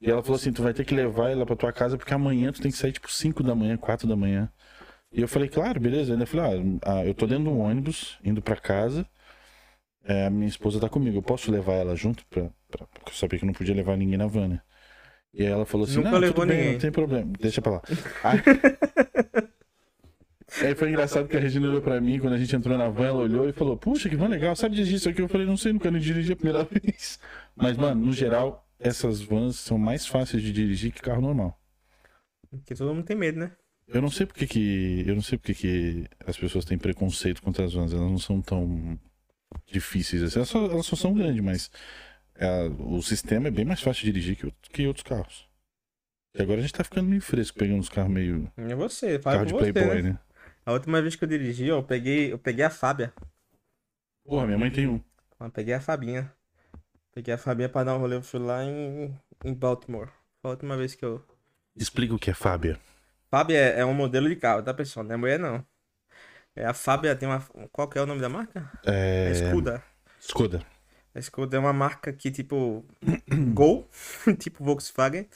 E 0.00 0.10
ela 0.10 0.22
falou 0.22 0.36
assim: 0.36 0.52
tu 0.52 0.62
vai 0.62 0.72
ter 0.74 0.84
que 0.84 0.94
levar 0.94 1.30
ela 1.30 1.44
pra 1.46 1.56
tua 1.56 1.72
casa 1.72 1.96
porque 1.96 2.14
amanhã 2.14 2.52
tu 2.52 2.60
tem 2.62 2.70
que 2.70 2.76
sair 2.76 2.92
tipo 2.92 3.10
5 3.10 3.42
da 3.42 3.54
manhã, 3.54 3.76
4 3.76 4.06
da 4.08 4.16
manhã. 4.16 4.50
E 5.12 5.20
eu 5.20 5.28
falei, 5.28 5.48
claro, 5.48 5.80
beleza. 5.80 6.14
Eu 6.14 6.26
falei, 6.26 6.78
ah, 6.84 6.98
ah, 6.98 7.04
eu 7.06 7.14
tô 7.14 7.26
dentro 7.26 7.44
de 7.44 7.50
um 7.50 7.58
ônibus, 7.60 8.18
indo 8.24 8.40
pra 8.40 8.56
casa. 8.56 9.06
É, 10.04 10.26
a 10.26 10.30
minha 10.30 10.48
esposa 10.48 10.80
tá 10.80 10.88
comigo, 10.88 11.18
eu 11.18 11.22
posso 11.22 11.50
levar 11.50 11.74
ela 11.74 11.94
junto? 11.96 12.24
Pra, 12.26 12.50
pra- 12.70 12.86
porque 12.86 13.10
eu 13.10 13.14
sabia 13.14 13.38
que 13.38 13.44
eu 13.44 13.46
não 13.46 13.54
podia 13.54 13.74
levar 13.74 13.96
ninguém 13.96 14.16
na 14.18 14.26
van, 14.26 14.48
né? 14.48 14.60
E 15.34 15.42
aí 15.46 15.52
ela 15.52 15.64
falou 15.66 15.86
assim: 15.86 15.96
Nunca 15.96 16.10
não, 16.12 16.18
levou 16.18 16.34
tudo 16.34 16.48
bem, 16.48 16.56
ninguém. 16.56 16.72
não 16.74 16.80
tem 16.80 16.92
problema, 16.92 17.32
deixa 17.40 17.60
pra 17.62 17.72
lá. 17.72 17.82
Aí... 18.24 18.40
Aí 20.62 20.74
foi 20.74 20.88
engraçado 20.88 21.28
que 21.28 21.36
a 21.36 21.40
Regina 21.40 21.68
olhou 21.68 21.80
pra 21.80 22.00
mim 22.00 22.18
quando 22.18 22.32
a 22.32 22.36
gente 22.38 22.54
entrou 22.56 22.76
na 22.76 22.88
van, 22.88 23.06
ela 23.06 23.20
olhou 23.22 23.48
e 23.48 23.52
falou: 23.52 23.76
Puxa, 23.76 24.08
que 24.08 24.16
van 24.16 24.26
legal, 24.26 24.56
sabe 24.56 24.74
dirigir 24.74 24.96
isso 24.96 25.08
aqui? 25.08 25.22
Eu 25.22 25.28
falei: 25.28 25.46
Não 25.46 25.56
sei, 25.56 25.72
nunca 25.72 25.90
nem 25.90 26.00
dirigi 26.00 26.32
a 26.32 26.36
primeira 26.36 26.64
vez. 26.70 27.20
Mas, 27.54 27.76
mano, 27.76 28.04
no 28.06 28.12
geral, 28.12 28.66
essas 28.78 29.20
vans 29.20 29.56
são 29.56 29.78
mais 29.78 30.06
fáceis 30.06 30.42
de 30.42 30.52
dirigir 30.52 30.90
que 30.92 31.00
carro 31.00 31.20
normal. 31.22 31.56
Porque 32.50 32.74
todo 32.74 32.92
mundo 32.92 33.04
tem 33.04 33.16
medo, 33.16 33.38
né? 33.38 33.52
Eu 33.86 34.02
não 34.02 34.10
sei 34.10 34.26
porque 34.26 34.44
que. 34.46 35.04
Eu 35.06 35.14
não 35.14 35.22
sei 35.22 35.38
porque 35.38 35.54
que 35.54 36.04
as 36.26 36.36
pessoas 36.36 36.64
têm 36.64 36.76
preconceito 36.76 37.40
contra 37.42 37.64
as 37.64 37.72
vans. 37.72 37.92
Elas 37.92 38.10
não 38.10 38.18
são 38.18 38.42
tão 38.42 38.98
difíceis 39.70 40.20
assim. 40.24 40.40
Elas 40.40 40.48
só, 40.48 40.64
elas 40.64 40.86
só 40.86 40.96
são 40.96 41.14
grandes, 41.14 41.42
mas 41.44 41.70
é, 42.40 42.70
o 42.78 43.02
sistema 43.02 43.48
é 43.48 43.50
bem 43.50 43.66
mais 43.66 43.82
fácil 43.82 44.02
de 44.02 44.12
dirigir 44.12 44.34
que, 44.34 44.50
que 44.72 44.86
outros 44.86 45.04
carros. 45.04 45.46
E 46.34 46.40
agora 46.40 46.58
a 46.58 46.62
gente 46.62 46.72
tá 46.72 46.82
ficando 46.82 47.06
meio 47.06 47.20
fresco, 47.20 47.58
pegando 47.58 47.80
uns 47.80 47.90
carros 47.90 48.10
meio. 48.10 48.50
É 48.56 48.74
você, 48.74 49.18
fala 49.18 49.36
carro 49.36 49.46
de 49.46 49.52
você, 49.52 49.72
Playboy, 49.72 50.02
né? 50.02 50.10
né? 50.12 50.18
A 50.64 50.72
última 50.72 51.02
vez 51.02 51.14
que 51.14 51.24
eu 51.24 51.28
dirigi, 51.28 51.66
eu 51.66 51.82
peguei, 51.82 52.32
eu 52.32 52.38
peguei 52.38 52.64
a 52.64 52.70
Fábia. 52.70 53.12
Porra, 54.24 54.46
minha 54.46 54.56
mãe 54.56 54.70
tem 54.70 54.86
um. 54.86 55.02
Eu 55.38 55.50
peguei 55.50 55.74
a 55.74 55.80
Fabinha. 55.80 56.32
Peguei 57.12 57.34
a 57.34 57.38
Fabinha 57.38 57.68
pra 57.68 57.84
dar 57.84 57.96
um 57.96 57.98
rolê, 57.98 58.16
eu 58.16 58.22
fui 58.22 58.40
lá 58.40 58.64
em, 58.64 59.14
em 59.44 59.52
Baltimore. 59.52 60.08
Foi 60.40 60.50
a 60.50 60.54
última 60.54 60.76
vez 60.76 60.94
que 60.94 61.04
eu... 61.04 61.22
Explica 61.76 62.14
o 62.14 62.18
que 62.18 62.30
é 62.30 62.34
Fábia. 62.34 62.78
Fábia 63.30 63.58
é, 63.58 63.80
é 63.80 63.84
um 63.84 63.92
modelo 63.92 64.28
de 64.28 64.36
carro, 64.36 64.62
tá, 64.62 64.72
pessoal? 64.72 65.04
Não 65.04 65.14
é 65.14 65.16
mulher, 65.18 65.38
não. 65.38 65.64
É, 66.56 66.64
a 66.64 66.72
Fábia 66.72 67.14
tem 67.14 67.28
uma... 67.28 67.40
Qual 67.70 67.88
que 67.88 67.98
é 67.98 68.02
o 68.02 68.06
nome 68.06 68.20
da 68.20 68.28
marca? 68.28 68.70
É. 68.86 69.28
É 69.28 69.32
Skoda. 69.32 69.82
Skoda. 70.20 70.66
A 71.14 71.18
Skoda 71.18 71.56
é 71.56 71.60
uma 71.60 71.72
marca 71.72 72.12
que, 72.12 72.30
tipo... 72.30 72.84
Gol. 73.54 73.88
tipo 74.38 74.64
Volkswagen. 74.64 75.28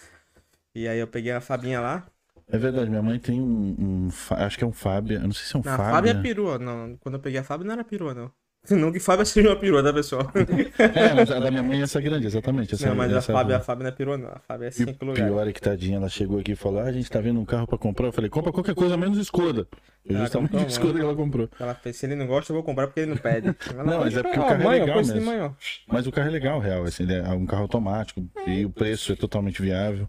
E 0.74 0.88
aí 0.88 0.98
eu 0.98 1.06
peguei 1.06 1.32
a 1.32 1.40
Fabinha 1.40 1.80
lá. 1.80 2.06
É 2.48 2.58
verdade, 2.58 2.90
minha 2.90 3.02
mãe 3.02 3.18
tem 3.18 3.40
um. 3.40 3.76
um 3.78 4.08
acho 4.30 4.58
que 4.58 4.64
é 4.64 4.66
um 4.66 4.72
Fábia. 4.72 5.18
Não 5.20 5.32
sei 5.32 5.46
se 5.46 5.56
é 5.56 5.58
um 5.58 5.62
Não, 5.64 5.76
Fábia. 5.76 5.92
Fábia 5.92 6.10
é 6.10 6.22
perua. 6.22 6.58
Não, 6.58 6.96
quando 6.98 7.14
eu 7.14 7.20
peguei 7.20 7.38
a 7.40 7.44
Fábia 7.44 7.66
não 7.66 7.72
era 7.72 7.84
perua, 7.84 8.12
não. 8.12 8.30
Não 8.70 8.90
que 8.90 8.98
Fábia 8.98 9.24
seja 9.26 9.48
uma 9.50 9.56
perua, 9.56 9.82
tá, 9.82 9.92
pessoal? 9.92 10.30
É, 10.78 11.12
mas 11.14 11.30
a 11.30 11.38
da 11.38 11.50
minha 11.50 11.62
mãe 11.62 11.80
é 11.80 11.82
essa 11.82 12.00
grande, 12.00 12.26
exatamente. 12.26 12.74
Essa, 12.74 12.88
não, 12.88 12.96
mas 12.96 13.12
a 13.12 13.18
essa 13.18 13.32
Fábia, 13.32 13.56
a 13.56 13.58
van. 13.58 13.64
Fábia 13.64 13.82
não 13.82 13.88
é 13.88 13.92
perua, 13.92 14.16
não. 14.16 14.28
A 14.28 14.38
Fábia 14.38 14.66
é 14.68 14.70
cinco 14.70 15.04
lugares. 15.04 15.30
pior 15.30 15.46
é 15.48 15.52
que 15.52 15.60
tadinha, 15.60 15.96
ela 15.98 16.08
chegou 16.08 16.38
aqui 16.38 16.52
e 16.52 16.56
falou: 16.56 16.80
ah, 16.80 16.84
a 16.84 16.92
gente 16.92 17.10
tá 17.10 17.20
vendo 17.20 17.38
um 17.38 17.44
carro 17.44 17.66
pra 17.66 17.76
comprar. 17.76 18.06
Eu 18.06 18.12
falei: 18.12 18.30
compra 18.30 18.52
qualquer 18.52 18.74
coisa 18.74 18.96
menos 18.96 19.18
Skoda. 19.18 19.68
Eu 20.04 20.16
Ela 20.16 20.24
justamente 20.24 20.50
comprou 20.52 20.68
Skoda 20.70 20.94
que 20.94 21.04
ela 21.04 21.14
comprou. 21.14 21.48
Ela 21.60 21.74
fez, 21.74 21.96
se 21.96 22.06
ele 22.06 22.14
não 22.14 22.26
gosta, 22.26 22.52
eu 22.52 22.54
vou 22.54 22.62
comprar 22.62 22.86
porque 22.86 23.00
ele 23.00 23.10
não 23.10 23.16
pede. 23.18 23.54
Ela, 23.70 23.84
Não, 23.84 24.00
mas 24.00 24.16
é 24.16 24.22
porque 24.22 24.38
o 24.38 24.42
"Ah, 24.42 24.46
carro 24.48 24.60
é 24.60 24.64
mãe, 24.64 24.80
ó, 24.80 24.84
legal 24.84 25.02
de 25.02 25.12
mesmo." 25.12 25.26
mãe. 25.26 25.50
Mas 25.86 26.06
o 26.06 26.12
carro 26.12 26.28
é 26.28 26.30
legal, 26.30 26.58
real. 26.58 26.84
Assim, 26.84 27.02
ele 27.02 27.14
é 27.14 27.28
um 27.30 27.44
carro 27.46 27.62
automático 27.62 28.24
e 28.46 28.64
o 28.64 28.70
preço 28.70 29.12
é 29.12 29.16
totalmente 29.16 29.60
viável. 29.60 30.08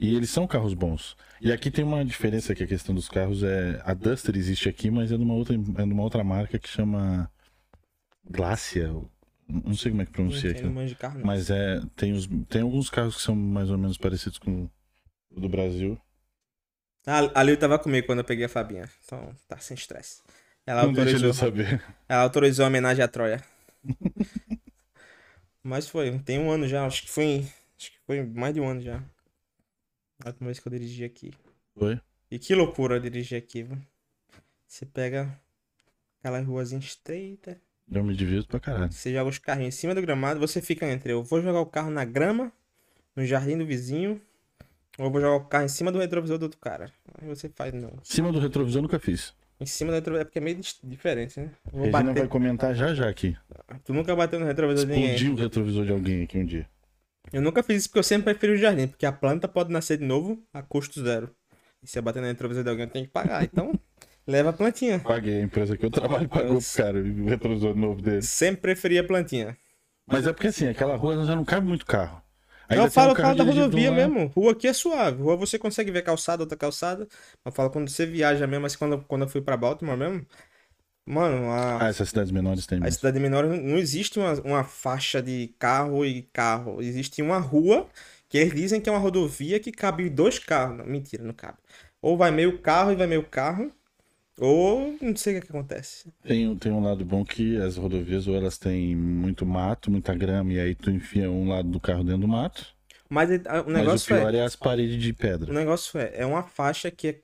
E 0.00 0.16
eles 0.16 0.30
são 0.30 0.46
carros 0.48 0.74
bons. 0.74 1.16
E 1.40 1.52
aqui 1.52 1.70
tem 1.70 1.84
uma 1.84 2.04
diferença 2.04 2.52
que 2.54 2.64
a 2.64 2.66
questão 2.66 2.92
dos 2.94 3.08
carros 3.08 3.44
é. 3.44 3.80
A 3.84 3.94
Duster 3.94 4.34
existe 4.36 4.68
aqui, 4.68 4.90
mas 4.90 5.12
é 5.12 5.16
de 5.16 5.22
uma 5.22 5.34
outra, 5.34 5.54
é 5.54 5.58
de 5.58 5.92
uma 5.92 6.02
outra 6.02 6.24
marca 6.24 6.58
que 6.58 6.68
chama 6.68 7.30
Glacia. 8.24 8.88
Não 9.48 9.74
sei 9.74 9.90
como 9.90 10.02
é 10.02 10.06
que 10.06 10.12
pronuncia 10.12 10.50
aqui. 10.50 10.62
Mas 11.24 11.50
é. 11.50 11.80
Tem, 11.96 12.12
os, 12.12 12.26
tem 12.48 12.62
alguns 12.62 12.88
carros 12.88 13.16
que 13.16 13.22
são 13.22 13.34
mais 13.34 13.70
ou 13.70 13.76
menos 13.78 13.98
parecidos 13.98 14.38
com 14.38 14.68
o 15.30 15.40
do 15.40 15.48
Brasil. 15.48 16.00
Ah, 17.06 17.18
a 17.34 17.42
Lil 17.42 17.56
tava 17.56 17.78
comigo 17.78 18.06
quando 18.06 18.20
eu 18.20 18.24
peguei 18.24 18.44
a 18.44 18.48
Fabinha. 18.48 18.88
Então, 19.04 19.34
tá 19.48 19.58
sem 19.58 19.74
estresse. 19.74 20.22
Ela 20.64 20.84
Não 20.84 20.92
deixa 20.92 21.10
ele 21.10 21.26
autorizou, 21.26 21.34
saber. 21.34 21.82
ela 22.08 22.22
autorizou 22.22 22.64
a 22.64 22.68
homenagem 22.68 23.04
à 23.04 23.08
Troia. 23.08 23.44
Mas 25.62 25.88
foi, 25.88 26.16
tem 26.20 26.38
um 26.38 26.50
ano 26.50 26.66
já. 26.68 26.86
Acho 26.86 27.02
que 27.02 27.10
foi. 27.10 27.46
Acho 27.76 27.90
que 27.90 27.98
foi 28.06 28.22
mais 28.22 28.54
de 28.54 28.60
um 28.60 28.68
ano 28.68 28.80
já. 28.80 29.02
A 30.24 30.28
última 30.28 30.46
vez 30.46 30.60
que 30.60 30.68
eu 30.68 30.72
dirigi 30.72 31.04
aqui. 31.04 31.32
Foi? 31.76 32.00
E 32.30 32.38
que 32.38 32.54
loucura 32.54 32.96
eu 32.96 33.00
dirigir 33.00 33.36
aqui? 33.36 33.66
Você 34.66 34.86
pega 34.86 35.38
aquela 36.20 36.40
ruazinha 36.40 36.80
estreita. 36.80 37.60
Eu 37.94 38.02
me 38.04 38.14
divirto 38.14 38.48
pra 38.48 38.58
caralho. 38.60 38.92
Você 38.92 39.12
joga 39.12 39.28
os 39.28 39.38
carros 39.38 39.64
em 39.64 39.70
cima 39.70 39.94
do 39.94 40.00
gramado, 40.02 40.40
você 40.40 40.62
fica 40.62 40.86
entre 40.86 41.12
eu 41.12 41.22
vou 41.22 41.42
jogar 41.42 41.60
o 41.60 41.66
carro 41.66 41.90
na 41.90 42.04
grama, 42.04 42.50
no 43.14 43.24
jardim 43.26 43.58
do 43.58 43.66
vizinho, 43.66 44.20
ou 44.98 45.06
eu 45.06 45.10
vou 45.10 45.20
jogar 45.20 45.36
o 45.36 45.44
carro 45.44 45.64
em 45.64 45.68
cima 45.68 45.92
do 45.92 45.98
retrovisor 45.98 46.38
do 46.38 46.44
outro 46.44 46.58
cara. 46.58 46.90
Aí 47.20 47.28
você 47.28 47.48
faz, 47.48 47.72
não. 47.74 47.88
Em 47.90 47.98
cima 48.04 48.32
do 48.32 48.38
retrovisor 48.40 48.78
eu 48.78 48.82
nunca 48.82 48.98
fiz. 48.98 49.34
Em 49.60 49.66
cima 49.66 49.90
do 49.92 49.94
retrovisor 49.96 50.22
é 50.22 50.24
porque 50.24 50.38
é 50.38 50.42
meio 50.42 50.58
diferente, 50.82 51.38
né? 51.38 51.50
Eu 51.66 51.72
Vou 51.72 51.80
Regina 51.82 52.02
bater. 52.04 52.20
vai 52.20 52.28
comentar 52.28 52.74
já 52.74 52.94
já 52.94 53.08
aqui. 53.08 53.36
Tu 53.84 53.92
nunca 53.92 54.16
bateu 54.16 54.40
no 54.40 54.46
retrovisor 54.46 54.86
de 54.86 54.92
ninguém. 54.92 55.14
Explodiu 55.14 55.34
o 55.34 55.36
retrovisor 55.36 55.84
de 55.84 55.92
alguém 55.92 56.22
aqui 56.24 56.38
um 56.38 56.44
dia. 56.46 56.68
Eu 57.32 57.40
nunca 57.40 57.62
fiz 57.62 57.76
isso 57.78 57.88
porque 57.88 58.00
eu 58.00 58.02
sempre 58.02 58.32
prefiro 58.32 58.54
o 58.54 58.56
jardim, 58.56 58.88
porque 58.88 59.06
a 59.06 59.12
planta 59.12 59.46
pode 59.46 59.70
nascer 59.72 59.98
de 59.98 60.04
novo 60.04 60.42
a 60.52 60.62
custo 60.62 61.02
zero. 61.02 61.30
E 61.82 61.86
se 61.86 61.98
eu 61.98 62.02
bater 62.02 62.20
no 62.20 62.26
retrovisor 62.26 62.64
de 62.64 62.70
alguém, 62.70 62.86
eu 62.86 62.90
tenho 62.90 63.04
que 63.06 63.12
pagar. 63.12 63.44
Então, 63.44 63.72
leva 64.26 64.50
a 64.50 64.52
plantinha. 64.52 64.98
Paguei, 65.00 65.38
a 65.40 65.42
empresa 65.42 65.76
que 65.76 65.84
eu 65.84 65.90
trabalho 65.90 66.28
pagou 66.28 66.58
pro 66.60 66.72
cara 66.74 66.98
o 66.98 67.26
retrovisor 67.26 67.74
novo 67.76 68.00
dele. 68.02 68.22
Sempre 68.22 68.60
preferi 68.62 68.98
a 68.98 69.04
plantinha. 69.04 69.56
Mas 70.06 70.26
é 70.26 70.32
porque 70.32 70.48
assim, 70.48 70.68
aquela 70.68 70.96
rua 70.96 71.24
já 71.24 71.34
não 71.36 71.44
cabe 71.44 71.66
muito 71.66 71.86
carro. 71.86 72.22
Não, 72.70 72.76
Ainda 72.76 72.86
eu 72.86 72.90
falo, 72.90 73.12
um 73.12 73.14
carro 73.14 73.34
da 73.34 73.44
rodovia 73.44 73.90
lá. 73.90 73.96
mesmo. 73.96 74.26
Rua 74.28 74.52
aqui 74.52 74.66
é 74.66 74.72
suave. 74.72 75.22
Rua 75.22 75.36
você 75.36 75.58
consegue 75.58 75.90
ver 75.90 76.02
calçada, 76.02 76.42
outra 76.42 76.56
calçada. 76.56 77.06
Eu 77.44 77.52
falo 77.52 77.70
quando 77.70 77.88
você 77.90 78.06
viaja 78.06 78.46
mesmo, 78.46 78.62
mas 78.62 78.76
quando, 78.76 79.02
quando 79.02 79.22
eu 79.22 79.28
fui 79.28 79.42
pra 79.42 79.56
Baltimore 79.56 79.96
mesmo. 79.96 80.26
Mano, 81.06 81.50
a, 81.50 81.86
Ah, 81.86 81.88
essas 81.88 82.08
cidades 82.10 82.30
menores 82.30 82.66
tem 82.66 82.78
a 82.78 82.80
mesmo. 82.80 82.96
cidade 82.96 83.18
menor 83.18 83.44
não- 83.46 83.56
não 83.56 83.76
existe 83.78 84.18
uma, 84.18 84.34
uma 84.42 84.64
faixa 84.64 85.20
de 85.20 85.54
carro 85.58 86.04
e 86.06 86.22
carro. 86.32 86.80
Existe 86.80 87.20
uma 87.20 87.38
rua 87.38 87.88
que 88.28 88.38
eles 88.38 88.54
dizem 88.54 88.80
que 88.80 88.88
é 88.88 88.92
uma 88.92 88.98
rodovia 89.00 89.58
que 89.60 89.72
cabe 89.72 90.08
dois 90.08 90.38
carros. 90.38 90.78
Não, 90.78 90.86
mentira, 90.86 91.22
não 91.24 91.34
cabe. 91.34 91.58
Ou 92.00 92.16
vai 92.16 92.30
meio 92.30 92.58
carro 92.60 92.92
e 92.92 92.96
vai 92.96 93.06
meio 93.06 93.24
carro. 93.24 93.72
Ou 94.38 94.96
não 95.00 95.14
sei 95.14 95.38
o 95.38 95.42
que, 95.42 95.48
acontece. 95.48 96.12
Tem, 96.22 96.56
tem 96.56 96.72
um 96.72 96.82
lado 96.82 97.04
bom 97.04 97.24
que 97.24 97.56
as 97.58 97.76
rodovias 97.76 98.26
ou 98.26 98.34
elas 98.34 98.58
têm 98.58 98.96
muito 98.96 99.44
mato, 99.44 99.90
muita 99.90 100.14
grama, 100.14 100.52
e 100.52 100.60
aí 100.60 100.74
tu 100.74 100.90
enfia 100.90 101.30
um 101.30 101.48
lado 101.48 101.68
do 101.68 101.78
carro 101.78 102.02
dentro 102.02 102.22
do 102.22 102.28
mato. 102.28 102.66
Mas 103.08 103.30
é- 103.30 103.36
o 103.36 103.42
Mas 103.42 103.66
o 103.66 103.70
negócio 103.70 104.14
é. 104.14 104.18
pior 104.18 104.34
é... 104.34 104.40
as 104.42 104.56
paredes 104.56 105.00
de 105.00 105.10
O 105.10 105.14
pedra. 105.14 105.52
negócio 105.52 106.00
é, 106.00 106.12
é 106.14 106.26
uma 106.26 106.42
faixa 106.42 106.90
que 106.90 107.08
é 107.08 107.20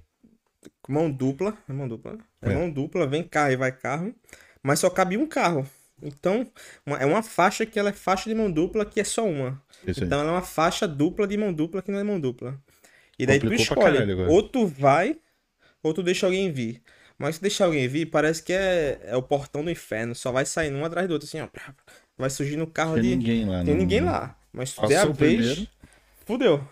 mão 0.89 1.11
dupla, 1.11 1.57
é 1.69 1.73
mão 1.73 1.89
dupla, 1.89 2.13
né? 2.13 2.19
é, 2.43 2.51
É. 2.53 2.55
mão 2.55 2.71
dupla, 2.71 3.07
vem 3.07 3.23
carro 3.23 3.53
e 3.53 3.57
vai 3.57 3.73
carro, 3.73 4.15
mas 4.63 4.79
só 4.81 4.91
cabe 4.91 5.17
um 5.17 5.27
carro. 5.27 5.67
Então, 6.03 6.47
uma- 6.87 6.99
é 6.99 7.07
uma 7.07 7.23
faixa 7.23 7.67
que 7.67 7.79
ela 7.79 7.89
é 7.89 7.93
faixa 7.93 8.29
de 8.31 8.35
mão 8.37 8.51
dupla 8.53 8.85
que 8.85 9.01
é 9.01 9.05
só 9.05 9.27
uma. 9.27 9.61
Isso 9.87 10.01
aí. 10.01 10.07
Então 10.07 10.21
ela 10.21 10.29
é 10.29 10.33
uma 10.33 10.43
faixa 10.43 10.87
dupla 10.87 11.27
de 11.27 11.37
mão 11.37 11.53
dupla 11.53 11.83
que 11.83 11.91
não 11.91 11.99
é 11.99 12.05
mão 12.05 12.21
dupla. 12.21 12.61
E 13.19 13.27
daí 13.27 13.39
tu 13.41 13.49
Complicou 13.49 13.77
pra 13.77 13.91
escolhe, 13.91 14.13
ou 14.29 14.43
tu 14.43 14.67
vai, 14.67 15.17
ou 15.83 15.95
tu 15.95 16.03
deixa 16.03 16.27
alguém 16.27 16.53
vir. 16.53 16.83
Mas 17.19 17.37
se 17.37 17.43
deixar 17.43 17.65
alguém 17.65 17.89
vir, 17.89 18.07
parece 18.07 18.43
que 18.43 18.53
é, 18.53 19.01
é 19.05 19.17
o 19.17 19.23
portão 19.23 19.65
do 19.65 19.71
inferno, 19.71 20.15
só 20.15 20.31
vai 20.31 20.45
saindo 20.47 20.77
um 20.79 20.85
atrás 20.85 21.09
do 21.09 21.13
outro, 21.15 21.27
assim, 21.27 21.41
ó. 21.41 21.49
Vai 22.17 22.31
surgindo 22.31 22.63
o 22.63 22.67
carro 22.67 22.95
Tem 22.95 23.03
de... 23.03 23.17
ninguém 23.17 23.45
lá. 23.45 23.65
Tem 23.65 23.75
não- 23.75 23.81
ninguém 23.81 24.01
lá. 24.01 24.37
Mas 24.53 24.71
se 24.71 24.87
der 24.87 25.01
a 25.01 25.07
o 25.07 25.13
vez, 25.13 25.37
primeiro. 25.37 25.69
fudeu. 26.25 26.69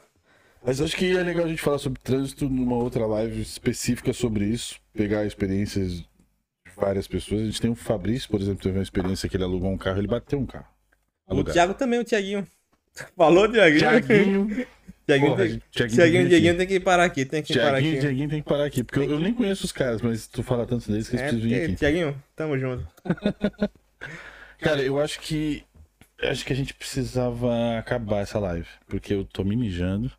Mas 0.65 0.81
acho 0.81 0.97
que 0.97 1.17
é 1.17 1.23
legal 1.23 1.45
a 1.45 1.49
gente 1.49 1.63
falar 1.63 1.79
sobre 1.79 2.01
trânsito 2.01 2.49
numa 2.49 2.77
outra 2.77 3.07
live 3.07 3.41
específica 3.41 4.13
sobre 4.13 4.47
isso, 4.47 4.81
pegar 4.93 5.25
experiências 5.25 5.93
de 5.99 6.09
várias 6.77 7.07
pessoas. 7.07 7.43
A 7.43 7.45
gente 7.45 7.61
tem 7.61 7.71
o 7.71 7.75
Fabrício, 7.77 8.29
por 8.29 8.41
exemplo, 8.41 8.63
teve 8.63 8.77
uma 8.77 8.83
experiência 8.83 9.29
que 9.29 9.37
ele 9.37 9.45
alugou 9.45 9.71
um 9.71 9.79
carro, 9.79 9.99
ele 9.99 10.09
bateu 10.09 10.39
um 10.39 10.47
carro. 10.47 10.67
O 11.27 11.33
Alugado. 11.35 11.53
Thiago 11.55 11.75
também, 11.75 12.01
o 12.01 12.05
Thiaguinho. 12.05 12.47
Falou, 13.17 13.49
Thiaguinho? 13.51 13.79
Tiaguinho. 13.79 14.67
Tiaguinho, 15.07 15.37
tem... 15.37 15.63
Tiaguinho 15.71 16.29
Tiaguinho, 16.29 16.57
tem 16.57 16.67
que- 16.67 16.81
parar 16.81 17.05
aqui, 17.05 17.25
tem 17.25 17.43
que 17.43 17.55
parar 17.55 17.71
Tiaguinho, 17.81 17.93
aqui. 17.93 18.01
Tiaguinho 18.01 18.29
tem 18.29 18.43
que 18.43 18.49
parar 18.49 18.65
aqui, 18.65 18.83
porque 18.85 18.99
eu, 18.99 19.21
nem 19.21 19.33
conheço 19.33 19.65
os 19.65 19.73
caras, 19.73 20.03
mas 20.03 20.27
tu 20.27 20.43
fala 20.43 20.67
tanto 20.67 20.91
deles 20.91 21.09
que 21.09 21.15
eles 21.17 21.23
É, 21.25 21.29
precisam 21.29 21.49
vir 21.49 21.55
porque, 21.57 21.65
aqui. 21.73 21.77
Tiaguinho, 21.77 22.23
tamo 22.35 22.59
junto. 22.59 22.87
Cara, 24.59 24.83
eu 24.83 24.99
acho 25.01 25.21
que. 25.21 25.65
Acho 26.23 26.45
que 26.45 26.53
a 26.53 26.57
gente 26.57 26.73
precisava 26.75 27.79
acabar 27.79 28.21
essa 28.21 28.39
live. 28.39 28.67
Porque 28.89 29.13
eu 29.13 29.25
tô 29.25 29.45
me 29.45 29.55
mijando. 29.55 30.11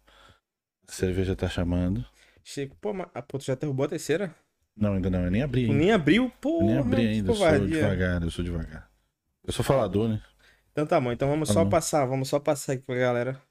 A 0.88 0.92
cerveja 0.92 1.36
tá 1.36 1.50
chamando. 1.50 2.06
Pô, 2.80 2.94
mas, 2.94 3.08
ah, 3.14 3.22
pô, 3.22 3.38
tu 3.38 3.44
já 3.46 3.56
derrubou 3.56 3.86
a 3.86 3.90
terceira? 3.90 4.34
Não, 4.76 4.94
ainda 4.94 5.10
não, 5.10 5.26
eu 5.26 5.32
nem 5.32 5.42
abri 5.42 5.62
ainda. 5.66 5.74
nem 5.74 5.92
abriu? 5.92 6.32
Pô, 6.40 6.62
Eu 6.62 6.66
nem 6.68 6.78
abri 6.78 7.08
ainda, 7.08 7.32
eu 7.32 7.36
sou 7.36 7.68
devagar, 7.68 8.22
eu 8.24 8.32
sou 8.32 8.46
devagar. 8.46 8.90
Eu 9.44 9.52
sou 9.52 9.66
falador, 9.66 10.08
né? 10.08 10.22
Então 10.72 10.86
tá 10.86 11.02
bom, 11.02 11.12
então 11.12 11.28
vamos 11.28 11.48
Tá 11.50 11.54
só 11.56 11.66
passar, 11.66 12.06
vamos 12.06 12.30
só 12.30 12.40
passar 12.40 12.74
aqui 12.74 12.84
pra 12.84 12.96
galera 12.96 13.42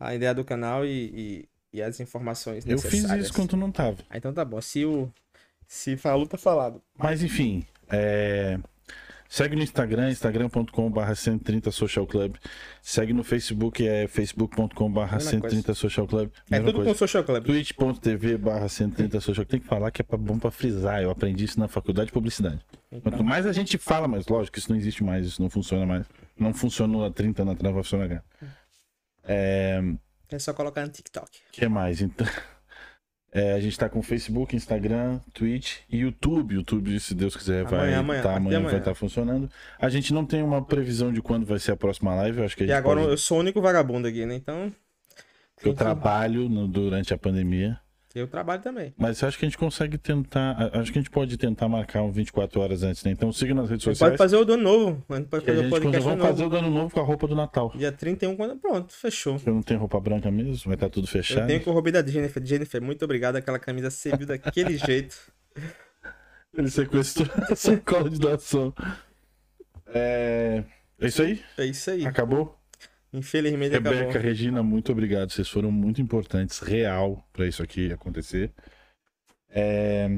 a 0.00 0.14
ideia 0.14 0.34
do 0.34 0.42
canal 0.42 0.84
e, 0.84 0.88
e, 0.90 1.48
e 1.74 1.82
as 1.82 2.00
informações 2.00 2.64
Eu 2.66 2.78
fiz 2.78 2.92
necessárias. 2.94 3.26
isso 3.26 3.34
quando 3.34 3.50
tu 3.50 3.56
não 3.56 3.70
tava. 3.70 3.98
Ah, 4.08 4.16
então 4.16 4.32
tá 4.32 4.44
bom, 4.44 4.60
se 4.60 4.84
o... 4.84 5.12
Se 5.68 5.96
falou, 5.96 6.26
tá 6.26 6.36
falado. 6.36 6.82
Mas 6.98 7.22
enfim, 7.22 7.64
é... 7.88 8.58
segue 9.28 9.54
no 9.54 9.62
Instagram, 9.62 10.10
instagram.com.br 10.10 11.14
130 11.14 11.70
Social 11.70 12.04
Club. 12.08 12.34
Segue 12.82 13.12
no 13.12 13.22
Facebook, 13.22 13.86
é 13.86 14.08
facebook.com.br 14.08 15.00
Mesma 15.00 15.20
130 15.20 15.74
Social 15.74 16.08
Club. 16.08 16.30
É 16.50 16.58
tudo 16.58 16.72
com 16.72 16.84
coisa. 16.84 16.98
Social 16.98 17.22
Club. 17.22 17.44
twitch.tv 17.44 18.36
barra 18.38 18.68
130 18.68 19.20
social 19.20 19.46
tem 19.46 19.60
que 19.60 19.66
falar 19.66 19.92
que 19.92 20.02
é 20.02 20.16
bom 20.16 20.40
pra 20.40 20.50
frisar 20.50 21.02
eu 21.02 21.10
aprendi 21.10 21.44
isso 21.44 21.60
na 21.60 21.68
faculdade 21.68 22.06
de 22.06 22.12
publicidade 22.12 22.58
quanto 22.90 23.14
Então, 23.14 23.22
mais 23.22 23.46
a 23.46 23.52
gente 23.52 23.78
fala 23.78 24.08
mas 24.08 24.26
lógico 24.26 24.58
isso 24.58 24.72
não 24.72 24.76
existe 24.76 25.04
mais 25.04 25.24
isso 25.24 25.40
não 25.40 25.48
funciona 25.48 25.86
mais 25.86 26.04
não 26.36 26.52
funcionou 26.52 27.04
há 27.04 27.10
30 27.12 27.42
anos 27.42 27.54
atrás 27.54 27.74
vai 27.74 27.82
funcionar 27.84 28.04
agora 28.06 28.24
é 29.24 29.80
é 30.30 30.38
só 30.38 30.52
colocar 30.54 30.82
no 30.86 30.92
TikTok. 30.92 31.28
que 31.52 31.68
mais 31.68 32.00
então 32.00 32.26
É, 33.32 33.52
a 33.52 33.60
gente 33.60 33.78
tá 33.78 33.88
com 33.88 34.02
Facebook, 34.02 34.56
Instagram, 34.56 35.20
Twitch 35.32 35.76
e 35.88 35.98
YouTube. 35.98 36.56
YouTube, 36.56 36.98
se 36.98 37.14
Deus 37.14 37.36
quiser, 37.36 37.62
vai 37.62 37.78
Amanhã, 37.78 37.98
amanhã, 38.00 38.22
tá, 38.22 38.30
a 38.30 38.32
partir 38.32 38.40
de 38.40 38.46
amanhã 38.48 38.58
vai 38.58 38.68
amanhã. 38.70 38.78
estar 38.80 38.94
funcionando. 38.96 39.48
A 39.78 39.88
gente 39.88 40.12
não 40.12 40.26
tem 40.26 40.42
uma 40.42 40.64
previsão 40.64 41.12
de 41.12 41.22
quando 41.22 41.46
vai 41.46 41.60
ser 41.60 41.70
a 41.70 41.76
próxima 41.76 42.12
live. 42.16 42.38
Eu 42.38 42.44
acho 42.44 42.56
que 42.56 42.64
a 42.64 42.66
E 42.66 42.72
agora 42.72 42.98
pode... 42.98 43.12
eu 43.12 43.16
sou 43.16 43.36
o 43.36 43.40
único 43.40 43.60
vagabundo 43.60 44.08
aqui, 44.08 44.26
né? 44.26 44.34
Então. 44.34 44.74
Eu 45.62 45.74
trabalho 45.74 46.48
no- 46.48 46.66
durante 46.66 47.14
a 47.14 47.18
pandemia. 47.18 47.78
Eu 48.12 48.26
trabalho 48.26 48.60
também. 48.60 48.92
Mas 48.98 49.22
eu 49.22 49.28
acho 49.28 49.38
que 49.38 49.44
a 49.44 49.48
gente 49.48 49.56
consegue 49.56 49.96
tentar. 49.96 50.56
Acho 50.74 50.92
que 50.92 50.98
a 50.98 51.00
gente 51.02 51.10
pode 51.10 51.36
tentar 51.36 51.68
marcar 51.68 52.02
um 52.02 52.10
24 52.10 52.60
horas 52.60 52.82
antes, 52.82 53.04
né? 53.04 53.12
Então 53.12 53.32
siga 53.32 53.54
nas 53.54 53.70
redes 53.70 53.84
sociais. 53.84 54.10
pode 54.10 54.18
fazer 54.18 54.36
o 54.36 54.44
do 54.44 54.54
ano 54.54 54.62
novo. 54.64 55.04
Gente 55.10 55.28
pode 55.28 55.44
fazer 55.46 55.66
o 55.66 55.70
podcast 55.70 56.04
vamos 56.04 56.24
fazer 56.26 56.42
novo. 56.42 56.54
o 56.56 56.58
ano 56.58 56.70
novo 56.70 56.94
com 56.94 57.00
a 57.00 57.04
roupa 57.04 57.28
do 57.28 57.36
Natal. 57.36 57.72
Dia 57.76 57.92
31, 57.92 58.34
quando. 58.34 58.56
Pronto, 58.56 58.92
fechou. 58.92 59.40
Eu 59.46 59.54
não 59.54 59.62
tenho 59.62 59.78
roupa 59.78 60.00
branca 60.00 60.28
mesmo, 60.30 60.64
vai 60.66 60.74
estar 60.74 60.88
tudo 60.90 61.04
Eu 61.04 61.08
fechado. 61.08 61.46
tenho 61.46 61.60
que 61.60 61.68
eu 61.68 61.72
roubei 61.72 61.92
da 61.92 62.04
Jennifer. 62.04 62.44
Jennifer, 62.44 62.82
muito 62.82 63.04
obrigado. 63.04 63.36
Aquela 63.36 63.60
camisa 63.60 63.90
serviu 63.90 64.26
daquele 64.26 64.76
jeito. 64.78 65.16
Ele 66.52 66.68
sequestrou 66.68 67.28
a 67.48 67.54
sacola 67.54 68.10
de 68.10 68.18
doação. 68.18 68.74
É... 69.86 70.64
é 71.00 71.06
isso 71.06 71.22
aí? 71.22 71.40
É 71.56 71.64
isso 71.64 71.90
aí. 71.90 72.04
Acabou? 72.06 72.59
Infelizmente 73.12 73.72
Rebeca, 73.72 74.02
acabou. 74.02 74.20
Regina, 74.22 74.62
muito 74.62 74.92
obrigado. 74.92 75.30
Vocês 75.32 75.48
foram 75.48 75.70
muito 75.72 76.00
importantes, 76.00 76.60
real, 76.60 77.24
pra 77.32 77.46
isso 77.46 77.62
aqui 77.62 77.92
acontecer. 77.92 78.52
É... 79.48 80.08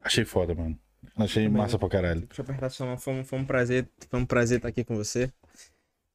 Achei 0.00 0.24
foda, 0.24 0.54
mano. 0.54 0.78
Achei 1.16 1.44
Também. 1.44 1.58
massa 1.62 1.78
pra 1.78 1.88
caralho. 1.88 2.20
Deixa 2.20 2.42
eu 2.42 2.44
apertar 2.44 2.70
sua 2.70 2.86
mão. 2.86 2.98
Foi 2.98 3.14
um, 3.14 3.24
foi 3.24 3.38
um 3.38 3.44
prazer. 3.44 3.88
Foi 4.08 4.20
um 4.20 4.26
prazer 4.26 4.58
estar 4.58 4.68
aqui 4.68 4.84
com 4.84 4.96
você. 4.96 5.32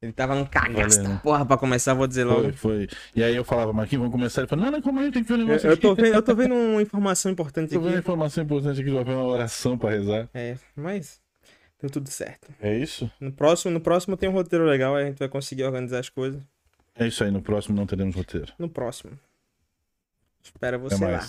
Ele 0.02 0.12
tava 0.14 0.34
num 0.34 0.46
cagaço 0.46 0.98
Valeu, 0.98 1.04
da 1.04 1.10
né? 1.10 1.20
porra 1.22 1.46
pra 1.46 1.58
começar, 1.58 1.94
vou 1.94 2.08
dizer 2.08 2.24
logo. 2.24 2.42
Foi, 2.54 2.54
foi. 2.54 2.88
E 3.16 3.24
aí 3.24 3.36
eu 3.36 3.44
falava, 3.44 3.72
Marquinhos, 3.72 4.02
vamos 4.02 4.12
começar. 4.14 4.42
Ele 4.42 4.48
falou, 4.48 4.66
não, 4.66 4.72
não, 4.72 4.82
calma 4.82 5.02
aí, 5.02 5.12
tem 5.12 5.24
que 5.24 5.28
ver 5.30 5.36
um 5.36 5.42
Eu, 5.42 5.46
negócio 5.46 5.68
eu 5.68 5.74
aqui. 5.74 5.82
tô 5.82 5.94
vendo, 5.94 6.16
eu 6.16 6.22
tô 6.24 6.36
vendo 6.36 6.56
uma 6.56 6.82
informação 6.82 7.32
importante 7.32 7.72
Tô 7.74 7.80
vendo 7.80 7.90
aqui. 7.90 8.00
informação 8.00 8.44
importante 8.44 8.82
aqui, 8.82 8.90
vai 8.90 9.04
ver 9.04 9.12
uma 9.14 9.26
oração 9.26 9.78
pra 9.78 9.92
rezar. 9.92 10.28
É, 10.34 10.58
mas 10.76 11.22
deu 11.82 11.90
tudo 11.90 12.10
certo. 12.10 12.54
É 12.62 12.78
isso? 12.78 13.12
No 13.20 13.32
próximo, 13.32 13.72
no 13.72 13.82
próximo 13.82 14.16
tem 14.16 14.30
um 14.30 14.34
roteiro 14.34 14.66
legal, 14.66 14.96
aí 14.96 15.06
a 15.06 15.08
gente 15.08 15.20
vai 15.20 15.30
conseguir 15.30 15.64
organizar 15.64 16.00
as 16.00 16.10
coisas. 16.10 16.42
É 16.96 17.08
isso 17.08 17.24
aí, 17.24 17.32
no 17.32 17.42
próximo 17.42 17.76
não 17.76 17.86
teremos 17.86 18.16
roteiro. 18.16 18.54
No 18.60 18.70
próximo. 18.70 19.18
Espero 20.44 20.78
Até 20.78 20.96
você 20.96 21.06
lá. 21.06 21.28